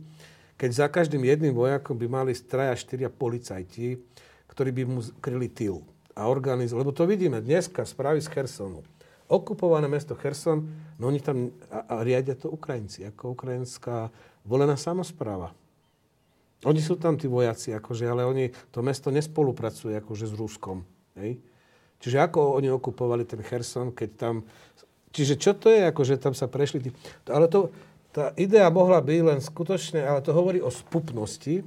keď 0.61 0.71
za 0.71 0.87
každým 0.87 1.27
jedným 1.27 1.57
vojakom 1.57 1.99
by 1.99 2.07
mali 2.07 2.37
traja, 2.39 2.79
štyria 2.79 3.11
policajti, 3.11 3.99
ktorí 4.47 4.71
by 4.71 4.83
mu 4.87 5.01
kryli 5.19 5.49
tyl 5.51 5.83
a 6.13 6.29
organizovali. 6.29 6.85
Lebo 6.85 6.95
to 6.95 7.09
vidíme 7.09 7.41
dneska, 7.41 7.83
správy 7.83 8.21
z 8.21 8.31
Chersonu. 8.31 8.85
Okupované 9.33 9.89
mesto 9.89 10.13
Cherson, 10.13 10.61
no 11.01 11.09
oni 11.09 11.25
tam 11.25 11.49
a, 11.73 11.89
a 11.89 11.95
riadia 12.05 12.37
to 12.37 12.53
Ukrajinci, 12.53 13.09
ako 13.09 13.33
ukrajinská 13.33 14.13
volená 14.45 14.77
samozpráva. 14.77 15.57
Oni 16.63 16.79
sú 16.79 16.95
tam 16.95 17.19
tí 17.19 17.27
vojaci, 17.27 17.75
akože, 17.75 18.07
ale 18.07 18.23
oni, 18.23 18.51
to 18.71 18.87
mesto 18.87 19.11
nespolupracuje 19.11 19.99
akože 19.99 20.31
s 20.31 20.35
Ruskom. 20.39 20.87
Hej? 21.19 21.43
Čiže 21.99 22.23
ako 22.23 22.59
oni 22.59 22.71
okupovali 22.71 23.27
ten 23.27 23.43
Cherson, 23.43 23.91
keď 23.91 24.11
tam... 24.15 24.35
Čiže 25.11 25.35
čo 25.39 25.53
to 25.59 25.71
je, 25.71 25.91
akože 25.91 26.23
tam 26.23 26.35
sa 26.35 26.47
prešli 26.47 26.79
tí... 26.87 26.91
Ale 27.27 27.51
to, 27.51 27.75
tá 28.15 28.31
idea 28.39 28.71
mohla 28.71 29.03
byť 29.03 29.21
len 29.27 29.41
skutočne, 29.43 30.07
ale 30.07 30.23
to 30.23 30.31
hovorí 30.31 30.63
o 30.63 30.71
spupnosti, 30.71 31.67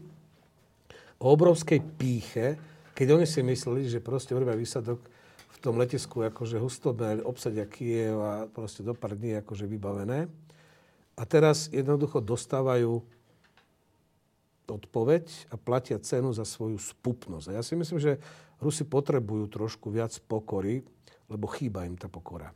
o 1.20 1.26
obrovskej 1.32 1.80
píche, 2.00 2.56
keď 2.96 3.20
oni 3.20 3.28
si 3.28 3.44
mysleli, 3.44 3.92
že 3.92 4.00
proste 4.00 4.32
urobia 4.32 4.56
výsadok 4.56 5.00
v 5.52 5.58
tom 5.60 5.76
letisku 5.76 6.24
akože 6.24 6.60
hustome 6.60 7.20
obsadia 7.24 7.68
Kiev 7.68 8.16
a 8.24 8.34
proste 8.48 8.84
do 8.84 8.96
pár 8.96 9.20
dní 9.20 9.40
akože 9.44 9.68
vybavené. 9.68 10.32
A 11.16 11.24
teraz 11.24 11.72
jednoducho 11.72 12.20
dostávajú 12.20 13.04
odpoveď 14.70 15.54
a 15.54 15.56
platia 15.60 16.02
cenu 16.02 16.34
za 16.34 16.48
svoju 16.48 16.82
spupnosť. 16.82 17.52
A 17.52 17.56
ja 17.60 17.64
si 17.66 17.78
myslím, 17.78 18.00
že 18.02 18.18
Rusi 18.58 18.88
potrebujú 18.88 19.52
trošku 19.52 19.92
viac 19.92 20.16
pokory, 20.26 20.82
lebo 21.30 21.46
chýba 21.52 21.86
im 21.86 22.00
tá 22.00 22.10
pokora. 22.10 22.50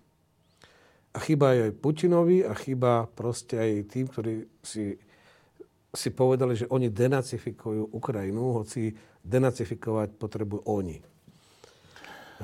A 1.09 1.17
chýba 1.21 1.57
aj 1.57 1.73
Putinovi 1.81 2.45
a 2.45 2.53
chýba 2.53 3.09
proste 3.09 3.57
aj 3.57 3.71
tým, 3.89 4.05
ktorí 4.05 4.45
si 4.61 4.97
si 5.89 6.13
povedali, 6.13 6.53
že 6.53 6.69
oni 6.69 6.93
denacifikujú 6.93 7.97
Ukrajinu, 7.97 8.53
hoci 8.53 8.93
denacifikovať 9.25 10.13
potrebujú 10.21 10.61
oni. 10.69 11.01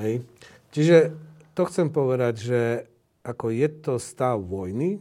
Hej. 0.01 0.25
Čiže 0.73 0.97
to 1.53 1.69
chcem 1.69 1.93
povedať, 1.93 2.33
že 2.41 2.61
ako 3.21 3.53
je 3.53 3.67
to 3.81 3.93
stav 4.01 4.41
vojny, 4.41 4.97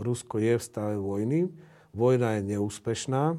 Rusko 0.00 0.40
je 0.40 0.56
v 0.56 0.64
stave 0.64 0.96
vojny, 0.96 1.52
vojna 1.92 2.40
je 2.40 2.56
neúspešná 2.56 3.36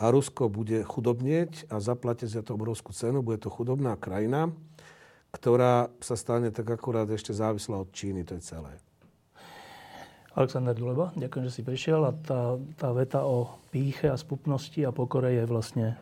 a 0.00 0.08
Rusko 0.08 0.48
bude 0.48 0.80
chudobnieť 0.80 1.68
a 1.68 1.76
zaplatiť 1.76 2.40
za 2.40 2.40
to 2.40 2.56
obrovskú 2.56 2.96
cenu. 2.96 3.20
Bude 3.20 3.36
to 3.36 3.52
chudobná 3.52 4.00
krajina, 4.00 4.48
ktorá 5.36 5.92
sa 6.00 6.16
stane 6.16 6.48
tak 6.48 6.72
akurát 6.72 7.04
ešte 7.12 7.36
závislá 7.36 7.84
od 7.84 7.92
Číny. 7.92 8.24
To 8.24 8.40
je 8.40 8.42
celé. 8.42 8.72
Aleksandr 10.32 10.72
Duleba, 10.72 11.12
ďakujem, 11.20 11.44
že 11.50 11.52
si 11.52 11.62
prišiel 11.66 12.00
a 12.06 12.16
tá, 12.16 12.56
tá 12.80 12.88
veta 12.96 13.28
o 13.28 13.60
píche 13.68 14.08
a 14.08 14.16
spupnosti 14.16 14.80
a 14.80 14.94
pokore 14.94 15.36
je 15.36 15.44
vlastne 15.44 16.00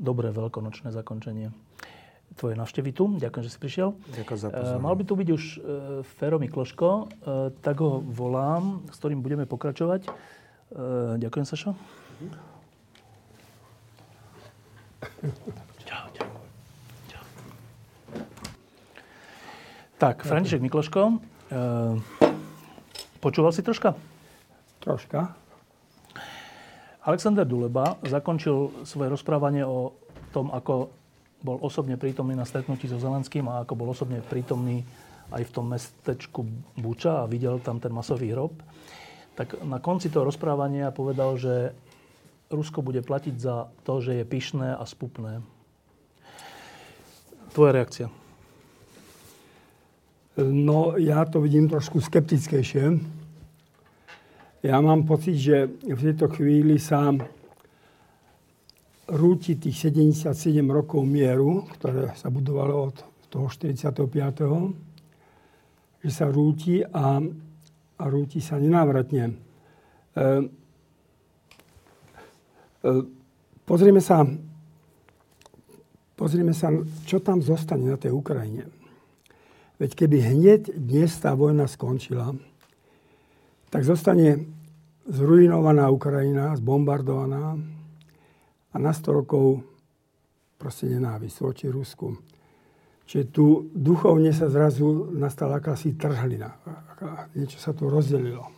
dobré 0.00 0.34
veľkonočné 0.34 0.90
zakončenie 0.90 1.54
tvoje 2.38 2.54
návštevy 2.54 2.90
tu. 2.94 3.18
Ďakujem, 3.18 3.44
že 3.44 3.50
si 3.50 3.58
prišiel. 3.58 3.88
Ďakujem 4.14 4.38
za 4.38 4.48
pozornosť. 4.54 4.84
Mal 4.84 4.94
by 4.94 5.04
tu 5.04 5.14
byť 5.18 5.28
už 5.34 5.42
e, 5.42 5.56
Fero 6.06 6.38
Mikloško, 6.38 6.88
e, 6.88 7.02
tak 7.58 7.82
ho 7.82 7.98
volám, 7.98 8.86
s 8.92 8.96
ktorým 9.02 9.24
budeme 9.24 9.44
pokračovať. 9.48 10.06
E, 10.06 10.10
ďakujem, 11.18 11.44
Sašo. 11.48 11.74
Čau, 15.86 16.04
čau. 16.14 16.30
čau. 17.06 17.24
Tak, 19.98 20.26
František 20.26 20.58
Mikloško. 20.58 21.22
Počúval 23.22 23.52
si 23.54 23.62
troška? 23.62 23.94
Troška. 24.82 25.34
Alexander 27.06 27.46
Duleba 27.46 27.96
zakončil 28.04 28.84
svoje 28.84 29.08
rozprávanie 29.08 29.62
o 29.62 29.94
tom, 30.34 30.50
ako 30.52 30.92
bol 31.40 31.56
osobne 31.62 31.94
prítomný 31.94 32.34
na 32.34 32.44
stretnutí 32.44 32.90
so 32.90 32.98
Zelenským 32.98 33.46
a 33.46 33.62
ako 33.62 33.74
bol 33.78 33.88
osobne 33.94 34.18
prítomný 34.20 34.82
aj 35.30 35.46
v 35.46 35.54
tom 35.54 35.66
mestečku 35.70 36.42
Buča 36.74 37.22
a 37.22 37.30
videl 37.30 37.62
tam 37.62 37.78
ten 37.78 37.94
masový 37.94 38.34
hrob. 38.34 38.58
Tak 39.38 39.62
na 39.62 39.78
konci 39.78 40.10
toho 40.10 40.26
rozprávania 40.26 40.90
povedal, 40.90 41.38
že 41.38 41.70
Rusko 42.48 42.80
bude 42.80 43.04
platiť 43.04 43.36
za 43.36 43.68
to, 43.84 44.00
že 44.00 44.20
je 44.20 44.24
pyšné 44.24 44.72
a 44.72 44.84
spupné. 44.88 45.44
Tvoja 47.52 47.76
reakcia? 47.76 48.08
No, 50.38 50.94
ja 50.96 51.26
to 51.26 51.42
vidím 51.42 51.66
trošku 51.66 51.98
skeptickejšie. 51.98 53.02
Ja 54.62 54.78
mám 54.78 55.02
pocit, 55.04 55.38
že 55.38 55.66
v 55.82 55.98
tejto 55.98 56.30
chvíli 56.30 56.78
sa 56.78 57.10
rúti 59.08 59.56
tých 59.56 59.88
77 59.90 60.36
rokov 60.68 61.00
mieru, 61.08 61.64
ktoré 61.74 62.12
sa 62.14 62.28
budovalo 62.28 62.92
od 62.92 62.96
toho 63.32 63.48
45. 63.48 66.04
že 66.04 66.10
sa 66.12 66.28
rúti 66.28 66.84
a, 66.84 67.16
a 67.98 68.04
rúti 68.06 68.38
sa 68.38 68.60
nenávratne. 68.60 69.24
E, 69.26 69.32
e, 69.32 69.34
pozrieme 73.66 74.02
sa, 74.02 74.26
pozrieme 76.14 76.54
sa, 76.54 76.70
čo 77.06 77.22
tam 77.22 77.42
zostane 77.42 77.86
na 77.86 77.98
tej 77.98 78.14
Ukrajine. 78.14 78.66
Veď 79.78 79.94
keby 79.94 80.16
hneď 80.34 80.62
dnes 80.74 81.14
tá 81.22 81.38
vojna 81.38 81.70
skončila, 81.70 82.34
tak 83.70 83.86
zostane 83.86 84.48
zrujnovaná 85.06 85.86
Ukrajina, 85.88 86.56
zbombardovaná 86.58 87.54
a 88.68 88.76
na 88.76 88.92
100 88.92 89.18
rokov 89.24 89.62
proste 90.58 90.90
nenávisť 90.90 91.36
voči 91.38 91.66
Rusku. 91.70 92.18
Čiže 93.08 93.24
tu 93.32 93.70
duchovne 93.72 94.34
sa 94.36 94.52
zrazu 94.52 95.08
nastala 95.16 95.64
akási 95.64 95.96
trhlina. 95.96 96.52
Niečo 97.32 97.56
sa 97.56 97.72
tu 97.72 97.88
rozdelilo. 97.88 98.57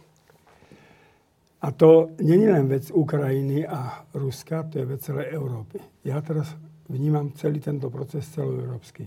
A 1.61 1.69
to 1.77 2.17
je 2.17 2.37
len 2.41 2.73
vec 2.73 2.89
Ukrajiny 2.89 3.69
a 3.69 4.09
Ruska, 4.17 4.65
to 4.65 4.81
je 4.81 4.87
vec 4.89 5.01
celej 5.05 5.37
Európy. 5.37 5.77
Ja 6.09 6.25
teraz 6.25 6.57
vnímam 6.89 7.37
celý 7.37 7.61
tento 7.61 7.93
proces 7.93 8.25
celoeurópsky. 8.33 9.05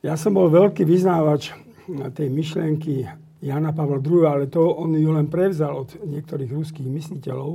Ja 0.00 0.16
som 0.16 0.32
bol 0.32 0.48
veľký 0.48 0.88
vyznávač 0.88 1.52
tej 2.16 2.32
myšlienky 2.32 3.04
Jana 3.44 3.76
Pavla 3.76 4.00
II, 4.00 4.24
ale 4.24 4.48
to 4.48 4.64
on 4.64 4.96
ju 4.96 5.12
len 5.12 5.28
prevzal 5.28 5.84
od 5.84 6.00
niektorých 6.00 6.48
ruských 6.48 6.88
mysliteľov, 6.88 7.50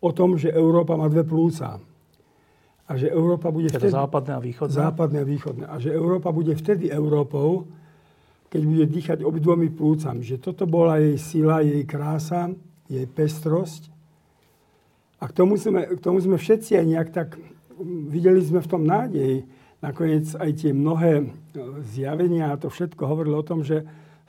o 0.00 0.10
tom, 0.14 0.38
že 0.38 0.54
Európa 0.54 0.94
má 0.94 1.10
dve 1.10 1.26
plúca. 1.26 1.82
A 2.86 2.92
že 2.98 3.06
Európa 3.10 3.54
bude 3.54 3.70
teda 3.70 3.86
vtedy... 3.86 3.94
západné 3.94 4.32
a 4.34 4.40
východné. 4.42 4.74
Západné 4.74 5.18
a 5.22 5.26
východné. 5.26 5.64
A 5.66 5.74
že 5.78 5.90
Európa 5.94 6.34
bude 6.34 6.54
vtedy 6.58 6.90
Európou, 6.90 7.70
keď 8.50 8.62
bude 8.66 8.84
dýchať 8.90 9.18
obidvomi 9.22 9.70
plúcami. 9.70 10.26
Že 10.26 10.42
toto 10.42 10.66
bola 10.66 10.98
jej 10.98 11.16
sila, 11.16 11.62
jej 11.62 11.86
krása, 11.86 12.50
jej 12.90 13.06
pestrosť. 13.06 13.86
A 15.22 15.30
k 15.30 15.32
tomu 15.32 15.54
sme, 15.54 15.86
k 15.94 16.00
tomu 16.02 16.18
sme 16.18 16.34
všetci 16.34 16.74
aj 16.74 16.86
nejak 16.86 17.08
tak... 17.14 17.38
Videli 18.10 18.44
sme 18.44 18.60
v 18.60 18.68
tom 18.68 18.84
nádej 18.84 19.46
nakoniec 19.80 20.28
aj 20.36 20.50
tie 20.60 20.76
mnohé 20.76 21.12
e, 21.16 21.24
zjavenia 21.80 22.52
a 22.52 22.60
to 22.60 22.68
všetko 22.68 23.00
hovorilo 23.08 23.40
o 23.40 23.46
tom, 23.46 23.64
že 23.64 23.88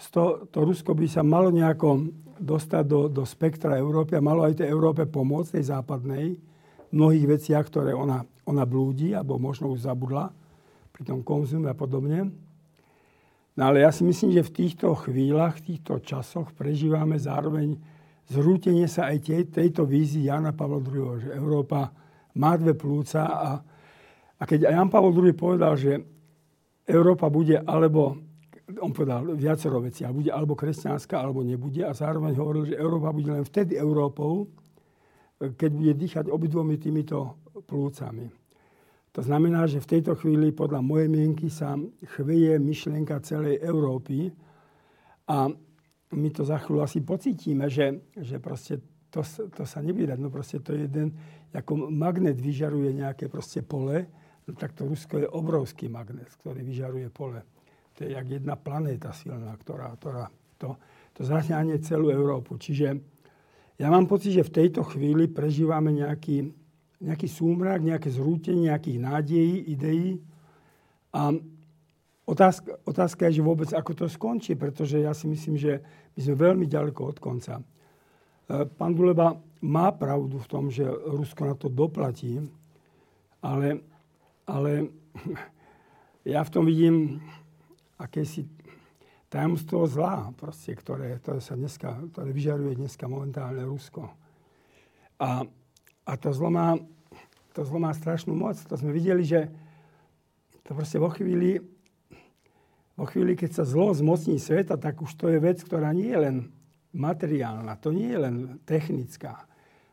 to, 0.09 0.47
to 0.49 0.63
Rusko 0.63 0.95
by 0.95 1.05
sa 1.05 1.22
malo 1.22 1.51
nejako 1.51 2.09
dostať 2.41 2.84
do, 2.88 3.11
do 3.11 3.22
spektra 3.28 3.78
Európy 3.78 4.17
a 4.17 4.24
malo 4.24 4.47
aj 4.47 4.63
tej 4.63 4.72
Európe 4.72 5.05
pomôcť, 5.05 5.59
tej 5.59 5.65
západnej, 5.69 6.26
v 6.89 6.91
mnohých 6.95 7.38
veciach, 7.38 7.67
ktoré 7.69 7.91
ona, 7.93 8.26
ona 8.47 8.63
blúdi, 8.65 9.13
alebo 9.13 9.38
možno 9.38 9.69
už 9.69 9.86
zabudla 9.86 10.34
pri 10.95 11.03
tom 11.05 11.22
konzume 11.22 11.69
a 11.69 11.76
podobne. 11.78 12.34
No 13.60 13.68
ale 13.68 13.84
ja 13.84 13.91
si 13.91 14.08
myslím, 14.08 14.32
že 14.32 14.47
v 14.47 14.56
týchto 14.64 14.95
chvíľach, 14.95 15.60
v 15.60 15.76
týchto 15.76 15.99
časoch 15.99 16.56
prežívame 16.56 17.20
zároveň 17.20 17.76
zrútenie 18.32 18.88
sa 18.88 19.12
aj 19.12 19.28
tej, 19.28 19.43
tejto 19.52 19.84
vízii 19.84 20.32
Jana 20.32 20.56
Pavla 20.56 20.80
II, 20.80 21.20
že 21.20 21.36
Európa 21.36 21.91
má 22.39 22.56
dve 22.56 22.72
plúca 22.74 23.28
a 23.28 23.49
a 24.41 24.43
keď 24.49 24.74
Jan 24.74 24.89
Pavel 24.89 25.14
II 25.14 25.38
povedal, 25.38 25.78
že 25.78 26.02
Európa 26.89 27.30
bude 27.30 27.62
alebo, 27.62 28.18
on 28.82 28.89
povedal 28.89 29.38
viacero 29.38 29.78
veci, 29.78 30.02
ale 30.02 30.18
bude 30.18 30.34
alebo 30.34 30.58
kresťanská, 30.58 31.14
alebo 31.14 31.45
nebude 31.45 31.86
a 31.86 31.93
zároveň 31.93 32.34
hovoril, 32.41 32.74
že 32.74 32.82
Európa 32.82 33.14
bude 33.14 33.30
len 33.30 33.45
vtedy 33.45 33.78
Európou, 33.78 34.49
keď 35.38 35.70
bude 35.70 35.93
dýchať 35.93 36.26
obidvomi 36.34 36.82
týmito 36.82 37.38
plúcami. 37.70 38.41
To 39.12 39.22
znamená, 39.22 39.68
že 39.68 39.84
v 39.84 39.99
tejto 39.99 40.16
chvíli 40.16 40.55
podľa 40.55 40.80
mojej 40.80 41.09
mienky 41.12 41.51
sa 41.51 41.76
chveje 42.16 42.55
myšlienka 42.64 43.20
celej 43.20 43.59
Európy 43.59 44.32
a 45.28 45.51
my 46.12 46.30
to 46.32 46.43
za 46.47 46.59
chvíľu 46.59 46.84
asi 46.84 47.03
pocítime, 47.03 47.68
že, 47.68 48.07
že 48.16 48.39
proste 48.39 48.80
to, 49.12 49.24
to 49.51 49.64
sa 49.68 49.84
nebude. 49.84 50.16
No 50.16 50.32
proste 50.32 50.64
to 50.64 50.72
je 50.72 50.88
jeden, 50.88 51.12
ako 51.51 51.91
magnet 51.91 52.39
vyžaruje 52.39 52.95
nejaké 52.95 53.28
proste 53.28 53.59
pole, 53.64 54.07
no 54.47 54.51
tak 54.55 54.72
to 54.72 54.88
Rusko 54.88 55.20
je 55.20 55.28
obrovský 55.28 55.91
magnet, 55.91 56.32
ktorý 56.39 56.64
vyžaruje 56.64 57.07
pole. 57.12 57.43
To 57.99 58.07
je 58.07 58.16
jak 58.16 58.28
jedna 58.28 58.55
planéta 58.55 59.12
silná, 59.12 59.51
ktorá, 59.59 59.91
ktorá 59.99 60.32
to, 60.55 60.80
to 61.12 61.28
zahňanie 61.28 61.84
celú 61.84 62.07
Európu. 62.16 62.55
Čiže 62.55 62.95
ja 63.76 63.88
mám 63.91 64.07
pocit, 64.07 64.38
že 64.38 64.47
v 64.47 64.55
tejto 64.64 64.88
chvíli 64.88 65.28
prežívame 65.28 65.91
nejaký, 65.91 66.53
nejaký 67.02 67.28
súmrak, 67.28 67.82
nejaké 67.82 68.14
zrútenie 68.14 68.70
nejakých 68.70 68.97
nádejí, 69.02 69.56
ideí. 69.74 70.10
A 71.12 71.34
otázka, 72.30 72.78
otázka 72.86 73.28
je, 73.28 73.41
že 73.41 73.47
vôbec 73.47 73.70
ako 73.74 73.91
to 73.97 74.06
skončí, 74.06 74.54
pretože 74.54 75.02
ja 75.02 75.12
si 75.18 75.26
myslím, 75.26 75.58
že 75.58 75.82
my 76.16 76.20
sme 76.22 76.36
veľmi 76.38 76.66
ďaleko 76.70 77.02
od 77.02 77.18
konca. 77.18 77.60
E, 77.60 77.64
pán 78.70 78.93
Duleba 78.93 79.34
má 79.66 79.89
pravdu 79.91 80.38
v 80.38 80.47
tom, 80.47 80.70
že 80.70 80.86
Rusko 80.88 81.41
na 81.49 81.56
to 81.58 81.68
doplatí, 81.68 82.38
ale 83.41 83.82
ale 84.52 84.91
ja 86.34 86.43
v 86.43 86.54
tom 86.54 86.68
vidím 86.68 87.24
akési 87.95 88.43
tajomstvo 89.32 89.88
zla, 89.88 90.36
proste, 90.36 90.76
ktoré, 90.76 91.16
ktoré, 91.24 91.39
sa 91.39 91.56
dneska, 91.56 91.95
ktoré 92.12 92.36
vyžaruje 92.36 92.76
dneska 92.76 93.08
momentálne 93.08 93.64
Rusko. 93.64 94.12
A, 95.22 95.47
a 96.06 96.18
to, 96.18 96.34
zlo 96.34 96.49
má, 96.49 96.78
to 97.54 97.62
zlo 97.66 97.80
má 97.80 97.91
strašnú 97.93 98.34
moc. 98.34 98.58
To 98.68 98.76
sme 98.76 98.91
videli, 98.91 99.24
že 99.26 99.52
to 100.66 100.74
proste 100.74 100.97
vo 100.97 101.12
chvíli, 101.12 101.60
vo 102.95 103.06
chvíli, 103.10 103.36
keď 103.36 103.62
sa 103.62 103.64
zlo 103.66 103.93
zmocní 103.93 104.38
sveta, 104.38 104.78
tak 104.78 105.02
už 105.02 105.12
to 105.18 105.30
je 105.30 105.38
vec, 105.41 105.62
ktorá 105.62 105.91
nie 105.91 106.10
je 106.10 106.20
len 106.22 106.38
materiálna, 106.91 107.80
to 107.80 107.95
nie 107.95 108.12
je 108.12 108.20
len 108.20 108.36
technická. 108.68 109.47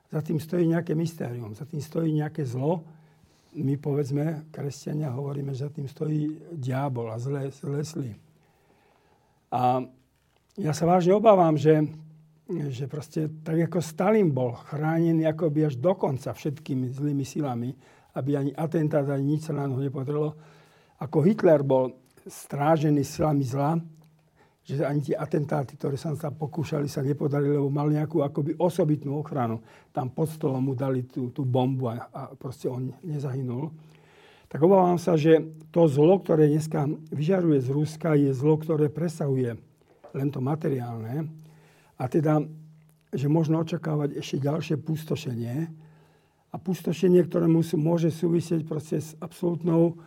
Za 0.08 0.24
tým 0.24 0.40
stojí 0.40 0.64
nejaké 0.66 0.96
mystérium, 0.96 1.52
za 1.54 1.68
tým 1.68 1.78
stojí 1.82 2.10
nejaké 2.10 2.42
zlo, 2.42 2.82
my 3.58 3.74
povedzme, 3.80 4.48
kresťania, 4.52 5.14
hovoríme, 5.14 5.56
že 5.56 5.68
za 5.68 5.72
tým 5.72 5.88
stojí 5.88 6.36
diabol 6.52 7.08
a 7.08 7.16
zlé, 7.16 7.48
zlé 7.48 7.80
sly. 7.84 8.10
A 9.48 9.82
ja 10.60 10.72
sa 10.76 10.84
vážne 10.84 11.16
obávam, 11.16 11.56
že, 11.56 11.88
že 12.48 12.88
proste 12.88 13.28
tak 13.44 13.68
ako 13.68 13.84
Stalin 13.84 14.32
bol 14.32 14.56
chránený 14.56 15.28
akoby 15.28 15.68
až 15.68 15.76
do 15.76 15.92
konca 15.92 16.32
všetkými 16.32 16.88
zlými 16.88 17.20
silami, 17.20 17.76
aby 18.16 18.40
ani 18.40 18.52
atentát, 18.56 19.04
ani 19.04 19.36
nič 19.36 19.48
sa 19.48 19.52
na 19.52 19.68
neho 19.68 19.84
nepodrelo, 19.84 20.32
ako 20.98 21.22
Hitler 21.22 21.60
bol 21.60 21.92
strážený 22.24 23.04
silami 23.04 23.44
zla, 23.44 23.76
že 24.68 24.84
ani 24.84 25.00
tie 25.00 25.16
atentáty, 25.16 25.80
ktoré 25.80 25.96
sa 25.96 26.12
tam 26.12 26.36
pokúšali, 26.36 26.92
sa 26.92 27.00
nepodarili, 27.00 27.56
lebo 27.56 27.72
mal 27.72 27.88
nejakú 27.88 28.20
akoby 28.20 28.52
osobitnú 28.60 29.24
ochranu. 29.24 29.64
Tam 29.96 30.12
pod 30.12 30.28
stolom 30.28 30.60
mu 30.60 30.76
dali 30.76 31.08
tú, 31.08 31.32
tú 31.32 31.48
bombu 31.48 31.88
a, 31.88 32.04
a 32.12 32.20
proste 32.36 32.68
on 32.68 32.92
nezahynul. 33.00 33.72
Tak 34.48 34.60
obávam 34.60 35.00
sa, 35.00 35.16
že 35.16 35.40
to 35.72 35.88
zlo, 35.88 36.20
ktoré 36.20 36.52
dneska 36.52 36.84
vyžaruje 37.12 37.64
z 37.64 37.68
Ruska, 37.72 38.12
je 38.12 38.32
zlo, 38.36 38.60
ktoré 38.60 38.92
presahuje 38.92 39.56
len 40.12 40.28
to 40.28 40.40
materiálne. 40.44 41.28
A 41.98 42.06
teda, 42.06 42.40
že 43.10 43.26
možno 43.26 43.58
očakávať 43.60 44.16
ešte 44.18 44.42
ďalšie 44.42 44.76
pustošenie. 44.78 45.56
A 46.48 46.56
pustošenie, 46.56 47.20
ktoré 47.28 47.44
môže 47.76 48.08
súvisieť 48.08 48.64
proste 48.64 49.02
s 49.02 49.12
absolútnou 49.20 50.00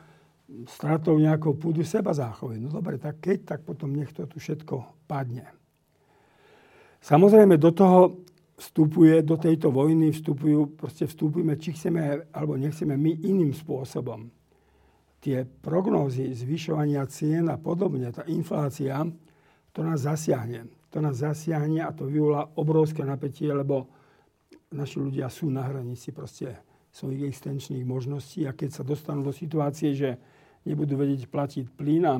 stratou 0.68 1.16
nejakou 1.16 1.56
púdu 1.56 1.84
seba 1.84 2.12
záchovy. 2.12 2.60
No 2.60 2.68
dobre, 2.72 3.00
tak 3.00 3.24
keď, 3.24 3.56
tak 3.56 3.60
potom 3.64 3.96
nech 3.96 4.12
to 4.12 4.28
tu 4.28 4.39
všetko 4.39 5.08
padne. 5.08 5.48
Samozrejme 7.02 7.56
do 7.58 7.72
toho 7.72 8.00
vstupuje, 8.62 9.26
do 9.26 9.42
tejto 9.42 9.74
vojny 9.74 10.14
vstupujú, 10.14 10.78
proste 10.78 11.10
vstupujeme, 11.10 11.58
či 11.58 11.74
chceme 11.74 12.30
alebo 12.30 12.60
nechceme 12.60 12.94
my 12.94 13.26
iným 13.26 13.58
spôsobom. 13.58 14.30
Tie 15.22 15.46
prognózy 15.46 16.30
zvyšovania 16.34 17.06
cien 17.10 17.50
a 17.50 17.58
podobne, 17.58 18.10
tá 18.14 18.26
inflácia, 18.30 19.02
to 19.74 19.80
nás 19.82 20.06
zasiahne. 20.06 20.70
To 20.92 20.98
nás 21.00 21.24
zasiahne 21.24 21.88
a 21.88 21.96
to 21.96 22.08
vyvolá 22.08 22.52
obrovské 22.60 23.08
napätie, 23.08 23.48
lebo 23.48 23.88
naši 24.72 25.00
ľudia 25.00 25.32
sú 25.32 25.48
na 25.48 25.64
hranici 25.64 26.12
proste 26.12 26.60
svojich 26.92 27.32
existenčných 27.32 27.88
možností 27.88 28.44
a 28.44 28.52
keď 28.52 28.70
sa 28.76 28.84
dostanú 28.84 29.24
do 29.24 29.32
situácie, 29.32 29.96
že 29.96 30.20
nebudú 30.68 31.00
vedieť 31.00 31.32
platiť 31.32 31.66
plyn 31.80 32.04
a, 32.04 32.16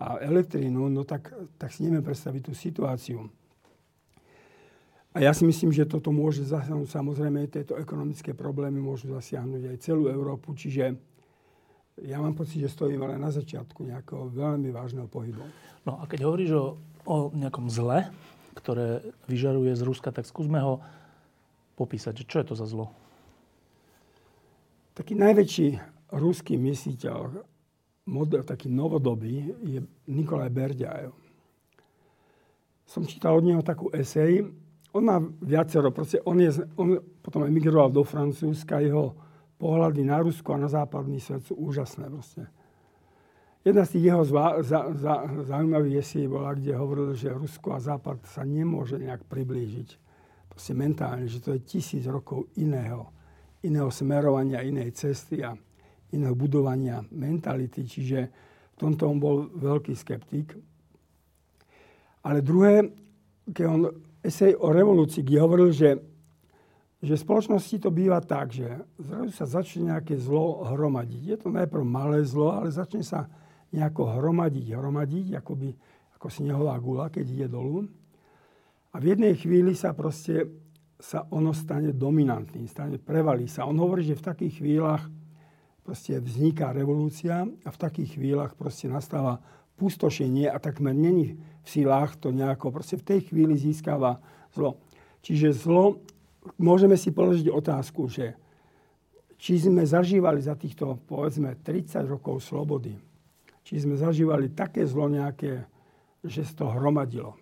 a 0.00 0.06
elektrínu, 0.24 0.88
no 0.88 1.04
tak, 1.04 1.28
tak 1.60 1.68
si 1.68 1.84
neviem 1.84 2.00
predstaviť 2.00 2.42
tú 2.48 2.52
situáciu. 2.56 3.28
A 5.16 5.24
ja 5.24 5.32
si 5.32 5.44
myslím, 5.44 5.72
že 5.72 5.88
toto 5.88 6.12
môže 6.12 6.44
zasiahnuť, 6.44 6.88
samozrejme, 6.88 7.48
tieto 7.48 7.76
ekonomické 7.76 8.36
problémy 8.36 8.78
môžu 8.80 9.12
zasiahnuť 9.12 9.62
aj 9.72 9.76
celú 9.80 10.08
Európu, 10.08 10.52
čiže 10.56 10.96
ja 12.06 12.22
mám 12.22 12.38
pocit, 12.38 12.62
že 12.62 12.70
stojím 12.70 13.02
ale 13.02 13.18
na 13.18 13.32
začiatku 13.32 13.82
nejakého 13.82 14.30
veľmi 14.30 14.70
vážneho 14.70 15.10
pohybu. 15.10 15.42
No 15.82 15.98
a 15.98 16.06
keď 16.06 16.30
hovoríš 16.30 16.50
o, 16.54 16.78
o 17.08 17.32
nejakom 17.32 17.72
zle, 17.72 18.12
ktoré 18.52 19.00
vyžaruje 19.24 19.72
z 19.72 19.82
Ruska, 19.88 20.12
tak 20.12 20.28
skúsme 20.28 20.60
ho 20.60 20.84
popísať. 21.80 22.28
Čo 22.28 22.44
je 22.44 22.46
to 22.52 22.54
za 22.58 22.68
zlo? 22.68 22.92
Taký 24.92 25.16
najväčší 25.16 25.68
ruský 26.12 26.60
mysliteľ, 26.60 27.40
model, 28.10 28.42
taký 28.44 28.68
novodobý, 28.68 29.56
je 29.64 29.80
Nikolaj 30.10 30.52
Berďajev. 30.52 31.14
Som 32.88 33.08
čítal 33.08 33.36
od 33.36 33.44
neho 33.44 33.62
takú 33.64 33.88
esej. 33.94 34.48
On 34.96 35.04
má 35.04 35.20
viacero, 35.44 35.92
proste 35.92 36.18
on, 36.24 36.40
je, 36.40 36.50
on 36.80 36.98
potom 37.20 37.44
emigroval 37.44 37.92
do 37.92 38.02
Francúzska, 38.02 38.80
jeho 38.80 39.12
pohľady 39.60 40.02
na 40.02 40.18
Rusko 40.24 40.56
a 40.56 40.62
na 40.64 40.68
západný 40.72 41.20
svet 41.20 41.44
sú 41.44 41.54
úžasné. 41.56 42.08
Proste. 42.08 42.57
Jedna 43.68 43.84
z 43.84 44.00
tých 44.00 44.04
jeho 44.08 44.24
zva, 44.24 44.64
za, 44.64 44.88
za, 44.96 45.28
zaujímavých 45.44 46.00
esej 46.00 46.24
bola, 46.24 46.56
kde 46.56 46.72
hovoril, 46.72 47.12
že 47.12 47.28
Rusko 47.28 47.76
a 47.76 47.84
Západ 47.84 48.24
sa 48.24 48.40
nemôže 48.40 48.96
nejak 48.96 49.28
priblížiť. 49.28 49.88
Proste 50.48 50.72
mentálne, 50.72 51.28
že 51.28 51.36
to 51.44 51.52
je 51.52 51.60
tisíc 51.60 52.08
rokov 52.08 52.48
iného, 52.56 53.12
iného 53.60 53.92
smerovania, 53.92 54.64
inej 54.64 54.96
cesty 54.96 55.44
a 55.44 55.52
iného 56.16 56.32
budovania 56.32 57.04
mentality, 57.12 57.84
čiže 57.84 58.18
v 58.72 58.76
tomto 58.80 59.04
on 59.04 59.20
bol 59.20 59.52
veľký 59.52 59.92
skeptik. 59.92 60.56
Ale 62.24 62.40
druhé, 62.40 62.88
keď 63.52 63.64
on 63.68 63.92
esej 64.24 64.56
o 64.56 64.72
revolúcii, 64.72 65.20
kde 65.20 65.44
hovoril, 65.44 65.76
že, 65.76 66.00
že 67.04 67.20
v 67.20 67.20
spoločnosti 67.20 67.84
to 67.84 67.92
býva 67.92 68.24
tak, 68.24 68.48
že 68.48 68.80
zrazu 68.96 69.28
sa 69.36 69.44
začne 69.44 69.92
nejaké 69.92 70.16
zlo 70.16 70.64
hromadiť. 70.72 71.20
Je 71.20 71.36
to 71.36 71.52
najprv 71.52 71.84
malé 71.84 72.24
zlo, 72.24 72.56
ale 72.56 72.72
začne 72.72 73.04
sa 73.04 73.28
nejako 73.72 74.18
hromadiť, 74.18 74.66
hromadiť, 74.72 75.26
akoby, 75.40 75.68
ako 76.16 76.26
snehová 76.28 76.76
gula, 76.80 77.12
keď 77.12 77.24
ide 77.28 77.48
dolu. 77.48 77.84
A 78.92 78.96
v 78.98 79.14
jednej 79.14 79.36
chvíli 79.36 79.76
sa 79.76 79.92
proste 79.92 80.48
sa 80.98 81.22
ono 81.30 81.54
stane 81.54 81.94
dominantným, 81.94 82.66
stane, 82.66 82.98
prevalí 82.98 83.46
sa. 83.46 83.70
On 83.70 83.78
hovorí, 83.78 84.02
že 84.02 84.18
v 84.18 84.26
takých 84.34 84.54
chvíľach 84.58 85.06
proste 85.86 86.18
vzniká 86.18 86.74
revolúcia 86.74 87.46
a 87.46 87.68
v 87.70 87.78
takých 87.78 88.18
chvíľach 88.18 88.58
proste 88.58 88.90
nastáva 88.90 89.38
pustošenie 89.78 90.50
a 90.50 90.58
takmer 90.58 90.92
není 90.92 91.38
v 91.62 91.68
silách 91.70 92.18
to 92.18 92.34
nejako, 92.34 92.74
proste 92.74 92.98
v 92.98 93.06
tej 93.14 93.20
chvíli 93.30 93.54
získava 93.54 94.18
zlo. 94.50 94.82
Čiže 95.22 95.54
zlo, 95.54 96.02
môžeme 96.58 96.98
si 96.98 97.14
položiť 97.14 97.46
otázku, 97.46 98.10
že 98.10 98.34
či 99.38 99.62
sme 99.62 99.86
zažívali 99.86 100.42
za 100.42 100.58
týchto, 100.58 100.98
povedzme, 101.06 101.54
30 101.62 102.10
rokov 102.10 102.42
slobody, 102.42 102.98
či 103.68 103.84
sme 103.84 104.00
zažívali 104.00 104.48
také 104.48 104.88
zlo 104.88 105.12
nejaké, 105.12 105.68
že 106.24 106.40
z 106.40 106.56
toho 106.56 106.72
hromadilo. 106.72 107.36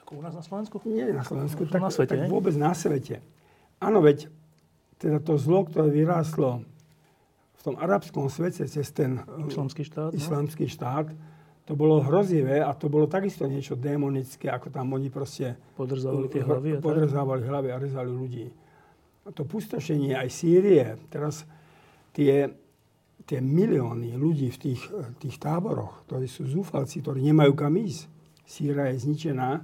Ako 0.00 0.16
u 0.16 0.22
nás 0.24 0.32
na 0.32 0.40
Slovensku? 0.40 0.80
Nie 0.88 1.12
na 1.12 1.20
Slovensku, 1.20 1.68
tak, 1.68 1.84
na 1.84 1.92
svete, 1.92 2.16
tak 2.16 2.32
vôbec 2.32 2.56
na 2.56 2.72
svete. 2.72 3.20
Áno, 3.84 4.00
veď 4.00 4.32
teda 4.96 5.20
to 5.20 5.36
zlo, 5.36 5.68
ktoré 5.68 5.92
vyrástlo 5.92 6.64
v 7.60 7.60
tom 7.60 7.76
arabskom 7.76 8.32
svete 8.32 8.64
cez 8.64 8.88
ten 8.96 9.20
eh, 9.20 9.52
islamský 9.52 9.84
štát, 9.84 10.10
no? 10.10 10.16
islamský 10.16 10.72
štát 10.72 11.12
to 11.68 11.76
bolo 11.76 12.00
hrozivé 12.00 12.64
a 12.64 12.72
to 12.72 12.88
bolo 12.88 13.04
takisto 13.04 13.44
niečo 13.44 13.76
démonické, 13.76 14.48
ako 14.48 14.72
tam 14.72 14.96
oni 14.96 15.12
proste 15.12 15.52
podrzávali 15.76 16.32
tie 16.32 16.40
hlavy 16.40 16.68
a, 16.72 16.80
podrzávali 16.80 17.44
hlavy 17.44 17.68
a 17.68 17.76
rezali 17.76 18.08
ľudí. 18.08 18.48
A 19.28 19.36
to 19.36 19.44
pustošenie 19.44 20.16
aj 20.16 20.32
Sýrie, 20.32 20.96
teraz 21.12 21.44
tie, 22.16 22.48
tie 23.28 23.44
milióny 23.44 24.16
ľudí 24.16 24.48
v 24.48 24.58
tých, 24.58 24.88
tých 25.20 25.36
táboroch, 25.36 26.08
ktorí 26.08 26.24
sú 26.24 26.48
zúfalci, 26.48 27.04
ktorí 27.04 27.20
nemajú 27.28 27.52
kam 27.52 27.76
ísť. 27.76 28.08
Sýria 28.48 28.88
je 28.88 29.04
zničená, 29.04 29.60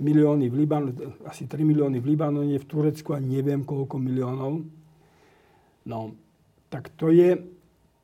milióny 0.00 0.48
v 0.48 0.54
Libanone, 0.64 1.22
asi 1.28 1.44
3 1.46 1.62
milióny 1.62 2.00
v 2.00 2.16
Libanone, 2.16 2.56
v 2.56 2.66
Turecku 2.66 3.14
a 3.14 3.20
neviem 3.20 3.62
koľko 3.62 4.00
miliónov. 4.00 4.64
No, 5.84 5.98
tak 6.72 6.90
to 6.96 7.12
je, 7.12 7.38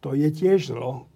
to 0.05 0.13
je 0.13 0.29
tiež 0.31 0.77
zlo. 0.77 1.09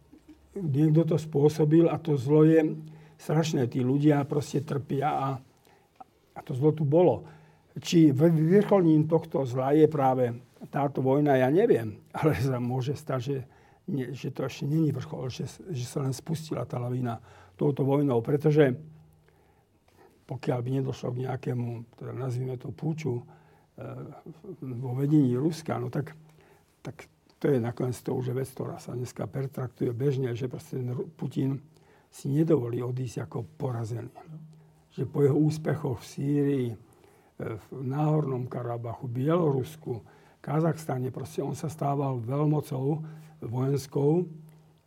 Niekto 0.57 1.14
to 1.14 1.16
spôsobil 1.20 1.87
a 1.87 2.01
to 2.01 2.16
zlo 2.16 2.43
je 2.49 2.74
strašné. 3.20 3.68
Tí 3.68 3.85
ľudia 3.85 4.24
proste 4.24 4.64
trpia 4.64 5.12
a, 5.12 5.28
a 6.35 6.41
to 6.43 6.57
zlo 6.57 6.72
tu 6.72 6.82
bolo. 6.82 7.28
Či 7.78 8.14
vrcholním 8.16 9.07
tohto 9.07 9.45
zla 9.45 9.76
je 9.76 9.87
práve 9.87 10.35
táto 10.72 11.05
vojna, 11.05 11.37
ja 11.39 11.53
neviem. 11.53 12.01
Ale 12.16 12.35
sa 12.41 12.59
môže 12.59 12.97
stať, 12.97 13.20
že, 13.20 13.39
nie, 13.85 14.16
že 14.16 14.32
to 14.32 14.49
ešte 14.49 14.64
není 14.64 14.93
vrchol, 14.93 15.28
že, 15.28 15.45
že 15.68 15.85
sa 15.85 16.01
len 16.01 16.16
spustila 16.16 16.64
tá 16.64 16.80
lavína 16.80 17.20
touto 17.61 17.85
vojnou. 17.85 18.24
Pretože 18.24 18.72
pokiaľ 20.24 20.59
by 20.64 20.70
nedošlo 20.80 21.09
k 21.12 21.22
nejakému, 21.28 21.68
teda 22.01 22.12
nazvime 22.16 22.57
to 22.57 22.72
púču, 22.72 23.20
e, 23.20 23.24
vo 24.64 24.97
vedení 24.97 25.37
Ruska, 25.37 25.76
no 25.76 25.93
tak, 25.93 26.16
tak 26.80 27.05
to 27.37 27.53
je 27.53 27.61
nakoniec 27.61 27.97
to 28.01 28.16
už 28.16 28.32
vec, 28.32 28.49
ktorá 28.49 28.80
sa 28.80 28.97
dneska 28.97 29.28
pertraktuje 29.28 29.93
bežne, 29.93 30.32
že 30.32 30.49
proste 30.49 30.80
Putin 31.20 31.61
si 32.09 32.32
nedovolí 32.32 32.80
odísť 32.80 33.28
ako 33.28 33.45
porazený. 33.61 34.09
Že 34.97 35.05
po 35.11 35.18
jeho 35.26 35.37
úspechoch 35.37 36.01
v 36.01 36.09
Sýrii, 36.09 36.68
e, 36.72 36.76
v 37.61 37.64
Náhornom 37.85 38.49
Karabachu, 38.49 39.12
Bielorusku, 39.12 40.01
Kazachstane, 40.41 41.12
proste 41.12 41.45
on 41.45 41.57
sa 41.57 41.68
stával 41.68 42.20
veľmocou 42.20 43.01
vojenskou 43.49 44.28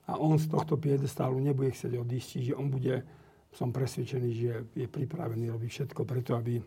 a 0.07 0.15
on 0.15 0.39
z 0.39 0.47
tohto 0.47 0.79
piedestálu 0.79 1.39
nebude 1.39 1.75
chcieť 1.75 1.99
odísť, 1.99 2.27
čiže 2.27 2.53
on 2.55 2.71
bude, 2.71 3.03
som 3.51 3.75
presvedčený, 3.75 4.29
že 4.31 4.51
je 4.75 4.87
pripravený 4.87 5.51
robiť 5.51 5.69
všetko 5.69 6.01
preto, 6.07 6.37
aby 6.37 6.61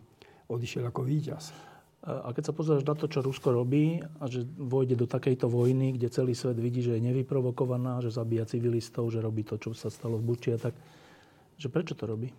odišiel 0.51 0.85
ako 0.87 1.01
víťaz. 1.07 1.71
A 2.01 2.33
keď 2.33 2.49
sa 2.49 2.57
pozrieš 2.57 2.81
na 2.81 2.97
to, 2.97 3.05
čo 3.05 3.21
Rusko 3.21 3.53
robí 3.53 4.01
a 4.01 4.25
že 4.25 4.41
vojde 4.57 4.97
do 4.97 5.05
takejto 5.05 5.45
vojny, 5.45 5.93
kde 5.93 6.09
celý 6.09 6.33
svet 6.33 6.57
vidí, 6.57 6.81
že 6.81 6.97
je 6.97 7.05
nevyprovokovaná, 7.05 8.01
že 8.01 8.09
zabíja 8.09 8.49
civilistov, 8.49 9.13
že 9.13 9.21
robí 9.21 9.45
to, 9.45 9.61
čo 9.61 9.77
sa 9.77 9.93
stalo 9.93 10.17
v 10.17 10.33
Buči 10.33 10.49
a 10.49 10.57
tak, 10.57 10.73
že 11.61 11.69
prečo 11.69 11.93
to 11.93 12.09
robí? 12.09 12.33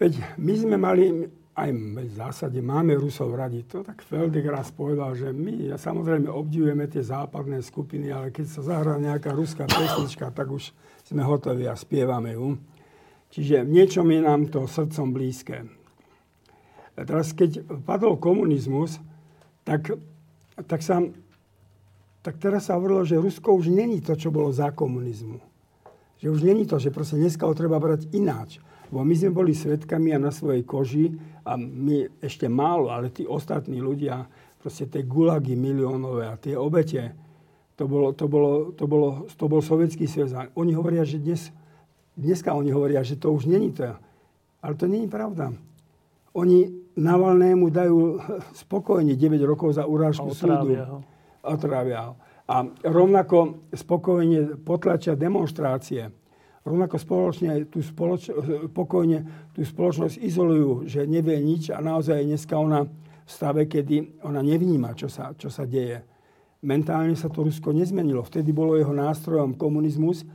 Veď 0.00 0.40
my 0.40 0.54
sme 0.56 0.76
mali, 0.80 1.28
aj 1.58 1.70
v 1.74 2.14
zásade 2.14 2.62
máme 2.62 2.94
Rusov 2.94 3.34
radi. 3.34 3.66
To 3.74 3.82
tak 3.82 4.06
Feldek 4.06 4.46
raz 4.46 4.70
povedal, 4.70 5.18
že 5.18 5.34
my 5.34 5.74
ja 5.74 5.76
samozrejme 5.76 6.30
obdivujeme 6.30 6.86
tie 6.86 7.02
západné 7.02 7.58
skupiny, 7.66 8.14
ale 8.14 8.30
keď 8.30 8.46
sa 8.46 8.62
zahrá 8.62 8.94
nejaká 8.94 9.34
ruská 9.34 9.66
pesnička, 9.66 10.30
tak 10.30 10.54
už 10.54 10.70
sme 11.02 11.26
hotoví 11.26 11.66
a 11.66 11.74
spievame 11.74 12.38
ju. 12.38 12.54
Čiže 13.34 13.66
v 13.66 13.84
je 13.90 14.20
nám 14.22 14.48
to 14.48 14.64
srdcom 14.70 15.12
blízke. 15.12 15.66
A 16.98 17.00
teraz, 17.06 17.34
keď 17.34 17.62
padol 17.86 18.18
komunizmus, 18.18 18.98
tak, 19.62 19.94
tak, 20.66 20.80
sa, 20.82 21.02
tak 22.24 22.40
teraz 22.42 22.66
sa 22.66 22.74
hovorilo, 22.74 23.06
že 23.06 23.20
Rusko 23.20 23.54
už 23.54 23.70
není 23.70 24.02
to, 24.02 24.18
čo 24.18 24.34
bolo 24.34 24.50
za 24.50 24.74
komunizmu. 24.74 25.38
Že 26.18 26.28
už 26.34 26.40
není 26.42 26.66
to, 26.66 26.82
že 26.82 26.90
proste 26.90 27.20
dneska 27.20 27.46
ho 27.46 27.54
treba 27.54 27.78
brať 27.78 28.10
ináč. 28.10 28.58
Bo 28.88 29.04
my 29.04 29.14
sme 29.14 29.30
boli 29.32 29.52
svetkami 29.52 30.16
a 30.16 30.18
na 30.18 30.32
svojej 30.32 30.64
koži, 30.64 31.12
a 31.44 31.56
my 31.56 32.20
ešte 32.20 32.48
málo, 32.48 32.92
ale 32.92 33.08
tí 33.08 33.24
ostatní 33.24 33.80
ľudia, 33.80 34.28
proste 34.60 34.88
tie 34.88 35.04
gulagy 35.04 35.56
miliónové 35.56 36.28
a 36.28 36.36
tie 36.36 36.58
obete, 36.58 37.14
to, 37.78 37.86
bolo, 37.86 38.10
to, 38.10 38.26
bolo, 38.26 38.74
to, 38.74 38.84
bolo, 38.90 39.08
to 39.30 39.44
bol 39.46 39.62
sovietský 39.62 40.10
sviaz. 40.10 40.34
Oni 40.58 40.74
hovoria, 40.74 41.06
že 41.06 41.22
dnes, 41.22 41.54
dneska 42.18 42.50
oni 42.50 42.74
hovoria, 42.74 43.06
že 43.06 43.14
to 43.14 43.30
už 43.30 43.46
není 43.46 43.70
to. 43.70 43.94
Ale 44.58 44.74
to 44.74 44.90
není 44.90 45.06
pravda. 45.06 45.54
Oni 46.34 46.88
Navalnému 46.98 47.70
dajú 47.70 48.18
spokojne 48.66 49.14
9 49.14 49.38
rokov 49.46 49.78
za 49.78 49.86
urážku 49.86 50.34
súdu. 50.34 50.74
Ho. 50.74 50.98
Otrávia 51.46 52.10
ho. 52.10 52.12
A 52.50 52.66
rovnako 52.82 53.70
spokojne 53.70 54.58
potlačia 54.66 55.14
demonstrácie. 55.14 56.10
Rovnako 56.66 56.96
spoločne 56.98 57.66
tú 57.70 57.80
spoloč- 57.80 58.34
pokojne 58.74 59.50
tú 59.54 59.62
spoločnosť 59.62 60.18
izolujú, 60.18 60.86
že 60.90 61.06
nevie 61.06 61.38
nič 61.40 61.70
a 61.70 61.78
naozaj 61.78 62.26
dneska 62.26 62.58
ona 62.58 62.84
v 62.84 63.30
stave, 63.30 63.68
kedy 63.68 64.24
ona 64.24 64.40
nevníma, 64.40 64.96
čo 64.96 65.06
sa, 65.06 65.36
čo 65.36 65.52
sa 65.52 65.68
deje. 65.68 66.00
Mentálne 66.64 67.14
sa 67.14 67.30
to 67.30 67.46
Rusko 67.46 67.70
nezmenilo. 67.70 68.26
Vtedy 68.26 68.50
bolo 68.50 68.74
jeho 68.74 68.90
nástrojom 68.90 69.54
komunizmus. 69.54 70.26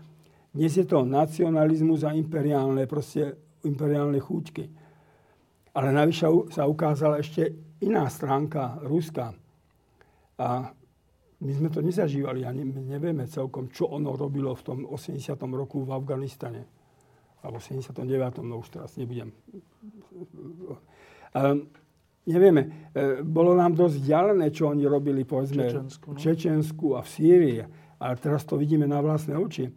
Dnes 0.54 0.78
je 0.78 0.86
to 0.88 1.04
nacionalizmus 1.04 2.06
a 2.08 2.16
imperiálne, 2.16 2.88
proste 2.88 3.36
imperiálne 3.66 4.22
chúčky. 4.22 4.70
Ale 5.74 5.90
navyše 5.90 6.30
sa 6.54 6.70
ukázala 6.70 7.20
ešte 7.20 7.50
iná 7.82 8.06
stránka 8.08 8.80
Ruska. 8.86 9.34
A 10.38 10.72
my 11.44 11.52
sme 11.52 11.70
to 11.70 11.84
nezažívali 11.84 12.48
a 12.48 12.56
ne, 12.56 12.64
nevieme 12.64 13.28
celkom, 13.28 13.68
čo 13.68 13.92
ono 13.92 14.16
robilo 14.16 14.56
v 14.56 14.64
tom 14.64 14.78
80. 14.88 15.36
roku 15.52 15.84
v 15.84 15.92
Afganistane. 15.92 16.64
Alebo 17.44 17.60
79. 17.60 18.40
no 18.48 18.64
už 18.64 18.72
teraz 18.72 18.96
nebudem. 18.96 19.36
A, 21.36 21.60
nevieme. 22.24 22.92
E, 22.96 23.20
bolo 23.20 23.52
nám 23.52 23.76
dosť 23.76 24.00
ďalené, 24.00 24.48
čo 24.56 24.72
oni 24.72 24.88
robili, 24.88 25.28
povedzme, 25.28 25.68
Čečensku, 25.68 26.08
no? 26.08 26.16
v 26.16 26.18
Čečensku 26.24 26.88
a 26.96 27.00
v 27.04 27.10
Sýrii. 27.12 27.60
Ale 28.00 28.16
teraz 28.24 28.48
to 28.48 28.56
vidíme 28.56 28.88
na 28.88 29.04
vlastné 29.04 29.36
oči. 29.36 29.68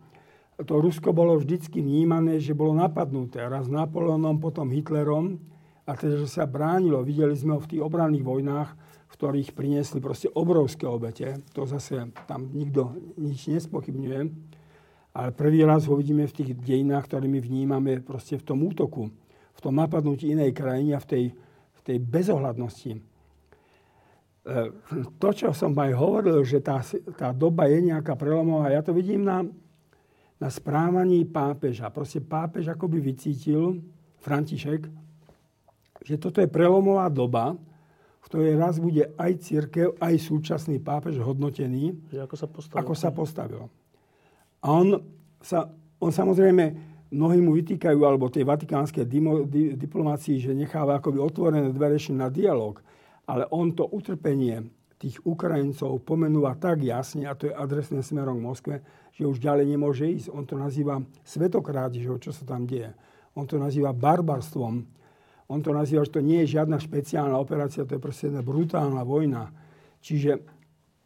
To 0.57 0.81
Rusko 0.81 1.13
bolo 1.13 1.37
vždycky 1.37 1.83
vnímané, 1.83 2.39
že 2.39 2.57
bolo 2.57 2.73
napadnuté. 2.73 3.45
Raz 3.45 3.69
Napoleonom, 3.69 4.41
potom 4.41 4.73
Hitlerom 4.73 5.37
a 5.85 5.93
teda, 5.93 6.17
že 6.23 6.31
sa 6.31 6.49
bránilo. 6.49 7.05
Videli 7.05 7.37
sme 7.37 7.59
ho 7.59 7.61
v 7.61 7.77
tých 7.77 7.83
obranných 7.85 8.25
vojnách, 8.25 8.71
v 9.07 9.13
ktorých 9.15 9.55
priniesli 9.55 10.03
proste 10.03 10.27
obrovské 10.35 10.85
obete. 10.87 11.39
To 11.55 11.63
zase 11.65 12.11
tam 12.27 12.51
nikto 12.51 12.95
nič 13.17 13.47
nespochybňuje. 13.47 14.21
Ale 15.17 15.33
prvý 15.33 15.65
raz 15.65 15.89
ho 15.89 15.97
vidíme 15.97 16.29
v 16.29 16.37
tých 16.37 16.51
dejinách, 16.59 17.09
ktoré 17.09 17.25
my 17.25 17.41
vnímame 17.41 18.05
proste 18.05 18.37
v 18.37 18.45
tom 18.45 18.61
útoku, 18.67 19.09
v 19.57 19.61
tom 19.65 19.79
napadnutí 19.81 20.29
inej 20.29 20.53
krajiny 20.53 20.93
a 20.93 21.01
v 21.01 21.09
tej, 21.09 21.25
v 21.73 21.81
tej 21.81 21.97
bezohľadnosti. 22.03 22.93
E, 22.93 23.01
to, 25.17 25.29
čo 25.33 25.57
som 25.57 25.73
aj 25.73 25.97
hovoril, 25.97 26.45
že 26.45 26.61
tá, 26.61 26.85
tá 27.17 27.33
doba 27.33 27.65
je 27.65 27.89
nejaká 27.89 28.13
prelomová, 28.13 28.69
ja 28.69 28.85
to 28.85 28.93
vidím 28.93 29.25
na, 29.25 29.49
na 30.37 30.53
správaní 30.53 31.25
pápeža. 31.25 31.89
Proste 31.89 32.21
pápež 32.21 32.69
akoby 32.69 33.01
vycítil, 33.01 33.81
František, 34.21 34.85
že 36.05 36.21
toto 36.21 36.45
je 36.45 36.51
prelomová 36.51 37.09
doba, 37.09 37.57
ktorej 38.27 38.59
raz 38.59 38.83
bude 38.83 39.15
aj 39.15 39.33
církev, 39.39 39.95
aj 40.03 40.15
súčasný 40.19 40.83
pápež 40.83 41.23
hodnotený, 41.23 41.95
že 42.11 42.19
ako 42.27 42.35
sa 42.35 42.47
postavil. 42.51 42.81
Ako 42.83 42.95
sa 42.99 43.11
postavil. 43.15 43.63
A 44.61 44.67
on, 44.75 44.99
sa, 45.39 45.71
on 46.03 46.11
samozrejme, 46.11 46.65
mnohí 47.15 47.39
mu 47.39 47.55
vytýkajú, 47.55 48.03
alebo 48.03 48.27
tej 48.27 48.43
vatikánskej 48.43 49.07
di, 49.07 49.23
diplomácii, 49.79 50.43
že 50.43 50.59
necháva 50.59 50.99
akoby 50.99 51.23
otvorené 51.23 51.71
dvere 51.71 52.03
na 52.11 52.27
dialog. 52.27 52.83
Ale 53.31 53.47
on 53.55 53.71
to 53.71 53.87
utrpenie 53.87 54.67
tých 54.99 55.23
Ukrajincov 55.23 56.03
pomenúva 56.03 56.59
tak 56.59 56.83
jasne, 56.83 57.31
a 57.31 57.37
to 57.39 57.47
je 57.47 57.55
adresné 57.55 58.03
smerom 58.03 58.43
k 58.43 58.47
Moskve, 58.49 58.75
že 59.15 59.29
už 59.29 59.39
ďalej 59.39 59.71
nemôže 59.71 60.09
ísť. 60.09 60.35
On 60.35 60.43
to 60.43 60.59
nazýva 60.59 60.99
svetokrátižou, 61.23 62.19
čo 62.19 62.35
sa 62.35 62.43
tam 62.43 62.67
deje. 62.67 62.91
On 63.39 63.47
to 63.47 63.61
nazýva 63.61 63.95
barbarstvom 63.95 64.83
on 65.47 65.63
to 65.63 65.71
nazýva, 65.71 66.03
že 66.03 66.19
to 66.19 66.23
nie 66.23 66.43
je 66.43 66.59
žiadna 66.59 66.83
špeciálna 66.83 67.39
operácia, 67.39 67.87
to 67.87 67.97
je 67.97 68.03
proste 68.03 68.31
jedna 68.31 68.43
brutálna 68.43 69.07
vojna. 69.07 69.55
Čiže 70.03 70.43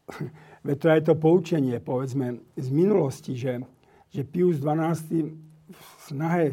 veď 0.66 0.76
to 0.80 0.88
je 0.88 1.01
to 1.05 1.14
poučenie, 1.16 1.76
povedzme, 1.80 2.41
z 2.57 2.68
minulosti, 2.72 3.36
že, 3.36 3.61
že 4.09 4.24
Pius 4.24 4.61
XII 4.61 5.36
v 5.70 5.82
snahe 6.09 6.47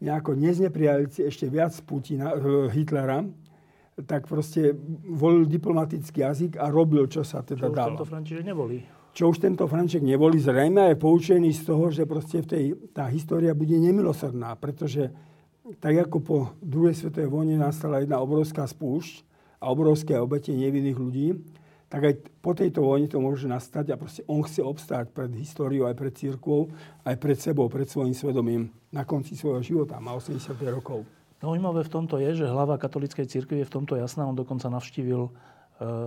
nejako 0.00 0.36
nezneprialiť 0.36 1.28
ešte 1.28 1.48
viac 1.48 1.76
Putina, 1.84 2.32
eh, 2.32 2.72
Hitlera, 2.72 3.24
tak 4.00 4.24
proste 4.28 4.72
volil 5.04 5.44
diplomatický 5.44 6.24
jazyk 6.24 6.52
a 6.56 6.72
robil, 6.72 7.04
čo 7.04 7.20
sa 7.20 7.44
teda 7.44 7.68
čo 7.68 7.74
dalo. 7.74 7.76
Čo 7.76 7.84
už 7.84 7.96
tento 8.00 8.08
František 8.08 8.44
nevolí. 8.44 8.78
Čo 9.10 9.24
už 9.34 9.38
tento 9.42 9.64
František 9.66 10.04
nevolí, 10.06 10.38
zrejme 10.40 10.94
je 10.94 10.96
poučený 10.96 11.50
z 11.52 11.62
toho, 11.66 11.92
že 11.92 12.08
proste 12.08 12.40
v 12.40 12.46
tej, 12.46 12.64
tá 12.96 13.10
história 13.12 13.52
bude 13.52 13.76
nemilosrdná, 13.76 14.56
pretože 14.56 15.12
tak 15.78 15.94
ako 16.08 16.16
po 16.18 16.38
druhej 16.58 16.98
svetovej 16.98 17.30
vojne 17.30 17.56
nastala 17.60 18.02
jedna 18.02 18.18
obrovská 18.18 18.66
spúšť 18.66 19.22
a 19.62 19.70
obrovské 19.70 20.18
obete 20.18 20.50
nevinných 20.50 20.98
ľudí, 20.98 21.28
tak 21.90 22.06
aj 22.06 22.14
po 22.38 22.54
tejto 22.54 22.86
vojne 22.86 23.10
to 23.10 23.18
môže 23.18 23.50
nastať 23.50 23.90
a 23.90 23.98
proste 23.98 24.22
on 24.30 24.46
chce 24.46 24.62
obstáť 24.62 25.10
pred 25.10 25.30
históriou, 25.34 25.90
aj 25.90 25.98
pred 25.98 26.14
církvou, 26.14 26.70
aj 27.02 27.18
pred 27.18 27.34
sebou, 27.34 27.66
pred 27.66 27.90
svojim 27.90 28.14
svedomím 28.14 28.70
na 28.94 29.02
konci 29.02 29.34
svojho 29.34 29.58
života. 29.62 29.98
Má 29.98 30.14
85 30.14 30.54
rokov. 30.70 31.02
Zaujímavé 31.42 31.82
v 31.82 31.90
tomto 31.90 32.22
je, 32.22 32.44
že 32.44 32.46
hlava 32.46 32.78
katolíckej 32.78 33.26
církvy 33.26 33.64
je 33.64 33.68
v 33.68 33.74
tomto 33.74 33.98
jasná. 33.98 34.22
On 34.22 34.38
dokonca 34.38 34.70
navštívil 34.70 35.22
e, 35.26 35.30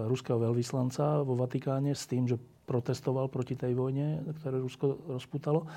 ruského 0.07 0.39
veľvyslanca 0.39 1.25
vo 1.25 1.35
Vatikáne 1.35 1.91
s 1.91 2.07
tým, 2.07 2.31
že 2.31 2.39
protestoval 2.63 3.27
proti 3.27 3.59
tej 3.59 3.75
vojne, 3.75 4.23
ktoré 4.39 4.61
Rusko 4.63 5.19
rozputalo. 5.19 5.67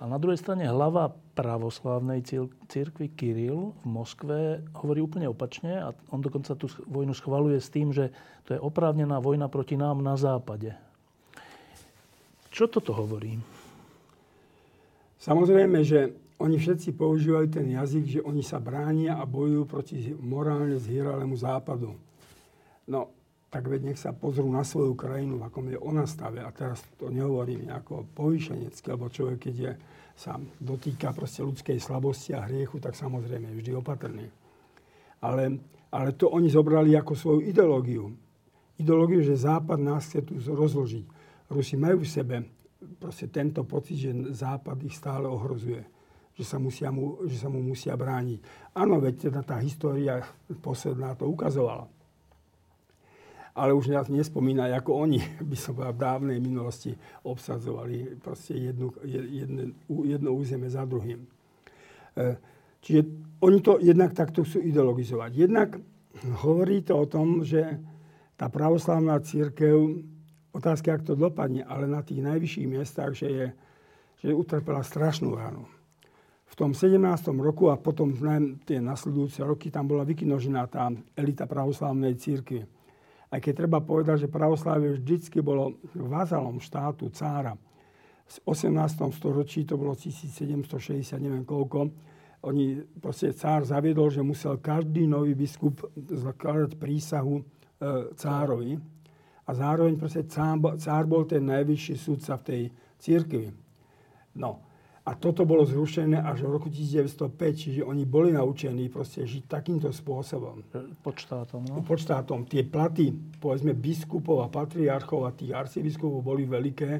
A 0.00 0.08
na 0.08 0.16
druhej 0.16 0.40
strane 0.40 0.64
hlava 0.64 1.12
pravoslávnej 1.36 2.24
církvy 2.72 3.12
Kiril 3.12 3.76
v 3.84 3.86
Moskve 3.86 4.64
hovorí 4.72 5.04
úplne 5.04 5.28
opačne 5.28 5.76
a 5.76 5.92
on 6.08 6.24
dokonca 6.24 6.56
tú 6.56 6.72
vojnu 6.88 7.12
schvaluje 7.12 7.60
s 7.60 7.68
tým, 7.68 7.92
že 7.92 8.08
to 8.48 8.56
je 8.56 8.60
oprávnená 8.64 9.20
vojna 9.20 9.52
proti 9.52 9.76
nám 9.76 10.00
na 10.00 10.16
západe. 10.16 10.72
Čo 12.48 12.72
toto 12.72 12.96
hovorí? 12.96 13.36
Samozrejme, 15.20 15.84
že 15.84 16.16
oni 16.40 16.56
všetci 16.56 16.96
používajú 16.96 17.46
ten 17.52 17.68
jazyk, 17.68 18.04
že 18.08 18.20
oni 18.24 18.40
sa 18.40 18.56
bránia 18.56 19.20
a 19.20 19.28
bojujú 19.28 19.68
proti 19.68 20.16
morálne 20.16 20.80
zhieralému 20.80 21.36
západu. 21.36 21.92
No, 22.88 23.12
tak 23.50 23.66
veď 23.66 23.92
nech 23.92 23.98
sa 23.98 24.14
pozrú 24.14 24.46
na 24.46 24.62
svoju 24.62 24.94
krajinu, 24.94 25.42
v 25.42 25.46
akom 25.50 25.66
je 25.66 25.78
ona 25.82 26.06
stave. 26.06 26.38
A 26.38 26.54
teraz 26.54 26.86
to 26.94 27.10
nehovorím 27.10 27.66
nejako 27.66 28.06
povýšenecky, 28.14 28.86
lebo 28.94 29.10
človek, 29.10 29.50
keď 29.50 29.54
je, 29.58 29.72
sa 30.14 30.38
dotýka 30.62 31.10
proste 31.10 31.42
ľudskej 31.42 31.82
slabosti 31.82 32.30
a 32.30 32.46
hriechu, 32.46 32.78
tak 32.78 32.94
samozrejme 32.94 33.50
je 33.50 33.58
vždy 33.58 33.72
opatrný. 33.74 34.30
Ale, 35.26 35.58
ale 35.90 36.14
to 36.14 36.30
oni 36.30 36.46
zobrali 36.46 36.94
ako 36.94 37.12
svoju 37.18 37.40
ideológiu. 37.42 38.14
Ideológiu, 38.78 39.20
že 39.26 39.34
Západ 39.34 39.82
nás 39.82 40.06
chce 40.06 40.22
tu 40.22 40.38
rozložiť. 40.38 41.04
Rusi 41.50 41.74
majú 41.74 42.06
v 42.06 42.08
sebe 42.08 42.36
proste 43.02 43.26
tento 43.26 43.66
pocit, 43.66 43.98
že 43.98 44.10
Západ 44.30 44.78
ich 44.86 44.94
stále 44.94 45.26
ohrozuje. 45.26 45.82
Že 46.38 46.44
sa, 46.46 46.56
musia 46.62 46.88
mu, 46.94 47.18
že 47.26 47.36
sa 47.36 47.50
mu 47.50 47.58
musia 47.60 47.98
brániť. 47.98 48.70
Áno, 48.78 49.02
veď 49.02 49.28
teda 49.28 49.42
tá 49.42 49.58
história 49.58 50.22
posledná 50.62 51.18
to 51.18 51.26
ukazovala 51.26 51.99
ale 53.54 53.74
už 53.74 53.90
nás 53.90 54.06
nespomína, 54.06 54.70
ako 54.70 55.06
oni 55.06 55.20
by 55.50 55.56
som 55.58 55.74
v 55.74 55.96
dávnej 55.96 56.38
minulosti 56.38 56.94
obsadzovali 57.26 58.20
jednu, 58.48 58.94
jedne, 59.04 59.64
jedno 59.88 60.30
územie 60.34 60.70
za 60.70 60.86
druhým. 60.86 61.20
E, 62.14 62.36
čiže 62.82 63.00
oni 63.42 63.58
to 63.60 63.80
jednak 63.82 64.14
takto 64.14 64.46
chcú 64.46 64.62
ideologizovať. 64.62 65.30
Jednak 65.34 65.68
hovorí 66.44 66.82
to 66.84 66.94
o 66.98 67.06
tom, 67.06 67.42
že 67.42 67.78
tá 68.36 68.48
pravoslávna 68.48 69.20
církev, 69.20 70.00
otázka, 70.56 70.96
ak 70.96 71.04
to 71.04 71.14
dopadne, 71.18 71.64
ale 71.66 71.84
na 71.84 72.00
tých 72.00 72.24
najvyšších 72.24 72.66
miestach, 72.68 73.12
že, 73.12 73.28
je, 73.28 73.46
že 74.24 74.30
utrpela 74.32 74.80
strašnú 74.80 75.36
ránu. 75.36 75.68
V 76.50 76.54
tom 76.58 76.74
17. 76.74 76.98
roku 77.38 77.70
a 77.70 77.78
potom 77.78 78.10
tie 78.66 78.82
nasledujúce 78.82 79.38
roky 79.46 79.70
tam 79.70 79.86
bola 79.86 80.02
vykinožená 80.02 80.66
tá 80.66 80.90
elita 81.14 81.46
pravoslávnej 81.46 82.18
církvy 82.18 82.79
aj 83.30 83.38
keď 83.38 83.52
treba 83.54 83.78
povedať, 83.78 84.26
že 84.26 84.32
pravoslávie 84.32 84.98
vždycky 84.98 85.38
bolo 85.38 85.78
vazalom 85.94 86.58
štátu, 86.58 87.10
cára. 87.14 87.54
V 88.26 88.36
18. 88.46 88.74
storočí 89.14 89.66
to 89.66 89.74
bolo 89.78 89.94
1760, 89.94 91.18
neviem 91.18 91.46
koľko, 91.46 91.90
oni, 92.40 92.80
proste 93.02 93.36
cár 93.36 93.68
zaviedol, 93.68 94.08
že 94.08 94.24
musel 94.24 94.56
každý 94.56 95.04
nový 95.04 95.36
biskup 95.36 95.84
zakladať 95.94 96.80
prísahu 96.80 97.36
e, 97.36 97.44
cárovi. 98.16 98.80
A 99.44 99.50
zároveň 99.52 100.00
proste 100.00 100.24
cár, 100.24 100.56
cár 100.80 101.04
bol 101.04 101.28
ten 101.28 101.44
najvyšší 101.44 101.94
sudca 102.00 102.40
v 102.40 102.46
tej 102.46 102.62
církvi. 102.96 103.52
No. 104.40 104.69
A 105.10 105.18
toto 105.18 105.42
bolo 105.42 105.66
zrušené 105.66 106.22
až 106.22 106.46
v 106.46 106.54
roku 106.54 106.70
1905, 106.70 107.34
čiže 107.34 107.80
oni 107.82 108.06
boli 108.06 108.30
naučení 108.30 108.86
proste 108.86 109.26
žiť 109.26 109.50
takýmto 109.50 109.90
spôsobom. 109.90 110.62
Pod 111.02 111.18
štátom, 111.18 111.66
no? 111.66 111.82
Pod 111.82 111.98
štátom. 111.98 112.46
Tie 112.46 112.62
platy, 112.62 113.10
povedzme, 113.42 113.74
biskupov 113.74 114.46
a 114.46 114.46
patriarchov 114.46 115.26
a 115.26 115.34
tých 115.34 115.50
arcibiskupov 115.50 116.22
boli 116.22 116.46
veľké, 116.46 116.90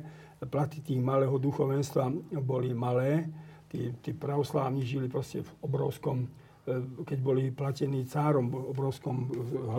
platy 0.43 0.83
tých 0.83 0.99
malého 0.99 1.39
duchovenstva 1.39 2.35
boli 2.43 2.75
malé. 2.75 3.31
Tí, 3.71 3.95
tí 4.03 4.11
pravoslávni 4.11 4.83
žili 4.83 5.07
proste 5.07 5.47
v 5.47 5.51
obrovskom, 5.63 6.27
e, 6.67 7.07
keď 7.07 7.19
boli 7.23 7.55
platení 7.55 8.03
cárom, 8.11 8.51
v 8.51 8.75
obrovskom 8.75 9.31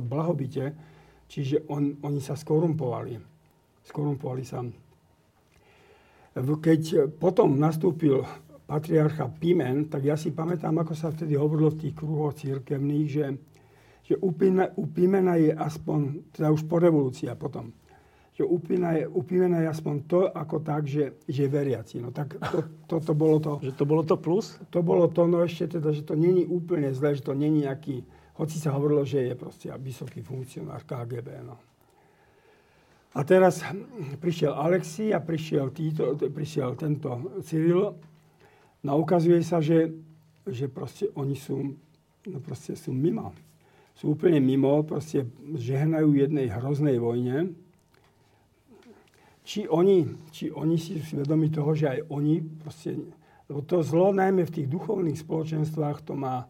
blahobite. 0.07 0.71
Čiže 1.27 1.67
on, 1.67 1.99
oni 1.99 2.23
sa 2.23 2.39
skorumpovali. 2.39 3.19
Skorumpovali 3.83 4.43
sa 4.47 4.63
keď 6.35 7.11
potom 7.19 7.59
nastúpil 7.59 8.23
patriarcha 8.71 9.27
Pimen, 9.27 9.91
tak 9.91 10.07
ja 10.07 10.15
si 10.15 10.31
pamätám, 10.31 10.79
ako 10.79 10.95
sa 10.95 11.11
vtedy 11.11 11.35
hovorilo 11.35 11.75
v 11.75 11.81
tých 11.83 11.93
kruhoch 11.99 12.31
církevných, 12.39 13.07
že, 13.11 13.25
že 14.07 14.15
u, 14.15 14.31
Pimena, 14.31 14.71
u 14.79 14.87
Pimena 14.87 15.35
je 15.35 15.51
aspoň, 15.51 16.31
teda 16.31 16.55
už 16.55 16.63
po 16.71 16.79
revolúcii 16.79 17.27
a 17.27 17.35
potom, 17.35 17.75
že 18.31 18.47
u 18.47 18.55
Pimena 18.63 18.95
je, 18.95 19.03
u 19.11 19.21
Pimena 19.27 19.59
je 19.59 19.67
aspoň 19.67 19.95
to 20.07 20.19
ako 20.31 20.63
tak, 20.63 20.87
že, 20.87 21.19
že 21.27 21.51
veriaci. 21.51 21.99
No 21.99 22.15
tak 22.15 22.39
to, 22.39 22.63
to, 22.87 22.95
to 23.03 23.13
bolo 23.13 23.43
to. 23.43 23.59
Že 23.59 23.75
to 23.75 23.83
bolo 23.83 24.03
to 24.07 24.15
plus? 24.15 24.55
To 24.71 24.79
bolo 24.79 25.11
to, 25.11 25.27
no 25.27 25.43
ešte 25.43 25.75
teda, 25.75 25.91
že 25.91 26.07
to 26.07 26.15
není 26.15 26.47
úplne 26.47 26.95
zle, 26.95 27.11
že 27.11 27.27
to 27.27 27.35
není 27.35 27.67
nejaký, 27.67 28.07
hoci 28.39 28.55
sa 28.55 28.71
hovorilo, 28.71 29.03
že 29.03 29.27
je 29.27 29.35
proste 29.35 29.67
vysoký 29.83 30.23
funkcionár 30.23 30.87
KGB, 30.87 31.43
no. 31.43 31.59
A 33.11 33.27
teraz 33.27 33.59
prišiel 34.23 34.55
Alexi 34.55 35.11
a 35.11 35.19
prišiel, 35.19 35.75
títo, 35.75 36.15
prišiel 36.15 36.79
tento 36.79 37.35
Cyril. 37.43 37.91
No 38.87 38.95
ukazuje 39.03 39.43
sa, 39.43 39.59
že, 39.59 39.91
že 40.47 40.71
proste 40.71 41.11
oni 41.19 41.35
sú, 41.35 41.75
no 42.23 42.37
proste 42.39 42.79
sú 42.79 42.95
mimo. 42.95 43.35
Sú 43.99 44.15
úplne 44.15 44.39
mimo, 44.39 44.79
proste 44.87 45.27
žehnajú 45.43 46.15
jednej 46.15 46.47
hroznej 46.55 47.03
vojne. 47.03 47.51
Či 49.43 49.67
oni, 49.67 50.07
či 50.31 50.47
oni 50.47 50.79
si 50.79 51.03
sú 51.03 51.19
vedomi 51.19 51.51
toho, 51.51 51.75
že 51.75 51.99
aj 51.99 51.99
oni 52.07 52.39
proste, 52.63 52.95
lebo 53.51 53.59
to 53.67 53.83
zlo 53.83 54.15
najmä 54.15 54.47
v 54.47 54.55
tých 54.55 54.67
duchovných 54.71 55.19
spoločenstvách 55.19 56.07
to 56.07 56.15
má 56.15 56.47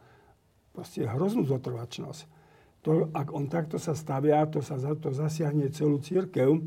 proste 0.78 1.10
hroznú 1.10 1.50
zotrvačnosť 1.50 2.41
to, 2.82 3.14
ak 3.14 3.30
on 3.34 3.46
takto 3.46 3.78
sa 3.78 3.94
stavia, 3.94 4.42
to 4.50 4.62
sa 4.66 4.82
za 4.82 4.98
to 4.98 5.14
zasiahne 5.14 5.70
celú 5.70 6.02
církev 6.02 6.58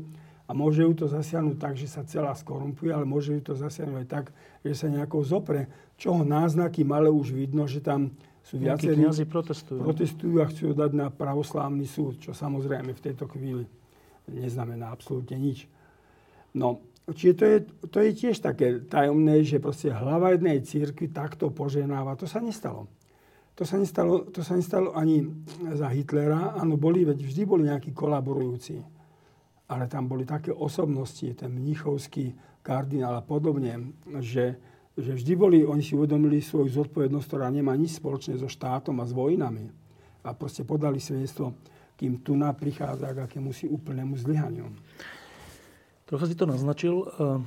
a 0.47 0.51
môže 0.55 0.85
ju 0.85 0.93
to 0.95 1.05
zasiahnuť 1.11 1.57
tak, 1.59 1.73
že 1.75 1.91
sa 1.91 2.07
celá 2.07 2.31
skorumpuje, 2.31 2.93
ale 2.93 3.03
môže 3.03 3.35
ju 3.35 3.41
to 3.41 3.53
zasiahnuť 3.57 3.97
aj 3.99 4.07
tak, 4.07 4.25
že 4.63 4.73
sa 4.77 4.87
nejako 4.87 5.25
zopre. 5.27 5.67
Čoho 5.99 6.23
náznaky 6.23 6.87
malé 6.87 7.11
už 7.11 7.35
vidno, 7.35 7.67
že 7.67 7.83
tam 7.83 8.15
sú 8.45 8.61
viacerí, 8.61 9.01
protestujú. 9.25 9.81
protestujú 9.81 10.35
a 10.37 10.45
chcú 10.45 10.77
dať 10.77 10.91
na 10.93 11.07
pravoslávny 11.09 11.83
súd, 11.89 12.21
čo 12.21 12.31
samozrejme 12.31 12.93
v 12.93 13.03
tejto 13.03 13.25
chvíli 13.25 13.65
neznamená 14.29 14.93
absolútne 14.93 15.35
nič. 15.41 15.65
No, 16.53 16.85
čiže 17.09 17.33
to 17.33 17.45
je, 17.45 17.57
to 17.89 17.97
je 18.05 18.11
tiež 18.13 18.37
také 18.39 18.85
tajomné, 18.85 19.41
že 19.41 19.57
proste 19.57 19.89
hlava 19.89 20.37
jednej 20.37 20.61
církvy 20.61 21.09
takto 21.09 21.49
poženáva. 21.49 22.13
To 22.21 22.29
sa 22.29 22.37
nestalo. 22.37 22.85
To 23.55 23.63
sa, 23.63 23.79
nestalo, 23.79 24.27
to 24.27 24.43
sa 24.43 24.59
nestalo 24.59 24.91
ani 24.91 25.23
za 25.79 25.87
Hitlera. 25.87 26.59
Áno, 26.59 26.75
boli, 26.75 27.07
veď 27.07 27.23
vždy 27.23 27.43
boli 27.47 27.63
nejakí 27.71 27.95
kolaborujúci. 27.95 28.83
Ale 29.71 29.87
tam 29.87 30.11
boli 30.11 30.27
také 30.27 30.51
osobnosti, 30.51 31.23
ten 31.39 31.55
mnichovský 31.55 32.35
kardinál 32.59 33.15
a 33.15 33.23
podobne, 33.23 33.95
že, 34.19 34.59
že 34.99 35.15
vždy 35.15 35.33
boli, 35.39 35.57
oni 35.63 35.79
si 35.79 35.95
uvedomili 35.95 36.43
svoju 36.43 36.83
zodpovednosť, 36.83 37.27
ktorá 37.31 37.47
nemá 37.47 37.71
nič 37.79 37.95
spoločné 38.03 38.35
so 38.35 38.51
štátom 38.51 38.99
a 38.99 39.07
s 39.07 39.15
vojnami. 39.15 39.71
A 40.27 40.35
proste 40.35 40.67
podali 40.67 40.99
svedectvo, 40.99 41.55
kým 41.95 42.19
tu 42.19 42.35
prichádza 42.35 43.15
k 43.15 43.23
akému 43.23 43.55
si 43.55 43.71
úplnému 43.71 44.19
zlyhaniu. 44.19 44.67
Trocha 46.03 46.27
si 46.27 46.35
to 46.35 46.43
naznačil, 46.43 47.07
eh, 47.07 47.39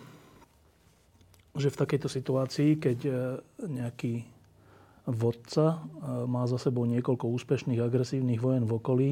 že 1.53 1.69
v 1.69 1.81
takejto 1.85 2.09
situácii, 2.09 2.81
keď 2.81 2.99
eh, 3.05 3.15
nejaký 3.61 4.38
vodca 5.09 5.81
má 6.29 6.45
za 6.45 6.61
sebou 6.61 6.85
niekoľko 6.85 7.33
úspešných 7.33 7.81
agresívnych 7.81 8.41
vojen 8.41 8.69
v 8.69 8.73
okolí 8.77 9.11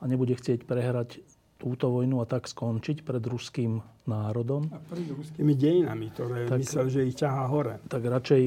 a 0.00 0.08
nebude 0.08 0.32
chcieť 0.32 0.64
prehrať 0.64 1.20
túto 1.58 1.90
vojnu 1.90 2.22
a 2.22 2.26
tak 2.26 2.46
skončiť 2.46 3.02
pred 3.02 3.20
ruským 3.20 3.82
národom. 4.06 4.70
A 4.70 4.78
pred 4.78 5.04
ruskými 5.10 5.52
dejinami, 5.58 6.06
ktoré 6.14 6.46
tak, 6.46 6.62
myslel, 6.62 6.86
že 6.88 7.00
ich 7.10 7.18
ťahá 7.18 7.50
hore. 7.50 7.82
Tak 7.90 8.02
radšej 8.06 8.42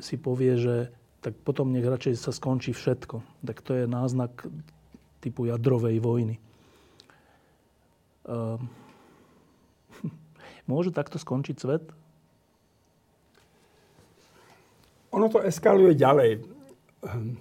si 0.00 0.16
povie, 0.16 0.56
že 0.56 0.74
tak 1.20 1.36
potom 1.44 1.70
nech 1.70 1.84
radšej 1.84 2.16
sa 2.16 2.32
skončí 2.32 2.72
všetko. 2.72 3.20
Tak 3.44 3.60
to 3.60 3.76
je 3.76 3.84
náznak 3.84 4.48
typu 5.20 5.44
jadrovej 5.44 6.00
vojny. 6.00 6.40
Ehm, 8.26 8.64
môže 10.70 10.90
takto 10.90 11.20
skončiť 11.20 11.56
svet? 11.60 11.84
Ono 15.10 15.26
to 15.28 15.40
eskaluje 15.42 15.94
ďalej. 15.96 16.30
Ehm, 17.04 17.36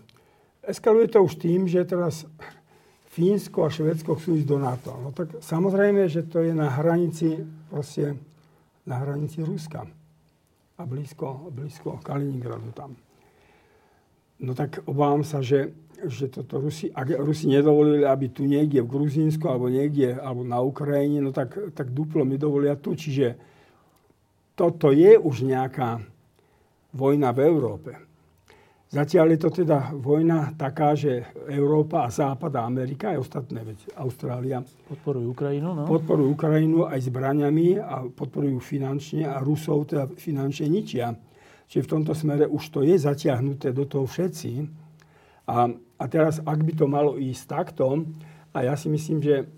eskaluje 0.63 1.07
to 1.07 1.24
už 1.24 1.39
tým, 1.39 1.68
že 1.68 1.88
teraz 1.88 2.28
Fínsko 3.18 3.65
a 3.65 3.74
Švedsko 3.74 4.13
chcú 4.13 4.38
ísť 4.38 4.47
do 4.47 4.57
NATO. 4.61 4.93
No 5.01 5.09
tak 5.09 5.41
samozrejme, 5.41 6.05
že 6.05 6.22
to 6.30 6.45
je 6.45 6.53
na 6.53 6.70
hranici, 6.70 7.41
proste 7.72 8.13
na 8.86 9.01
hranici 9.01 9.41
Ruska. 9.41 9.89
A 10.78 10.82
blízko, 10.86 11.49
blízko 11.49 11.97
Kaliningradu 12.05 12.70
tam. 12.78 12.93
No 14.38 14.53
tak 14.53 14.86
obávam 14.86 15.26
sa, 15.26 15.41
že, 15.41 15.74
že 16.05 16.30
toto 16.30 16.61
Rusi, 16.61 16.93
ak 16.93 17.18
Rusi 17.18 17.49
nedovolili, 17.49 18.05
aby 18.05 18.30
tu 18.30 18.45
niekde 18.45 18.86
v 18.86 18.91
Gruzínsku 18.93 19.49
alebo 19.49 19.65
niekde, 19.65 20.13
alebo 20.13 20.45
na 20.45 20.61
Ukrajine, 20.61 21.26
no 21.26 21.34
tak, 21.34 21.57
tak 21.74 21.89
duplo 21.89 22.22
mi 22.22 22.38
dovolia 22.38 22.78
tu. 22.78 22.93
Čiže 22.93 23.34
toto 24.53 24.93
je 24.93 25.18
už 25.18 25.41
nejaká, 25.41 26.05
vojna 26.94 27.36
v 27.36 27.40
Európe. 27.44 27.92
Zatiaľ 28.88 29.36
je 29.36 29.40
to 29.44 29.50
teda 29.52 29.92
vojna 30.00 30.56
taká, 30.56 30.96
že 30.96 31.36
Európa 31.52 32.08
a 32.08 32.10
Západ 32.10 32.56
a 32.56 32.64
Amerika 32.64 33.12
aj 33.12 33.20
ostatné, 33.20 33.60
veď 33.60 34.00
Austrália 34.00 34.64
podporujú 34.64 35.36
Ukrajinu, 35.36 35.76
no? 35.76 35.84
podporujú 35.84 36.32
Ukrajinu 36.32 36.88
aj 36.88 37.12
zbraniami 37.12 37.84
a 37.84 38.08
podporujú 38.08 38.64
finančne 38.64 39.28
a 39.28 39.44
Rusov 39.44 39.92
teda 39.92 40.08
finančne 40.08 40.72
ničia. 40.72 41.12
Čiže 41.68 41.84
v 41.84 41.92
tomto 42.00 42.16
smere 42.16 42.48
už 42.48 42.64
to 42.72 42.80
je 42.80 42.96
zatiahnuté 42.96 43.76
do 43.76 43.84
toho 43.84 44.08
všetci. 44.08 44.52
A, 45.52 45.68
a 45.76 46.04
teraz, 46.08 46.40
ak 46.40 46.60
by 46.64 46.74
to 46.80 46.88
malo 46.88 47.20
ísť 47.20 47.44
takto, 47.44 48.08
a 48.56 48.64
ja 48.64 48.80
si 48.80 48.88
myslím, 48.88 49.20
že, 49.20 49.52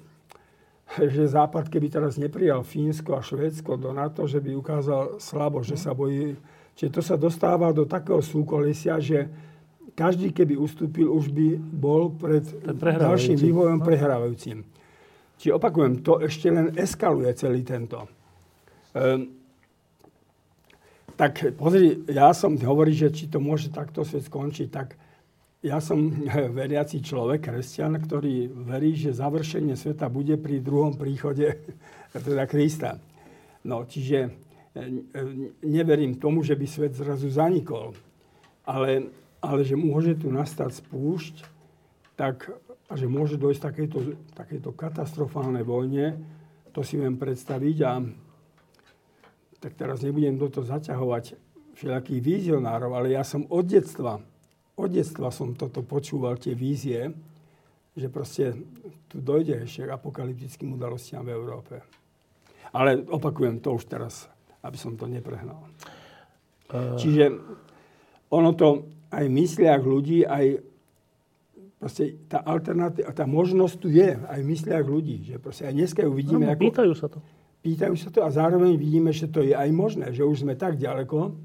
že 0.98 1.30
Západ, 1.30 1.70
keby 1.70 1.94
teraz 1.94 2.18
neprijal 2.18 2.66
Fínsko 2.66 3.14
a 3.14 3.22
Švédsko 3.22 3.78
do 3.78 3.94
NATO, 3.94 4.26
že 4.26 4.42
by 4.42 4.58
ukázal 4.58 5.22
slabo, 5.22 5.62
že 5.62 5.78
sa 5.78 5.94
bojí 5.94 6.34
Čiže 6.80 6.96
to 6.96 7.02
sa 7.04 7.20
dostáva 7.20 7.76
do 7.76 7.84
takého 7.84 8.24
súkolesia, 8.24 9.04
že 9.04 9.28
každý, 10.00 10.32
keby 10.32 10.56
ustúpil, 10.56 11.12
už 11.12 11.28
by 11.28 11.60
bol 11.60 12.08
pred 12.16 12.48
ďalším 12.72 13.36
vývojom 13.36 13.84
prehrávajúcim. 13.84 14.64
Čiže 15.36 15.60
opakujem, 15.60 16.00
to 16.00 16.24
ešte 16.24 16.48
len 16.48 16.72
eskaluje 16.80 17.36
celý 17.36 17.68
tento. 17.68 18.08
Ehm, 18.96 19.28
tak 21.20 21.52
pozri, 21.60 22.00
ja 22.08 22.32
som, 22.32 22.56
hovorí, 22.56 22.96
že 22.96 23.12
či 23.12 23.28
to 23.28 23.44
môže 23.44 23.76
takto 23.76 24.08
svet 24.08 24.32
skončiť, 24.32 24.68
tak 24.72 24.96
ja 25.60 25.84
som 25.84 26.00
veriaci 26.64 27.04
človek, 27.04 27.52
kresťan, 27.52 28.00
ktorý 28.00 28.48
verí, 28.48 28.96
že 28.96 29.12
završenie 29.12 29.76
sveta 29.76 30.08
bude 30.08 30.40
pri 30.40 30.64
druhom 30.64 30.96
príchode 30.96 31.60
teda 32.16 32.48
Krista. 32.48 33.04
No, 33.68 33.84
čiže 33.84 34.48
neverím 35.64 36.18
tomu, 36.18 36.44
že 36.44 36.56
by 36.56 36.66
svet 36.68 36.94
zrazu 36.96 37.30
zanikol, 37.30 37.94
ale, 38.64 39.10
ale 39.40 39.62
že 39.64 39.80
môže 39.80 40.16
tu 40.20 40.30
nastať 40.30 40.84
spúšť, 40.84 41.36
tak, 42.20 42.52
a 42.92 42.94
že 43.00 43.08
môže 43.08 43.40
dojsť 43.40 43.62
takejto, 43.64 44.00
takejto 44.36 44.70
katastrofálnej 44.76 45.64
vojne, 45.64 46.20
to 46.76 46.84
si 46.84 47.00
viem 47.00 47.16
predstaviť 47.16 47.78
a 47.88 47.94
tak 49.60 49.76
teraz 49.76 50.00
nebudem 50.04 50.40
do 50.40 50.48
toho 50.48 50.64
zaťahovať 50.68 51.36
všelakých 51.76 52.20
vizionárov, 52.24 52.92
ale 52.96 53.16
ja 53.16 53.24
som 53.24 53.48
od 53.48 53.64
detstva, 53.68 54.20
od 54.80 54.90
detstva 54.92 55.32
som 55.32 55.56
toto 55.56 55.84
počúval, 55.84 56.40
tie 56.40 56.56
vízie, 56.56 57.12
že 57.96 58.08
proste 58.08 58.56
tu 59.12 59.20
dojde 59.20 59.68
ešte 59.68 59.84
k 59.84 59.92
apokalyptickým 59.92 60.80
udalostiam 60.80 61.28
v 61.28 61.36
Európe. 61.36 61.84
Ale 62.72 63.04
opakujem 63.04 63.60
to 63.60 63.76
už 63.76 63.92
teraz 63.92 64.29
aby 64.64 64.78
som 64.78 64.96
to 65.00 65.08
neprehnal. 65.08 65.64
Uh... 66.70 66.96
Čiže 67.00 67.36
ono 68.30 68.54
to 68.54 68.88
aj 69.10 69.26
v 69.26 69.34
mysliach 69.34 69.82
ľudí, 69.82 70.22
aj 70.26 70.62
proste 71.82 72.20
tá 72.28 72.44
alternatíva, 72.44 73.16
tá 73.16 73.26
možnosť 73.26 73.76
tu 73.80 73.88
je 73.90 74.14
aj 74.14 74.40
v 74.44 74.48
mysliach 74.48 74.86
ľudí. 74.86 75.34
Že 75.34 75.36
proste 75.42 75.64
aj 75.66 75.74
dneska 75.74 76.02
ju 76.06 76.12
vidíme. 76.14 76.46
No, 76.46 76.54
ako, 76.54 76.62
pýtajú 76.62 76.94
sa 76.94 77.08
to. 77.10 77.20
Pýtajú 77.60 77.96
sa 77.98 78.10
to 78.14 78.20
a 78.24 78.30
zároveň 78.30 78.76
vidíme, 78.76 79.12
že 79.12 79.28
to 79.28 79.44
je 79.44 79.56
aj 79.56 79.70
možné, 79.72 80.12
že 80.14 80.24
už 80.24 80.48
sme 80.48 80.54
tak 80.56 80.78
ďaleko, 80.78 81.36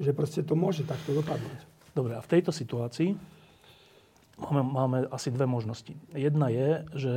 že 0.00 0.12
proste 0.16 0.40
to 0.46 0.54
môže 0.54 0.84
takto 0.86 1.12
dopadnúť. 1.12 1.60
Dobre, 1.92 2.16
a 2.16 2.24
v 2.24 2.30
tejto 2.30 2.52
situácii 2.54 3.12
máme, 4.40 4.62
máme 4.64 4.98
asi 5.12 5.28
dve 5.28 5.44
možnosti. 5.44 5.92
Jedna 6.16 6.48
je, 6.48 6.88
že 6.96 7.14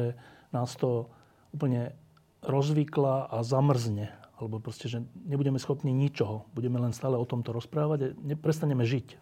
nás 0.52 0.76
to 0.76 1.08
úplne 1.56 1.96
rozvykla 2.44 3.32
a 3.32 3.38
zamrzne. 3.44 4.12
Alebo 4.36 4.60
proste, 4.60 4.92
že 4.92 5.00
nebudeme 5.24 5.56
schopní 5.56 5.96
ničoho. 5.96 6.44
Budeme 6.52 6.76
len 6.80 6.92
stále 6.92 7.16
o 7.16 7.24
tomto 7.24 7.56
rozprávať 7.56 8.12
a 8.12 8.36
prestaneme 8.36 8.84
žiť. 8.84 9.16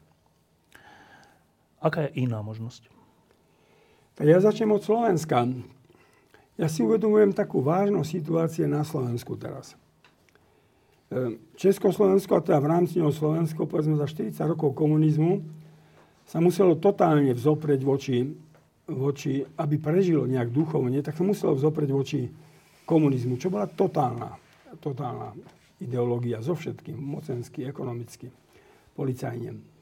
Aká 1.83 2.09
je 2.09 2.25
iná 2.25 2.41
možnosť? 2.41 2.89
Tak 4.17 4.25
ja 4.25 4.39
začnem 4.41 4.73
od 4.73 4.81
Slovenska. 4.81 5.45
Ja 6.53 6.69
si 6.69 6.85
uvedomujem 6.85 7.33
takú 7.33 7.65
vážnu 7.65 8.05
situáciu 8.05 8.69
na 8.69 8.85
Slovensku 8.85 9.33
teraz. 9.37 9.73
Ehm, 11.13 11.41
Československo, 11.57 12.37
a 12.37 12.45
teda 12.45 12.57
v 12.61 12.69
rámci 12.69 12.97
neho 12.97 13.13
Slovensko, 13.13 13.69
povedzme 13.69 13.97
za 13.97 14.09
40 14.09 14.53
rokov 14.53 14.73
komunizmu, 14.73 15.45
sa 16.25 16.41
muselo 16.41 16.77
totálne 16.77 17.33
vzoprieť 17.33 17.81
voči, 17.85 18.33
voči, 18.89 19.43
aby 19.43 19.75
prežilo 19.77 20.25
nejak 20.25 20.49
duchovne, 20.49 21.01
tak 21.05 21.13
sa 21.13 21.23
muselo 21.25 21.53
vzoprieť 21.53 21.91
voči 21.91 22.19
komunizmu, 22.85 23.37
čo 23.37 23.53
bola 23.53 23.69
totálna, 23.69 24.42
totálna 24.79 25.35
ideológia 25.81 26.39
so 26.39 26.55
všetkým, 26.55 26.95
mocensky, 26.95 27.67
ekonomicky, 27.67 28.31
policajne 28.93 29.73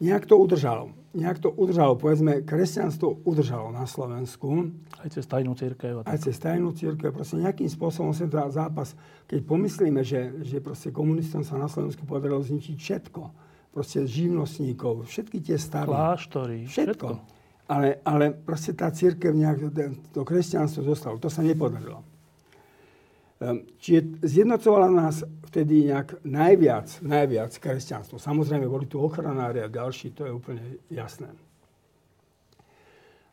nejak 0.00 0.26
to 0.26 0.40
udržalo. 0.40 0.90
Nejak 1.10 1.38
to 1.42 1.50
udržalo, 1.50 1.98
povedzme, 1.98 2.46
kresťanstvo 2.46 3.26
udržalo 3.26 3.74
na 3.74 3.84
Slovensku. 3.84 4.72
Aj 5.02 5.10
cez 5.12 5.26
tajnú 5.28 5.52
církev. 5.52 6.06
Aj 6.06 6.18
cez 6.18 6.38
tajnú 6.40 6.72
církev. 6.72 7.12
Proste 7.12 7.36
nejakým 7.36 7.68
spôsobom 7.68 8.14
sa 8.16 8.24
dá 8.30 8.48
zápas. 8.48 8.96
Keď 9.28 9.40
pomyslíme, 9.44 10.00
že, 10.00 10.32
že 10.46 10.62
proste 10.64 10.88
komunistom 10.94 11.44
sa 11.44 11.60
na 11.60 11.68
Slovensku 11.68 12.06
podarilo 12.08 12.40
zničiť 12.40 12.76
všetko. 12.78 13.22
Proste 13.70 14.02
živnostníkov, 14.02 15.06
všetky 15.06 15.38
tie 15.46 15.54
stavy. 15.54 15.94
Kláštory, 15.94 16.66
všetko. 16.66 17.08
všetko. 17.14 17.38
Ale, 17.70 18.02
ale 18.02 18.34
proste 18.34 18.74
tá 18.74 18.90
církev, 18.90 19.30
nejak, 19.30 19.70
to 20.10 20.26
kresťanstvo 20.26 20.82
zostalo. 20.82 21.22
To 21.22 21.30
sa 21.30 21.42
nepodarilo. 21.46 22.02
Ehm, 23.40 23.64
čiže 23.80 24.20
zjednocovala 24.20 24.92
nás 24.92 25.24
vtedy 25.48 25.88
nejak 25.88 26.20
najviac, 26.28 27.00
najviac 27.00 27.56
kresťanstvo. 27.56 28.20
Samozrejme, 28.20 28.68
boli 28.68 28.84
tu 28.84 29.00
ochranári 29.00 29.64
a 29.64 29.72
ďalší, 29.72 30.12
to 30.12 30.28
je 30.28 30.32
úplne 30.36 30.60
jasné. 30.92 31.32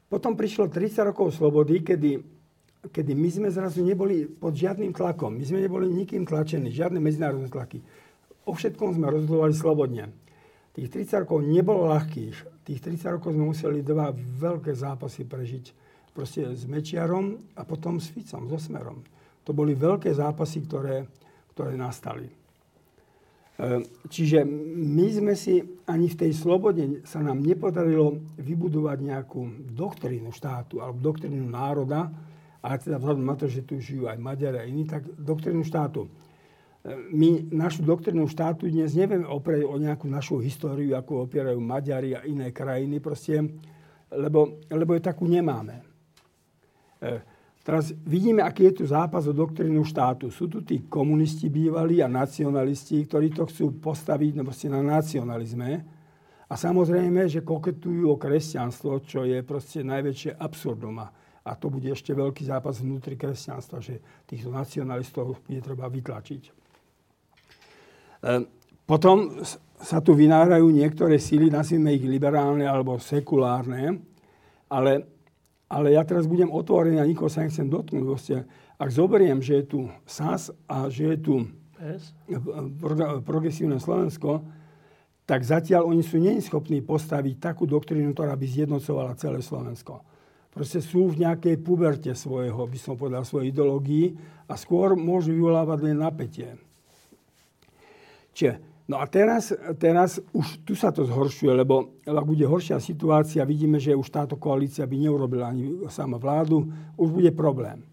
Potom 0.07 0.39
prišlo 0.39 0.71
30 0.71 1.11
rokov 1.11 1.35
slobody, 1.35 1.83
kedy, 1.83 2.23
kedy 2.87 3.11
my 3.11 3.29
sme 3.29 3.49
zrazu 3.51 3.83
neboli 3.83 4.23
pod 4.23 4.55
žiadnym 4.55 4.95
tlakom. 4.95 5.35
My 5.35 5.43
sme 5.43 5.59
neboli 5.59 5.91
nikým 5.91 6.23
tlačení, 6.23 6.71
žiadne 6.71 7.03
medzinárodné 7.03 7.51
tlaky. 7.51 7.83
O 8.47 8.55
všetkom 8.55 8.95
sme 8.95 9.11
rozhodovali 9.11 9.51
slobodne. 9.51 10.07
Tých 10.71 10.87
30 10.87 11.27
rokov 11.27 11.43
nebolo 11.43 11.91
ľahkých. 11.91 12.63
Tých 12.63 12.79
30 12.79 13.19
rokov 13.19 13.35
sme 13.35 13.51
museli 13.51 13.83
dva 13.83 14.15
veľké 14.15 14.71
zápasy 14.71 15.27
prežiť. 15.27 15.65
Proste 16.15 16.55
s 16.55 16.63
Mečiarom 16.63 17.35
a 17.59 17.67
potom 17.67 17.99
s 17.99 18.07
Ficom, 18.07 18.47
so 18.47 18.55
Smerom. 18.55 19.03
To 19.47 19.55
boli 19.55 19.79
veľké 19.79 20.11
zápasy, 20.11 20.67
ktoré, 20.67 21.07
ktoré 21.55 21.79
nastali. 21.79 22.27
E, 22.27 23.81
čiže 24.11 24.43
my 24.75 25.07
sme 25.07 25.33
si 25.39 25.63
ani 25.87 26.11
v 26.11 26.19
tej 26.19 26.31
slobode 26.35 27.07
sa 27.07 27.23
nám 27.23 27.39
nepodarilo 27.39 28.19
vybudovať 28.37 28.97
nejakú 29.01 29.71
doktrínu 29.71 30.35
štátu 30.35 30.83
alebo 30.83 30.99
doktrínu 30.99 31.47
národa, 31.47 32.11
ale 32.59 32.75
teda 32.77 32.99
vzhľadom 32.99 33.23
na 33.23 33.39
to, 33.39 33.47
že 33.47 33.63
tu 33.63 33.79
žijú 33.79 34.11
aj 34.11 34.19
Maďari 34.19 34.59
a 34.59 34.67
iní, 34.67 34.83
tak 34.83 35.07
doktrínu 35.15 35.63
štátu. 35.63 36.05
E, 36.05 36.09
my 37.15 37.49
našu 37.55 37.87
doktrínu 37.87 38.27
štátu 38.27 38.67
dnes 38.67 38.91
nevieme 38.91 39.25
oprieť 39.25 39.63
o 39.63 39.79
nejakú 39.79 40.11
našu 40.11 40.43
históriu, 40.43 40.99
ako 40.99 41.25
opierajú 41.25 41.57
Maďari 41.57 42.19
a 42.19 42.27
iné 42.27 42.51
krajiny, 42.51 42.99
proste, 42.99 43.41
lebo, 44.11 44.59
lebo 44.67 44.91
je 44.91 45.01
takú 45.01 45.23
nemáme. 45.23 45.87
Teraz 47.67 47.91
vidíme, 48.07 48.39
aký 48.39 48.71
je 48.71 48.79
tu 48.79 48.83
zápas 48.87 49.27
o 49.27 49.35
doktrínu 49.35 49.83
štátu. 49.83 50.31
Sú 50.31 50.47
tu 50.47 50.63
tí 50.63 50.87
komunisti 50.87 51.51
bývalí 51.51 51.99
a 51.99 52.07
nacionalisti, 52.07 53.03
ktorí 53.03 53.35
to 53.35 53.43
chcú 53.43 53.75
postaviť 53.83 54.39
no 54.39 54.47
na 54.47 55.03
nacionalizme. 55.03 55.83
A 56.47 56.55
samozrejme, 56.55 57.27
že 57.27 57.43
koketujú 57.43 58.07
o 58.07 58.15
kresťanstvo, 58.15 59.03
čo 59.03 59.27
je 59.27 59.43
proste 59.43 59.83
najväčšie 59.83 60.39
absurdum. 60.39 61.03
A 61.43 61.51
to 61.59 61.67
bude 61.67 61.91
ešte 61.91 62.15
veľký 62.15 62.47
zápas 62.47 62.79
vnútri 62.79 63.19
kresťanstva, 63.19 63.83
že 63.83 63.99
týchto 64.23 64.47
nacionalistov 64.47 65.43
bude 65.43 65.59
treba 65.59 65.91
vytlačiť. 65.91 66.41
E, 66.47 66.51
potom 68.87 69.43
sa 69.75 69.99
tu 69.99 70.15
vynárajú 70.15 70.71
niektoré 70.71 71.19
síly, 71.19 71.51
nazvime 71.51 71.99
ich 71.99 72.07
liberálne 72.07 72.63
alebo 72.63 72.95
sekulárne, 72.95 73.99
ale 74.71 75.16
ale 75.67 75.95
ja 75.95 76.03
teraz 76.07 76.27
budem 76.27 76.47
otvorený 76.47 77.03
a 77.03 77.07
nikoho 77.07 77.27
sa 77.27 77.43
nechcem 77.43 77.67
dotknúť. 77.67 78.03
Vlastne, 78.07 78.47
ak 78.79 78.89
zoberiem, 78.91 79.43
že 79.43 79.63
je 79.63 79.65
tu 79.67 79.79
SAS 80.07 80.51
a 80.67 80.87
že 80.87 81.15
je 81.15 81.17
tu 81.19 81.33
progresívne 83.21 83.77
Slovensko, 83.77 84.41
tak 85.27 85.43
zatiaľ 85.43 85.91
oni 85.91 86.01
sú 86.01 86.23
neschopní 86.23 86.79
postaviť 86.79 87.35
takú 87.43 87.67
doktrínu, 87.67 88.15
ktorá 88.15 88.33
by 88.39 88.47
zjednocovala 88.47 89.19
celé 89.19 89.43
Slovensko. 89.43 89.99
Proste 90.55 90.81
sú 90.81 91.11
v 91.11 91.21
nejakej 91.21 91.59
puberte 91.61 92.09
svojho, 92.15 92.63
by 92.65 92.79
som 92.79 92.95
povedal, 92.97 93.27
svojej 93.27 93.51
ideológii 93.53 94.17
a 94.47 94.57
skôr 94.57 94.95
môžu 94.97 95.35
vyvolávať 95.35 95.79
len 95.83 95.99
napätie. 95.99 96.57
Čiže 98.33 98.63
No 98.87 99.03
a 99.03 99.05
teraz, 99.05 99.51
teraz 99.75 100.15
už 100.31 100.63
tu 100.63 100.71
sa 100.71 100.95
to 100.95 101.03
zhoršuje, 101.03 101.51
lebo 101.51 101.99
ak 102.07 102.23
bude 102.23 102.47
horšia 102.47 102.79
situácia, 102.79 103.43
vidíme, 103.43 103.83
že 103.83 103.91
už 103.91 104.07
táto 104.07 104.39
koalícia 104.39 104.87
by 104.87 104.95
neurobila 104.95 105.51
ani 105.51 105.91
sama 105.91 106.15
vládu, 106.15 106.71
už 106.95 107.11
bude 107.11 107.35
problém. 107.35 107.83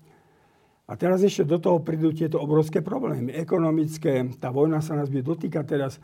A 0.86 0.94
teraz 0.94 1.18
ešte 1.26 1.42
do 1.42 1.58
toho 1.58 1.82
prídu 1.82 2.14
tieto 2.14 2.38
obrovské 2.38 2.78
problémy. 2.78 3.34
Ekonomické, 3.34 4.22
tá 4.38 4.54
vojna 4.54 4.78
sa 4.78 4.94
nás 4.94 5.10
bude 5.10 5.26
dotýkať 5.26 5.64
teraz. 5.66 5.98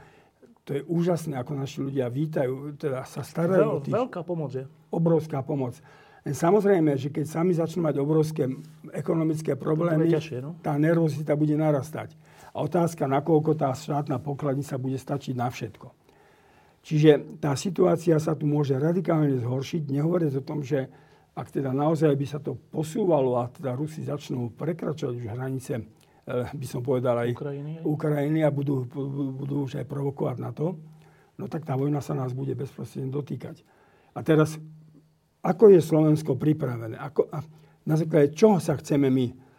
To 0.66 0.74
je 0.74 0.82
úžasné, 0.82 1.38
ako 1.38 1.52
naši 1.54 1.78
ľudia 1.86 2.10
vítajú, 2.10 2.74
teda 2.74 3.06
sa 3.06 3.22
starajú 3.22 3.62
Veľ, 3.62 3.70
o 3.70 3.80
tých... 3.84 3.94
Veľká 3.94 4.20
pomoc 4.26 4.50
je. 4.56 4.64
Obrovská 4.90 5.38
pomoc. 5.46 5.78
Len 6.26 6.34
samozrejme, 6.34 6.98
že 6.98 7.08
keď 7.14 7.24
sami 7.30 7.54
začnú 7.54 7.86
mať 7.86 7.96
obrovské 8.02 8.44
ekonomické 8.90 9.54
problémy, 9.54 10.10
ťažšie, 10.10 10.38
no? 10.42 10.58
tá 10.60 10.74
nervozita 10.76 11.32
bude 11.38 11.54
narastať. 11.54 12.16
A 12.60 12.68
otázka, 12.68 13.08
nakoľko 13.08 13.56
tá 13.56 13.72
štátna 13.72 14.20
pokladnica 14.20 14.76
bude 14.76 15.00
stačiť 15.00 15.32
na 15.32 15.48
všetko. 15.48 15.96
Čiže 16.84 17.40
tá 17.40 17.56
situácia 17.56 18.20
sa 18.20 18.36
tu 18.36 18.44
môže 18.44 18.76
radikálne 18.76 19.32
zhoršiť, 19.40 19.88
nehovoriac 19.88 20.36
o 20.36 20.44
tom, 20.44 20.60
že 20.60 20.92
ak 21.32 21.48
teda 21.48 21.72
naozaj 21.72 22.12
by 22.12 22.26
sa 22.28 22.36
to 22.36 22.60
posúvalo 22.68 23.40
a 23.40 23.48
teda 23.48 23.72
Rusi 23.72 24.04
začnú 24.04 24.52
prekračovať 24.60 25.14
už 25.16 25.26
hranice, 25.32 25.72
eh, 25.80 26.52
by 26.52 26.66
som 26.68 26.84
povedal 26.84 27.24
aj 27.24 27.32
Ukrajiny, 27.32 27.72
Ukrajiny 27.80 28.40
a 28.44 28.52
budú, 28.52 28.84
budú 29.40 29.64
už 29.64 29.80
aj 29.80 29.88
provokovať 29.88 30.36
na 30.44 30.52
to, 30.52 30.76
no 31.40 31.48
tak 31.48 31.64
tá 31.64 31.80
vojna 31.80 32.04
sa 32.04 32.12
nás 32.12 32.36
bude 32.36 32.52
bezprostredne 32.52 33.08
dotýkať. 33.08 33.64
A 34.12 34.20
teraz, 34.20 34.60
ako 35.40 35.72
je 35.72 35.80
Slovensko 35.80 36.36
pripravené? 36.36 37.00
Ako, 37.00 37.24
na 37.88 37.96
základe 37.96 38.36
čoho 38.36 38.60
sa 38.60 38.76
chceme 38.76 39.08
my 39.08 39.49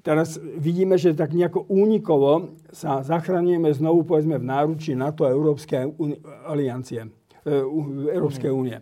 teraz 0.00 0.40
vidíme, 0.40 0.96
že 0.96 1.16
tak 1.16 1.32
nejako 1.36 1.68
únikovo 1.68 2.56
sa 2.72 3.04
zachraňujeme 3.04 3.68
znovu, 3.72 4.04
povedzme, 4.04 4.40
v 4.40 4.48
náručí 4.48 4.96
NATO 4.96 5.24
a 5.28 5.32
Európskej 5.32 5.92
aliancie, 6.48 7.08
e, 7.44 7.50
Európskej 8.16 8.50
únie. 8.50 8.80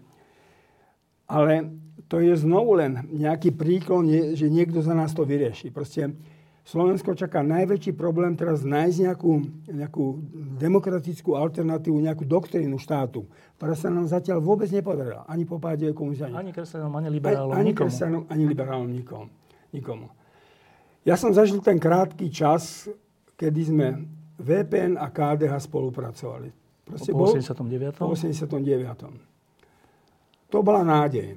Ale 1.28 1.68
to 2.08 2.24
je 2.24 2.32
znovu 2.40 2.80
len 2.80 3.04
nejaký 3.12 3.52
príklon, 3.52 4.08
že 4.32 4.48
niekto 4.48 4.80
za 4.80 4.96
nás 4.96 5.12
to 5.12 5.28
vyrieši. 5.28 5.68
Proste 5.68 6.16
Slovensko 6.68 7.16
čaká 7.16 7.40
najväčší 7.40 7.96
problém 7.96 8.36
teraz 8.36 8.60
nájsť 8.60 8.96
nejakú, 9.08 9.32
nejakú 9.72 10.04
demokratickú 10.60 11.32
alternatívu, 11.32 11.96
nejakú 11.96 12.28
doktrínu 12.28 12.76
štátu, 12.76 13.24
ktorá 13.56 13.72
sa 13.72 13.88
nám 13.88 14.04
zatiaľ 14.04 14.44
vôbec 14.44 14.68
nepodarila. 14.68 15.24
Ani 15.24 15.48
po 15.48 15.56
páde 15.56 15.88
komunizmu. 15.96 16.36
Ani 16.36 16.52
kresťanom, 16.52 16.92
ani 16.92 17.08
liberálom, 17.08 17.56
ani, 17.56 17.60
ani 17.60 17.68
nikomu. 17.72 17.88
Kresťanom, 17.88 18.22
ani 18.28 18.44
liberálom, 18.44 18.88
nikomu. 18.92 19.26
nikomu. 19.72 20.06
Ja 21.06 21.14
som 21.14 21.30
zažil 21.30 21.62
ten 21.62 21.78
krátky 21.78 22.26
čas, 22.30 22.90
kedy 23.38 23.60
sme 23.70 23.86
VPN 24.38 24.98
a 24.98 25.10
KDH 25.10 25.66
spolupracovali. 25.66 26.50
Proste 26.86 27.12
po 27.12 27.26
89. 27.30 27.98
Po 27.98 28.14
89. 28.14 29.06
To 30.48 30.64
bola 30.64 30.86
nádej. 30.86 31.36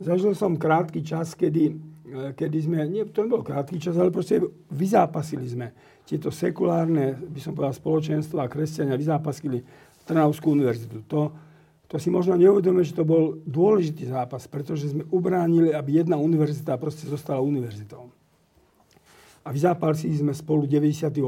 Zažil 0.00 0.34
som 0.34 0.58
krátky 0.58 1.04
čas, 1.04 1.36
kedy, 1.36 1.76
eh, 2.10 2.32
kedy 2.34 2.58
sme, 2.64 2.88
nie, 2.88 3.04
to 3.06 3.22
nebol 3.22 3.44
krátky 3.44 3.78
čas, 3.78 3.94
ale 3.94 4.10
proste 4.10 4.40
vyzápasili 4.72 5.46
sme 5.46 5.70
tieto 6.04 6.32
sekulárne, 6.32 7.14
by 7.14 7.40
som 7.40 7.54
povedal, 7.54 7.76
spoločenstva 7.76 8.44
a 8.44 8.50
kresťania 8.50 8.98
vyzápasili 8.98 9.62
Trnavskú 10.04 10.52
univerzitu. 10.52 11.00
To, 11.08 11.32
to 11.88 11.96
si 11.96 12.12
možno 12.12 12.36
neuvedomuje, 12.36 12.92
že 12.92 13.00
to 13.00 13.08
bol 13.08 13.40
dôležitý 13.48 14.12
zápas, 14.12 14.44
pretože 14.44 14.92
sme 14.92 15.08
ubránili, 15.08 15.72
aby 15.72 16.04
jedna 16.04 16.20
univerzita 16.20 16.76
proste 16.76 17.08
zostala 17.08 17.40
univerzitou 17.40 18.12
a 19.44 19.48
v 19.52 19.58
zápasí 19.60 20.08
sme 20.16 20.32
spolu 20.32 20.64
98. 20.64 21.20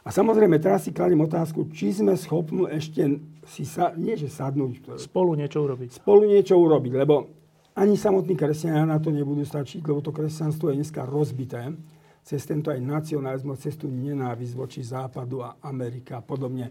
A 0.00 0.08
samozrejme, 0.08 0.56
teraz 0.60 0.88
si 0.88 0.92
kladím 0.92 1.24
otázku, 1.24 1.68
či 1.72 1.92
sme 1.92 2.16
schopní 2.16 2.68
ešte 2.72 3.20
si 3.44 3.64
sa, 3.64 3.92
nie 3.96 4.16
že 4.16 4.28
sadnúť. 4.28 5.00
Spolu 5.00 5.36
niečo 5.36 5.64
urobiť. 5.64 6.00
Spolu 6.00 6.28
niečo 6.28 6.56
urobiť, 6.56 6.92
lebo 6.96 7.28
ani 7.76 7.96
samotní 7.96 8.36
kresťania 8.36 8.88
na 8.88 9.00
to 9.00 9.12
nebudú 9.12 9.44
stačiť, 9.44 9.80
lebo 9.84 10.00
to 10.04 10.12
kresťanstvo 10.12 10.72
je 10.72 10.78
dneska 10.80 11.04
rozbité 11.04 11.72
cez 12.20 12.44
tento 12.44 12.68
aj 12.68 12.80
nacionalizmus, 12.80 13.64
cez 13.64 13.76
tú 13.80 13.88
nenávisť 13.88 14.52
voči 14.52 14.80
Západu 14.84 15.40
a 15.40 15.56
Amerika 15.64 16.20
a 16.20 16.24
podobne. 16.24 16.68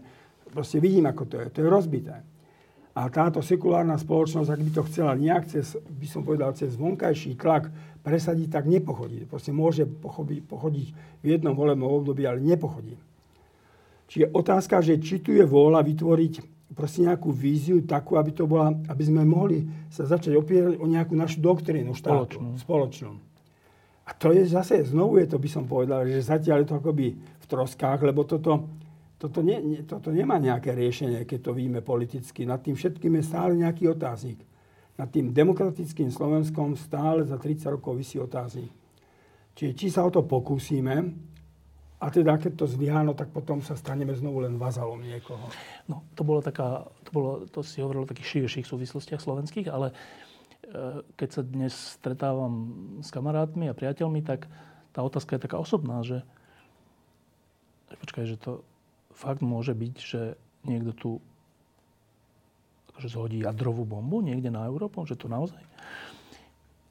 Proste 0.50 0.78
vidím, 0.82 1.06
ako 1.06 1.22
to 1.26 1.36
je. 1.42 1.46
To 1.54 1.58
je 1.62 1.68
rozbité. 1.70 2.16
A 2.90 3.06
táto 3.06 3.38
sekulárna 3.38 3.94
spoločnosť, 3.94 4.50
ak 4.50 4.60
by 4.66 4.70
to 4.74 4.82
chcela 4.90 5.14
nejak 5.14 5.46
cez, 5.46 5.78
by 5.78 6.06
som 6.10 6.26
povedal, 6.26 6.50
cez 6.58 6.74
vonkajší 6.74 7.38
tlak 7.38 7.70
presadiť, 8.02 8.48
tak 8.50 8.64
nepochodí. 8.66 9.22
Proste 9.30 9.54
môže 9.54 9.86
pochodiť, 9.86 10.40
pochodiť 10.42 10.88
v 11.22 11.26
jednom 11.26 11.54
volebnom 11.54 11.86
období, 11.86 12.26
ale 12.26 12.42
nepochodí. 12.42 12.98
Čiže 14.10 14.34
otázka, 14.34 14.82
že 14.82 14.98
či 14.98 15.22
tu 15.22 15.30
je 15.30 15.46
vôľa 15.46 15.86
vytvoriť 15.86 16.60
proste 16.74 17.06
nejakú 17.06 17.30
víziu 17.30 17.82
takú, 17.86 18.18
aby 18.18 18.34
to 18.34 18.46
bola, 18.46 18.74
aby 18.90 19.02
sme 19.06 19.22
mohli 19.22 19.66
sa 19.90 20.06
začať 20.06 20.34
opierať 20.34 20.74
o 20.82 20.86
nejakú 20.86 21.14
našu 21.14 21.38
doktrínu 21.38 21.94
štátu. 21.94 22.38
Spoločnú. 22.38 22.48
spoločnú. 22.58 23.12
A 24.06 24.10
to 24.18 24.34
je 24.34 24.42
zase, 24.42 24.82
znovu 24.90 25.22
je 25.22 25.30
to, 25.30 25.38
by 25.38 25.46
som 25.46 25.70
povedal, 25.70 26.02
že 26.02 26.26
zatiaľ 26.26 26.66
je 26.66 26.68
to 26.74 26.78
akoby 26.82 27.14
v 27.14 27.46
troskách, 27.46 28.02
lebo 28.02 28.26
toto, 28.26 28.66
toto, 29.20 29.44
ne, 29.44 29.60
ne, 29.60 29.84
toto 29.84 30.08
nemá 30.08 30.40
nejaké 30.40 30.72
riešenie, 30.72 31.28
keď 31.28 31.38
to 31.44 31.52
víme 31.52 31.84
politicky. 31.84 32.48
Nad 32.48 32.64
tým 32.64 32.72
všetkým 32.72 33.20
je 33.20 33.24
stále 33.28 33.52
nejaký 33.52 33.92
otáznik 33.92 34.40
nad 35.00 35.08
tým 35.08 35.32
demokratickým 35.32 36.12
Slovenskom 36.12 36.76
stále 36.76 37.24
za 37.24 37.40
30 37.40 37.80
rokov 37.80 37.96
vysí 37.96 38.20
otáznik. 38.20 38.68
Čiže 39.56 39.72
či 39.72 39.86
sa 39.88 40.04
o 40.04 40.12
to 40.12 40.20
pokúsime, 40.28 41.16
a 42.00 42.06
teda 42.08 42.36
keď 42.36 42.52
to 42.56 42.66
zlyháno, 42.68 43.16
tak 43.16 43.32
potom 43.32 43.60
sa 43.64 43.76
staneme 43.76 44.12
znovu 44.12 44.44
len 44.44 44.56
vazalom 44.60 45.00
niekoho. 45.00 45.48
No, 45.88 46.04
to 46.16 46.24
bolo 46.24 46.40
taká, 46.40 46.88
to, 47.04 47.10
bolo, 47.12 47.30
to 47.48 47.60
si 47.60 47.80
hovorilo 47.80 48.04
o 48.04 48.10
takých 48.12 48.40
širších 48.40 48.68
súvislostiach 48.68 49.20
slovenských, 49.20 49.68
ale 49.68 49.92
e, 49.92 49.94
keď 51.16 51.28
sa 51.28 51.42
dnes 51.44 51.76
stretávam 52.00 52.52
s 53.04 53.12
kamarátmi 53.12 53.68
a 53.68 53.76
priateľmi, 53.76 54.24
tak 54.24 54.48
tá 54.96 55.04
otázka 55.04 55.36
je 55.36 55.44
taká 55.44 55.60
osobná, 55.60 56.00
že 56.00 56.24
počkaj, 58.00 58.24
že 58.32 58.40
to 58.40 58.64
fakt 59.20 59.44
môže 59.44 59.76
byť, 59.76 59.94
že 60.00 60.20
niekto 60.64 60.92
tu 60.96 61.10
že 63.00 63.16
zhodí 63.16 63.40
jadrovú 63.40 63.88
bombu 63.88 64.20
niekde 64.20 64.52
na 64.52 64.68
Európu, 64.68 65.08
že 65.08 65.16
to 65.16 65.24
naozaj. 65.24 65.60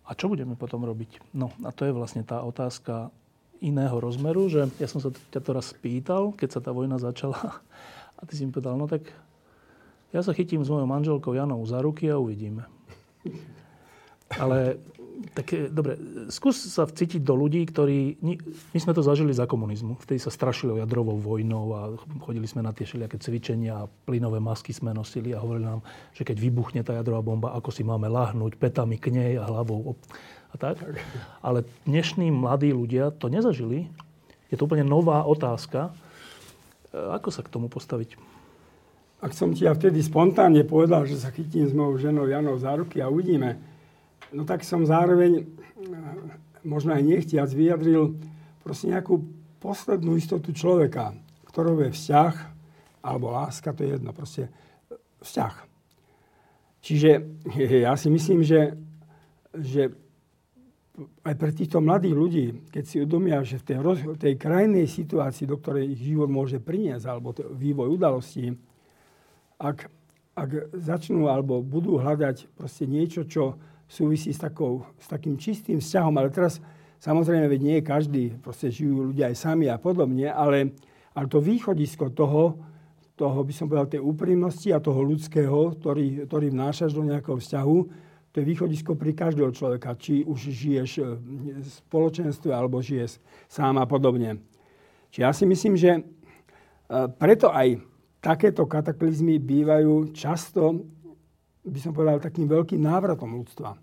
A 0.10 0.18
čo 0.18 0.26
budeme 0.26 0.57
potom 0.57 0.81
robiť? 0.81 1.22
No 1.38 1.53
a 1.61 1.69
to 1.69 1.85
je 1.85 1.93
vlastne 1.93 2.26
tá 2.26 2.41
otázka 2.41 3.14
iného 3.61 3.93
rozmeru, 4.01 4.49
že 4.49 4.65
ja 4.81 4.89
som 4.89 4.97
sa 4.97 5.14
ťa 5.14 5.39
to 5.45 5.51
raz 5.53 5.69
spýtal, 5.69 6.34
keď 6.34 6.49
sa 6.57 6.60
tá 6.65 6.73
vojna 6.73 6.97
začala 6.97 7.61
a 8.18 8.22
ty 8.26 8.34
si 8.34 8.41
mi 8.41 8.49
povedal, 8.49 8.73
no 8.73 8.89
tak 8.89 9.06
ja 10.10 10.26
sa 10.26 10.34
chytím 10.34 10.65
s 10.65 10.73
mojou 10.73 10.89
manželkou 10.89 11.38
Janou 11.38 11.61
za 11.69 11.77
ruky 11.85 12.10
a 12.10 12.18
uvidíme. 12.18 12.65
Ale 14.41 14.81
tak 15.20 15.52
dobre, 15.76 16.00
skús 16.32 16.56
sa 16.72 16.88
vcítiť 16.88 17.20
do 17.20 17.36
ľudí, 17.36 17.68
ktorí... 17.68 18.24
My 18.72 18.80
sme 18.80 18.96
to 18.96 19.04
zažili 19.04 19.36
za 19.36 19.44
komunizmu. 19.44 20.00
Vtedy 20.00 20.16
sa 20.16 20.32
strašili 20.32 20.80
jadrovou 20.80 21.20
vojnou 21.20 21.66
a 21.76 21.82
chodili 22.24 22.48
sme 22.48 22.64
na 22.64 22.72
tie 22.72 22.88
všelijaké 22.88 23.20
cvičenia 23.20 23.84
plynové 24.08 24.40
masky 24.40 24.72
sme 24.72 24.96
nosili 24.96 25.36
a 25.36 25.44
hovorili 25.44 25.68
nám, 25.68 25.84
že 26.16 26.24
keď 26.24 26.38
vybuchne 26.40 26.82
tá 26.88 26.96
jadrová 26.96 27.20
bomba, 27.20 27.52
ako 27.52 27.70
si 27.70 27.84
máme 27.84 28.08
lahnúť 28.08 28.56
petami 28.56 28.96
k 28.96 29.12
nej 29.12 29.32
a 29.36 29.44
hlavou 29.44 30.00
a 30.50 30.56
tak. 30.56 30.80
Ale 31.46 31.68
dnešní 31.84 32.32
mladí 32.32 32.72
ľudia 32.72 33.12
to 33.12 33.28
nezažili. 33.28 33.91
Je 34.50 34.56
to 34.58 34.66
úplne 34.66 34.88
nová 34.88 35.28
otázka. 35.28 35.91
E, 36.90 36.98
ako 36.98 37.30
sa 37.30 37.46
k 37.46 37.52
tomu 37.54 37.70
postaviť? 37.70 38.18
Ak 39.20 39.36
som 39.36 39.52
ti 39.52 39.68
ja 39.68 39.76
vtedy 39.76 40.00
spontánne 40.00 40.64
povedal, 40.64 41.04
že 41.04 41.20
sa 41.20 41.30
chytím 41.30 41.68
s 41.68 41.76
mojou 41.76 42.00
ženou 42.00 42.26
Janou 42.26 42.56
za 42.56 42.72
ruky 42.72 43.04
a 43.04 43.12
uvidíme, 43.12 43.69
no 44.34 44.43
tak 44.45 44.65
som 44.65 44.85
zároveň, 44.85 45.45
možno 46.64 46.93
aj 46.93 47.03
nechtiac, 47.03 47.49
vyjadril 47.49 48.18
proste 48.61 48.91
nejakú 48.91 49.23
poslednú 49.60 50.15
istotu 50.15 50.56
človeka, 50.56 51.15
ktorou 51.49 51.84
je 51.84 51.91
vzťah, 51.91 52.34
alebo 53.03 53.31
láska, 53.34 53.73
to 53.73 53.84
je 53.84 53.95
jedno, 53.95 54.11
proste 54.11 54.51
vzťah. 55.23 55.56
Čiže 56.80 57.11
ja 57.84 57.93
si 57.99 58.07
myslím, 58.07 58.39
že, 58.43 58.76
že 59.51 59.91
aj 61.23 61.35
pre 61.35 61.51
týchto 61.56 61.80
mladých 61.80 62.15
ľudí, 62.15 62.45
keď 62.72 62.84
si 62.84 62.97
udomia, 62.99 63.43
že 63.43 63.60
v 63.60 63.68
tej, 63.68 63.77
roz, 63.80 63.99
tej 64.19 64.35
krajnej 64.35 64.88
situácii, 64.88 65.47
do 65.47 65.60
ktorej 65.60 65.95
ich 65.95 66.11
život 66.11 66.27
môže 66.27 66.60
priniesť, 66.60 67.06
alebo 67.07 67.35
vývoj 67.35 67.99
udalostí, 67.99 68.56
ak, 69.60 69.91
ak 70.35 70.49
začnú 70.76 71.27
alebo 71.27 71.60
budú 71.60 71.99
hľadať 71.99 72.51
proste 72.56 72.88
niečo, 72.88 73.27
čo 73.27 73.60
súvisí 73.90 74.30
s, 74.30 74.38
takou, 74.38 74.86
s 75.02 75.10
takým 75.10 75.36
čistým 75.36 75.82
vzťahom. 75.82 76.14
Ale 76.22 76.30
teraz 76.30 76.61
samozrejme, 77.02 77.49
veď 77.49 77.61
nie 77.66 77.78
každý, 77.82 78.38
proste 78.38 78.70
žijú 78.70 79.10
ľudia 79.10 79.34
aj 79.34 79.36
sami 79.41 79.66
a 79.66 79.82
podobne, 79.82 80.30
ale, 80.30 80.78
ale 81.18 81.26
to 81.26 81.41
východisko 81.41 82.14
toho, 82.14 82.61
toho, 83.18 83.44
by 83.44 83.52
som 83.52 83.68
povedal, 83.68 83.99
tej 83.99 84.06
úprimnosti 84.06 84.72
a 84.72 84.80
toho 84.80 85.03
ľudského, 85.03 85.76
ktorý, 85.76 86.24
ktorý 86.30 86.56
vnášaš 86.56 86.95
do 86.95 87.03
nejakého 87.03 87.36
vzťahu, 87.36 87.78
to 88.30 88.36
je 88.40 88.45
východisko 88.45 88.94
pri 88.94 89.18
každého 89.18 89.49
človeka, 89.52 89.98
či 89.98 90.22
už 90.22 90.53
žiješ 90.53 91.02
v 91.02 91.66
spoločenstve 91.66 92.53
alebo 92.53 92.78
žiješ 92.78 93.18
sám 93.49 93.82
a 93.82 93.90
podobne. 93.90 94.38
Čiže 95.10 95.24
ja 95.26 95.34
si 95.34 95.49
myslím, 95.49 95.74
že 95.74 95.91
e, 95.98 96.02
preto 97.18 97.49
aj 97.49 97.82
takéto 98.22 98.70
kataklizmy 98.70 99.41
bývajú 99.41 100.14
často 100.14 100.86
by 101.70 101.80
som 101.80 101.94
povedal, 101.94 102.20
takým 102.20 102.50
veľkým 102.50 102.82
návratom 102.82 103.30
ľudstva. 103.30 103.78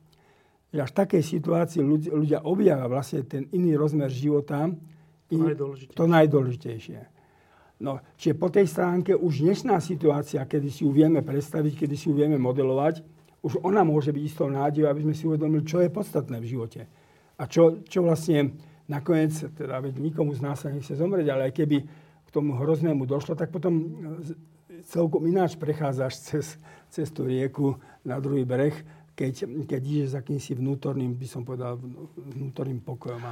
Že 0.75 0.81
až 0.83 0.91
v 0.91 0.99
takej 0.99 1.23
situácii 1.23 1.81
ľudia, 1.81 2.11
ľudia 2.13 2.39
objavia 2.43 2.87
vlastne 2.91 3.23
ten 3.25 3.47
iný 3.55 3.79
rozmer 3.79 4.11
života. 4.11 4.69
To 5.31 5.35
najdôležitejšie. 5.35 5.97
To 5.97 6.05
najdôležitejšie. 6.05 6.99
No, 7.77 8.01
čiže 8.17 8.35
po 8.41 8.49
tej 8.49 8.67
stránke 8.73 9.13
už 9.13 9.45
dnešná 9.45 9.77
situácia, 9.85 10.41
kedy 10.49 10.69
si 10.73 10.89
ju 10.89 10.91
vieme 10.97 11.21
predstaviť, 11.21 11.85
kedy 11.85 11.95
si 11.95 12.09
ju 12.09 12.17
vieme 12.17 12.41
modelovať, 12.41 13.05
už 13.45 13.61
ona 13.61 13.85
môže 13.85 14.11
byť 14.17 14.23
istou 14.25 14.49
nádejou, 14.49 14.89
aby 14.89 15.05
sme 15.05 15.15
si 15.15 15.29
uvedomili, 15.29 15.63
čo 15.63 15.85
je 15.85 15.93
podstatné 15.93 16.41
v 16.41 16.51
živote. 16.57 16.89
A 17.37 17.45
čo, 17.45 17.85
čo 17.85 18.01
vlastne 18.01 18.57
nakoniec, 18.89 19.37
teda 19.55 19.79
veď 19.85 20.01
nikomu 20.01 20.33
z 20.33 20.41
nás 20.41 20.65
sa 20.65 20.73
nechce 20.73 20.97
zomrieť, 20.97 21.29
ale 21.29 21.53
aj 21.53 21.55
keby 21.55 21.77
k 22.27 22.29
tomu 22.33 22.57
hroznému 22.57 23.05
došlo, 23.05 23.37
tak 23.37 23.53
potom 23.53 23.77
celkom 24.85 25.25
ináč 25.25 25.57
prechádzaš 25.57 26.13
cez, 26.21 26.47
cez 26.93 27.09
tú 27.09 27.25
rieku 27.25 27.79
na 28.05 28.21
druhý 28.21 28.45
breh, 28.45 28.75
keď, 29.17 29.49
keď 29.65 29.81
ideš 29.81 30.09
za 30.13 30.21
akýmsi 30.21 30.53
vnútorným, 30.61 31.17
by 31.17 31.27
som 31.27 31.43
povedal, 31.43 31.81
vnútorným 32.17 32.85
pokojom. 32.85 33.23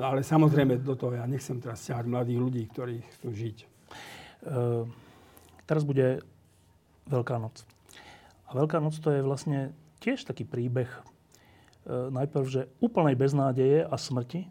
No 0.00 0.02
ale 0.08 0.24
samozrejme 0.24 0.80
do 0.80 0.96
toho 0.96 1.20
ja 1.20 1.28
nechcem 1.28 1.60
teraz 1.60 1.84
ťahať 1.84 2.06
mladých 2.08 2.38
ľudí, 2.40 2.62
ktorí 2.72 2.96
chcú 3.18 3.28
žiť. 3.34 3.56
E, 3.60 3.66
teraz 5.68 5.84
bude 5.84 6.24
Veľká 7.08 7.40
noc. 7.40 7.64
A 8.48 8.56
Veľká 8.56 8.84
noc 8.84 9.00
to 9.00 9.08
je 9.08 9.24
vlastne 9.24 9.72
tiež 10.04 10.28
taký 10.28 10.44
príbeh 10.44 10.88
e, 10.88 11.00
najprv, 12.12 12.44
že 12.44 12.68
úplnej 12.84 13.16
beznádeje 13.16 13.84
a 13.84 13.96
smrti. 13.96 14.44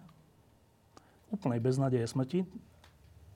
Úplnej 1.30 1.62
beznádeje 1.62 2.02
a 2.06 2.10
smrti. 2.10 2.50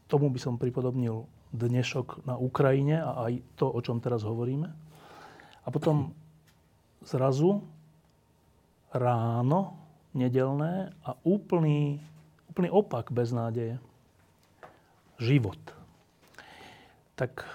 Tomu 0.10 0.34
by 0.34 0.40
som 0.42 0.58
pripodobnil 0.58 1.30
dnešok 1.52 2.24
na 2.24 2.40
Ukrajine 2.40 3.04
a 3.04 3.28
aj 3.28 3.44
to, 3.60 3.68
o 3.68 3.80
čom 3.84 4.00
teraz 4.00 4.24
hovoríme. 4.24 4.72
A 5.62 5.68
potom 5.70 6.16
zrazu 7.04 7.62
ráno, 8.92 9.76
nedelné 10.12 10.92
a 11.04 11.16
úplný, 11.24 12.00
úplný 12.52 12.70
opak 12.72 13.12
beznádeje. 13.12 13.80
Život. 15.22 15.60
Tak 17.14 17.46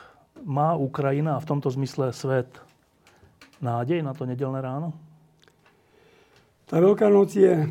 má 0.46 0.78
Ukrajina 0.78 1.36
a 1.36 1.42
v 1.42 1.48
tomto 1.50 1.72
zmysle 1.72 2.14
svet 2.14 2.48
nádej 3.58 4.04
na 4.04 4.14
to 4.14 4.28
nedelné 4.28 4.62
ráno? 4.62 4.94
Tá 6.66 6.78
Veľká 6.82 7.10
noc 7.10 7.34
je, 7.34 7.66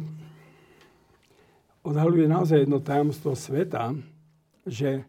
odhaluje 1.84 2.28
naozaj 2.28 2.64
jedno 2.64 2.80
tajomstvo 2.80 3.36
sveta, 3.36 3.96
že 4.64 5.04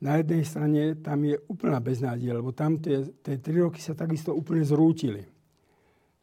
na 0.00 0.16
jednej 0.16 0.44
strane 0.48 0.96
tam 1.04 1.20
je 1.28 1.36
úplná 1.52 1.76
beznádej, 1.76 2.32
lebo 2.32 2.56
tam 2.56 2.80
tie, 2.80 3.04
tie 3.20 3.36
tri 3.36 3.60
roky 3.60 3.84
sa 3.84 3.92
takisto 3.92 4.32
úplne 4.32 4.64
zrútili. 4.64 5.20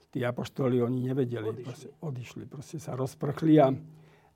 Tí 0.09 0.25
apoštoli, 0.25 0.81
oni 0.81 1.13
nevedeli, 1.13 1.45
odišli, 1.45 1.63
proste, 1.63 1.87
odišli 2.01 2.43
proste 2.49 2.77
sa 2.81 2.97
rozprchli. 2.97 3.61
A, 3.61 3.69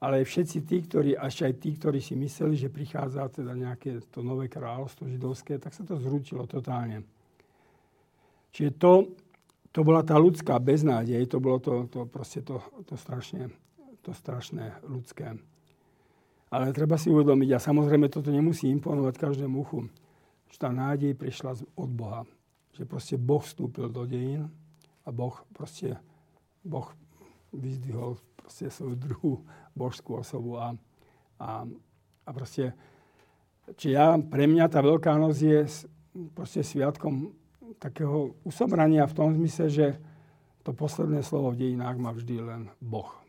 ale 0.02 0.22
všetci 0.22 0.58
tí, 0.62 0.78
ktorí, 0.86 1.18
až 1.18 1.50
aj 1.50 1.54
tí, 1.58 1.74
ktorí 1.74 1.98
si 1.98 2.14
mysleli, 2.14 2.54
že 2.54 2.70
prichádza 2.70 3.34
teda 3.34 3.58
nejaké 3.58 4.02
to 4.14 4.22
nové 4.22 4.46
kráľovstvo 4.46 5.10
židovské, 5.10 5.58
tak 5.58 5.74
sa 5.74 5.82
to 5.82 5.98
zrútilo 5.98 6.46
totálne. 6.46 7.02
Čiže 8.54 8.72
to, 8.78 9.18
to 9.74 9.82
bola 9.82 10.06
tá 10.06 10.22
ľudská 10.22 10.62
beznádej, 10.62 11.26
to 11.26 11.42
bolo 11.42 11.58
to, 11.58 11.90
to 11.90 12.06
proste 12.06 12.46
to, 12.46 12.62
to, 12.86 12.94
strašne, 12.94 13.50
to 14.06 14.14
strašné 14.14 14.86
ľudské. 14.86 15.34
Ale 16.52 16.76
treba 16.76 17.00
si 17.00 17.08
uvedomiť, 17.08 17.56
a 17.56 17.64
samozrejme 17.64 18.12
toto 18.12 18.28
nemusí 18.28 18.68
imponovať 18.68 19.16
každému 19.16 19.56
uchu, 19.64 19.88
že 20.52 20.60
tá 20.60 20.68
nádej 20.68 21.16
prišla 21.16 21.64
od 21.80 21.90
Boha. 21.90 22.28
Že 22.76 22.84
proste 22.84 23.16
Boh 23.16 23.40
vstúpil 23.40 23.88
do 23.88 24.04
dejín 24.04 24.52
a 25.08 25.10
Boh 25.16 25.32
proste, 25.56 25.96
Boh 26.60 26.92
vyzdvihol 27.56 28.20
proste 28.36 28.68
svoju 28.68 28.96
druhú 29.00 29.34
božskú 29.72 30.20
osobu 30.20 30.60
a, 30.60 30.76
a, 31.40 31.64
a 32.28 32.30
proste, 32.36 32.76
či 33.80 33.96
ja, 33.96 34.20
pre 34.20 34.44
mňa 34.44 34.68
tá 34.68 34.84
Veľká 34.84 35.16
noc 35.16 35.40
je 35.40 35.64
proste 36.36 36.68
sviatkom 36.68 37.32
takého 37.80 38.36
usobrania 38.44 39.08
v 39.08 39.16
tom 39.16 39.32
zmysle, 39.32 39.72
že 39.72 39.88
to 40.68 40.76
posledné 40.76 41.24
slovo 41.24 41.56
v 41.56 41.64
dejinách 41.64 41.96
má 41.96 42.12
vždy 42.12 42.36
len 42.44 42.62
Boh. 42.84 43.21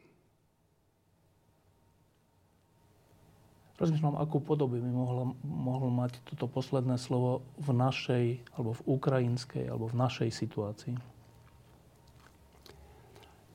Rozmýšľam, 3.82 4.14
akú 4.14 4.38
podobu 4.38 4.78
by 4.78 4.90
mohlo, 4.94 5.34
mohlo 5.42 5.90
mať 5.90 6.22
toto 6.22 6.46
posledné 6.46 7.02
slovo 7.02 7.42
v 7.58 7.74
našej, 7.74 8.24
alebo 8.54 8.78
v 8.78 8.82
ukrajinskej, 8.86 9.66
alebo 9.66 9.90
v 9.90 9.98
našej 9.98 10.30
situácii. 10.30 10.94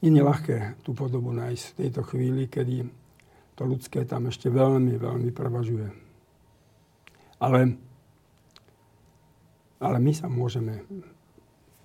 Je 0.04 0.12
ľahké 0.12 0.84
tú 0.84 0.92
podobu 0.92 1.32
nájsť 1.32 1.64
v 1.72 1.78
tejto 1.80 2.02
chvíli, 2.04 2.44
kedy 2.52 2.92
to 3.56 3.64
ľudské 3.64 4.04
tam 4.04 4.28
ešte 4.28 4.52
veľmi, 4.52 5.00
veľmi 5.00 5.32
prevažuje. 5.32 5.90
Ale, 7.40 7.80
ale 9.80 9.98
my 9.98 10.12
sa 10.12 10.28
môžeme, 10.28 10.84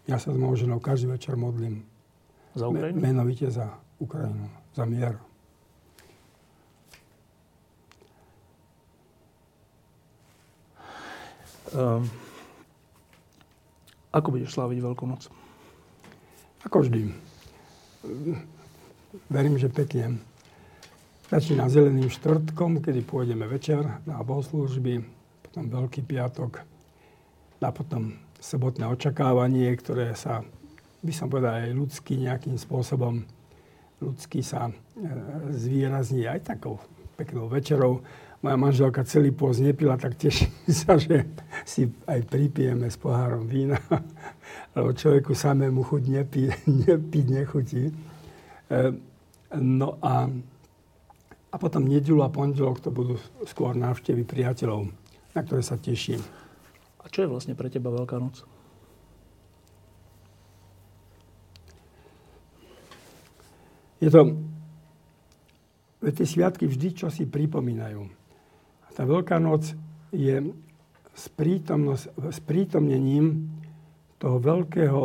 ja 0.04 0.18
sa 0.18 0.34
s 0.34 0.36
mojou 0.36 0.66
ženou 0.66 0.82
každý 0.82 1.14
večer 1.14 1.38
modlím. 1.38 1.86
Za 2.58 2.68
Ukrajinu? 2.68 2.98
Menovite 3.00 3.48
za 3.48 3.80
Ukrajinu, 4.02 4.50
za 4.74 4.84
mier. 4.84 5.16
Ako 14.12 14.28
budeš 14.28 14.52
sláviť 14.52 14.78
Veľkú 14.84 15.04
noc? 15.08 15.28
Ako 16.62 16.84
vždy. 16.84 17.10
Verím, 19.32 19.56
že 19.56 19.72
pekne. 19.72 20.20
Začína 21.32 21.72
zeleným 21.72 22.12
štvrtkom, 22.12 22.84
kedy 22.84 23.08
pôjdeme 23.08 23.48
večer 23.48 23.80
na 24.04 24.20
bohoslužby, 24.20 25.00
potom 25.48 25.64
Veľký 25.72 26.04
piatok 26.04 26.60
a 27.62 27.70
potom 27.70 28.20
sobotné 28.42 28.84
očakávanie, 28.90 29.70
ktoré 29.78 30.18
sa, 30.18 30.42
by 31.00 31.12
som 31.14 31.30
povedal, 31.30 31.62
aj 31.62 31.78
ľudský 31.78 32.18
nejakým 32.18 32.58
spôsobom 32.58 33.22
ľudský 34.02 34.42
sa 34.42 34.66
e, 34.66 34.74
zvýrazní 35.54 36.26
aj 36.26 36.52
takou 36.52 36.82
peknou 37.14 37.46
večerou 37.46 38.02
moja 38.42 38.58
manželka 38.58 39.06
celý 39.06 39.30
pôz 39.30 39.62
nepila, 39.62 39.94
tak 39.94 40.18
teším 40.18 40.50
sa, 40.82 40.98
že 40.98 41.22
si 41.62 41.88
aj 42.06 42.20
pripijeme 42.26 42.90
s 42.90 42.98
pohárom 42.98 43.46
vína, 43.46 43.78
lebo 44.76 44.94
človeku 44.94 45.34
samému 45.34 45.82
chuť 45.82 46.02
nepí, 46.08 46.50
nepiť 46.86 47.26
nechutí. 47.30 47.82
E, 47.88 47.92
no 49.58 49.98
a, 50.02 50.26
a 51.52 51.56
potom 51.56 51.86
nedelu 51.86 52.22
a 52.22 52.32
pondelok 52.32 52.82
to 52.82 52.90
budú 52.90 53.16
skôr 53.46 53.74
návštevy 53.74 54.26
priateľov, 54.26 54.90
na 55.34 55.40
ktoré 55.40 55.62
sa 55.62 55.78
teším. 55.78 56.20
A 57.02 57.10
čo 57.10 57.26
je 57.26 57.30
vlastne 57.30 57.58
pre 57.58 57.70
teba 57.70 57.90
Veľká 57.90 58.18
noc? 58.18 58.46
Je 64.02 64.10
to... 64.10 64.34
Tie 66.02 66.26
sviatky 66.26 66.66
vždy 66.66 66.98
čo 66.98 67.06
si 67.14 67.30
pripomínajú 67.30 68.22
tá 68.92 69.08
Veľká 69.08 69.40
noc 69.40 69.72
je 70.12 70.52
sprítomnením 71.12 73.52
toho 74.16 74.36
veľkého 74.40 75.02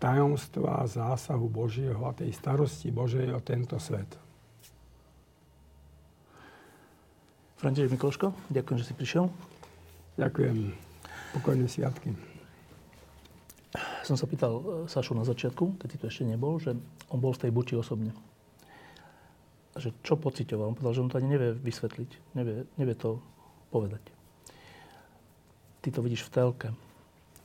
tajomstva 0.00 0.84
zásahu 0.84 1.48
Božieho 1.48 2.00
a 2.04 2.16
tej 2.16 2.32
starosti 2.32 2.92
Božej 2.92 3.32
o 3.32 3.40
tento 3.40 3.80
svet. 3.80 4.08
František 7.60 7.96
Mikloško, 7.96 8.32
ďakujem, 8.52 8.76
že 8.76 8.88
si 8.88 8.94
prišiel. 8.96 9.24
Ďakujem. 10.20 10.56
Pokojné 11.32 11.66
sviatky. 11.66 12.12
Som 14.04 14.20
sa 14.20 14.28
pýtal 14.28 14.60
e, 14.60 14.62
Sašu 14.86 15.16
na 15.16 15.24
začiatku, 15.24 15.80
keď 15.80 15.88
tu 15.96 16.06
ešte 16.06 16.28
nebol, 16.28 16.60
že 16.60 16.76
on 17.08 17.18
bol 17.18 17.32
v 17.32 17.48
tej 17.48 17.50
buči 17.50 17.74
osobne 17.74 18.12
že 19.74 19.90
čo 20.06 20.14
pocitoval. 20.14 20.70
On 20.70 20.76
povedal, 20.76 20.94
že 20.94 21.02
on 21.02 21.10
to 21.10 21.18
ani 21.18 21.34
nevie 21.34 21.50
vysvetliť. 21.58 22.38
Nevie, 22.38 22.62
nevie 22.78 22.94
to 22.94 23.18
povedať. 23.74 24.13
Ty 25.84 25.88
to 25.92 26.00
vidíš 26.00 26.24
v 26.24 26.32
telke. 26.32 26.68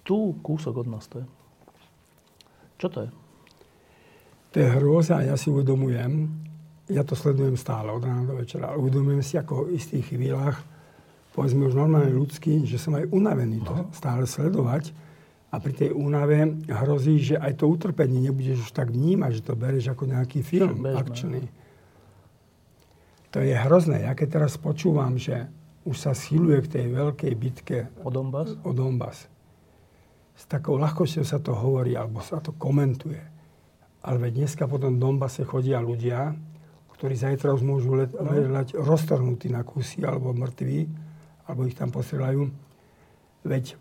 Tu 0.07 0.16
kúsok 0.40 0.80
od 0.80 0.88
nás 0.88 1.03
to 1.11 1.20
je. 1.20 1.28
Čo 2.80 2.88
to 2.88 2.99
je? 3.03 3.10
To 4.49 4.56
je 4.64 4.68
hrôza, 4.80 5.20
ja 5.28 5.36
si 5.36 5.52
uvedomujem, 5.52 6.32
ja 6.90 7.03
to 7.03 7.14
sledujem 7.14 7.60
stále 7.60 7.91
od 7.91 8.02
rána 8.02 8.24
do 8.24 8.40
večera, 8.40 8.72
ale 8.72 8.82
uvedomujem 8.82 9.22
si 9.22 9.36
ako 9.36 9.68
v 9.68 9.76
istých 9.76 10.16
chvíľach, 10.16 10.57
povedzme 11.36 11.68
už 11.68 11.76
normálne 11.76 12.16
ľudský, 12.16 12.64
že 12.64 12.82
som 12.82 12.95
aj 12.95 13.11
unavený 13.11 13.61
to 13.61 13.76
stále 13.94 14.24
sledovať 14.24 14.90
a 15.52 15.60
pri 15.60 15.74
tej 15.76 15.90
únave 15.91 16.64
hrozí, 16.66 17.20
že 17.20 17.36
aj 17.38 17.61
to 17.61 17.70
utrpenie 17.70 18.24
nebudeš 18.24 18.70
už 18.70 18.72
tak 18.72 18.95
vnímať, 18.95 19.44
že 19.44 19.45
to 19.45 19.53
bereš 19.53 19.91
ako 19.91 20.10
nejaký 20.10 20.41
film 20.41 20.82
Bežné. 20.82 20.98
akčný. 20.98 21.41
To 23.30 23.44
je 23.44 23.53
hrozné. 23.53 24.10
Ja 24.10 24.18
keď 24.18 24.41
teraz 24.41 24.57
počúvam, 24.57 25.20
že 25.20 25.45
už 25.88 25.96
sa 25.96 26.12
schyluje 26.12 26.66
k 26.68 26.72
tej 26.80 26.86
veľkej 26.92 27.34
bitke 27.40 27.78
o 28.04 28.12
Donbass, 28.12 28.56
o 28.68 28.72
Donbass. 28.76 29.32
S 30.36 30.44
takou 30.48 30.80
ľahkosťou 30.80 31.26
sa 31.28 31.40
to 31.40 31.52
hovorí, 31.56 31.96
alebo 31.96 32.24
sa 32.24 32.40
to 32.40 32.56
komentuje. 32.56 33.20
Ale 34.04 34.32
dneska 34.32 34.68
po 34.68 34.80
tom 34.80 34.96
Donbase 34.96 35.44
chodia 35.44 35.84
ľudia, 35.84 36.32
ktorí 36.96 37.16
zajtra 37.16 37.56
už 37.56 37.64
môžu 37.64 37.96
let, 37.96 38.12
no. 38.12 38.28
ležať 38.28 38.76
roztrhnutí 38.76 39.48
na 39.48 39.64
kusy, 39.64 40.04
alebo 40.04 40.36
mŕtvi, 40.36 40.88
alebo 41.48 41.64
ich 41.64 41.76
tam 41.76 41.92
posielajú. 41.92 42.52
Veď, 43.48 43.80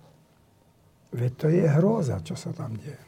veď 1.10 1.32
to 1.34 1.46
je 1.50 1.66
hrôza, 1.66 2.22
čo 2.22 2.38
sa 2.38 2.54
tam 2.54 2.78
deje. 2.78 3.07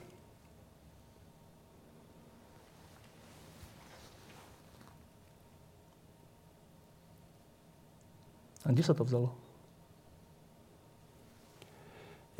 A 8.64 8.72
kde 8.72 8.82
sa 8.84 8.92
to 8.92 9.06
vzalo? 9.06 9.32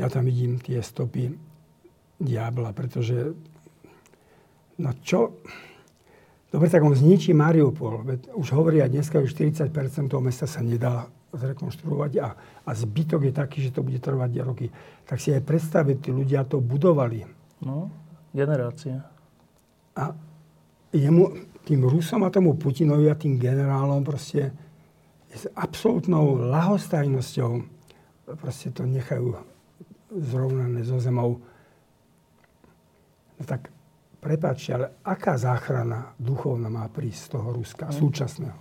Ja 0.01 0.09
tam 0.09 0.25
vidím 0.25 0.57
tie 0.57 0.81
stopy 0.81 1.37
diabla, 2.21 2.73
pretože 2.73 3.37
no 4.81 4.91
čo... 5.05 5.41
Dobre, 6.51 6.67
tak 6.67 6.83
on 6.83 6.99
zničí 6.99 7.31
Mariupol. 7.31 8.03
Veď 8.03 8.21
už 8.35 8.59
hovorí 8.59 8.83
aj 8.83 8.91
dneska, 8.91 9.23
že 9.23 9.55
40% 9.55 10.11
toho 10.11 10.19
mesta 10.19 10.51
sa 10.51 10.59
nedá 10.67 11.07
zrekonštruovať 11.31 12.13
a, 12.19 12.29
a 12.67 12.71
zbytok 12.75 13.31
je 13.31 13.33
taký, 13.33 13.59
že 13.63 13.71
to 13.71 13.87
bude 13.87 14.03
trvať 14.03 14.31
roky. 14.43 14.67
Tak 15.07 15.23
si 15.23 15.31
aj 15.31 15.47
predstaviť, 15.47 15.97
tí 16.03 16.11
ľudia 16.11 16.43
to 16.43 16.59
budovali. 16.59 17.23
No, 17.63 17.87
generácia. 18.35 18.99
A 19.95 20.11
jemu, 20.91 21.39
tým 21.63 21.87
Rusom 21.87 22.27
a 22.27 22.35
tomu 22.35 22.59
Putinovi 22.59 23.07
a 23.07 23.15
tým 23.15 23.39
generálom 23.39 24.03
proste 24.03 24.51
s 25.31 25.47
absolútnou 25.55 26.51
lahostajnosťou 26.51 27.63
proste 28.39 28.71
to 28.71 28.87
nechajú 28.87 29.35
zrovnané 30.11 30.83
so 30.83 30.99
zemou. 30.99 31.39
No 33.39 33.43
tak 33.47 33.71
prepáčte, 34.19 34.71
ale 34.75 34.87
aká 35.07 35.39
záchrana 35.39 36.13
duchovná 36.19 36.69
má 36.69 36.87
prísť 36.91 37.21
z 37.21 37.29
toho 37.39 37.49
Ruska 37.55 37.87
mm. 37.89 37.95
súčasného? 37.95 38.61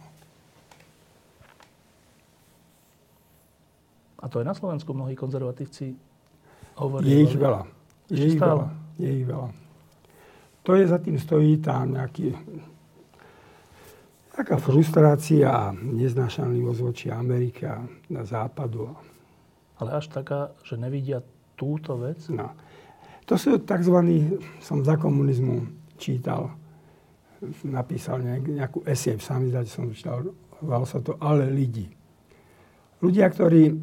A 4.20 4.26
to 4.28 4.44
aj 4.44 4.46
na 4.52 4.56
Slovensku 4.56 4.92
mnohí 4.92 5.16
konzervatívci 5.16 5.96
hovoria. 6.76 7.08
Je 7.08 7.18
ich 7.24 7.36
veľa. 7.40 7.62
Je 8.12 8.24
ich 8.36 8.40
veľa. 8.40 8.68
Je 9.00 9.10
ich 9.10 9.26
veľa. 9.26 9.50
To 10.68 10.72
je 10.76 10.84
za 10.86 11.00
tým 11.00 11.16
stojí 11.16 11.56
tá 11.64 11.88
nejaký 11.88 12.36
taká 14.40 14.56
frustrácia 14.56 15.52
a 15.52 15.76
neznášanlivosť 15.76 16.80
voči 16.80 17.08
Amerike 17.12 17.68
na 18.08 18.24
západu. 18.24 18.96
Ale 19.76 20.00
až 20.00 20.08
taká, 20.08 20.56
že 20.64 20.80
nevidia 20.80 21.20
túto 21.60 22.00
vec? 22.00 22.24
No. 22.32 22.56
To 23.28 23.36
sú 23.36 23.60
tzv. 23.60 24.00
som 24.64 24.80
za 24.80 24.96
komunizmu 24.96 25.68
čítal, 26.00 26.56
napísal 27.68 28.24
nejakú 28.24 28.88
esej, 28.88 29.20
v 29.20 29.24
samizdáte 29.28 29.68
som 29.68 29.92
čítal, 29.92 30.32
volalo 30.64 30.88
sa 30.88 31.04
to 31.04 31.20
Ale 31.20 31.52
lidi. 31.52 31.92
Ľudia, 33.04 33.28
ktorí 33.28 33.76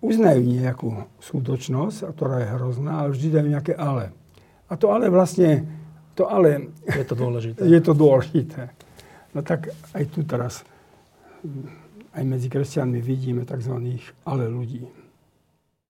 uznajú 0.00 0.40
nejakú 0.40 0.88
skutočnosť, 1.20 2.16
ktorá 2.16 2.36
je 2.42 2.52
hrozná, 2.56 2.92
ale 3.04 3.12
vždy 3.12 3.28
dajú 3.28 3.48
nejaké 3.48 3.74
ale. 3.76 4.12
A 4.72 4.76
to 4.80 4.88
ale 4.88 5.12
vlastne, 5.12 5.68
to 6.16 6.24
ale... 6.24 6.72
Je 6.88 7.04
to 7.04 7.12
dôležité. 7.16 7.60
je 7.76 7.80
to 7.80 7.92
dôležité. 7.92 8.72
No 9.32 9.40
tak 9.40 9.72
aj 9.96 10.04
tu 10.12 10.22
teraz 10.28 10.62
aj 12.12 12.24
medzi 12.28 12.52
kresťanmi 12.52 13.00
vidíme 13.00 13.42
tzv. 13.48 13.72
ale 14.28 14.44
ľudí. 14.46 14.84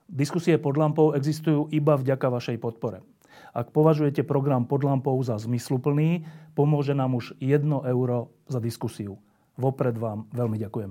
Diskusie 0.07 0.61
pod 0.61 0.77
lampou 0.77 1.17
existujú 1.17 1.73
iba 1.73 1.97
vďaka 1.99 2.27
vašej 2.29 2.59
podpore. 2.61 3.03
Ak 3.53 3.73
považujete 3.73 4.25
program 4.25 4.65
pod 4.65 4.85
lampou 4.85 5.17
za 5.21 5.37
zmysluplný, 5.37 6.25
pomôže 6.57 6.97
nám 6.97 7.17
už 7.17 7.37
1 7.41 7.65
euro 7.69 8.33
za 8.49 8.61
diskusiu. 8.61 9.21
Vopred 9.61 9.97
vám 9.97 10.25
veľmi 10.33 10.57
ďakujem. 10.57 10.81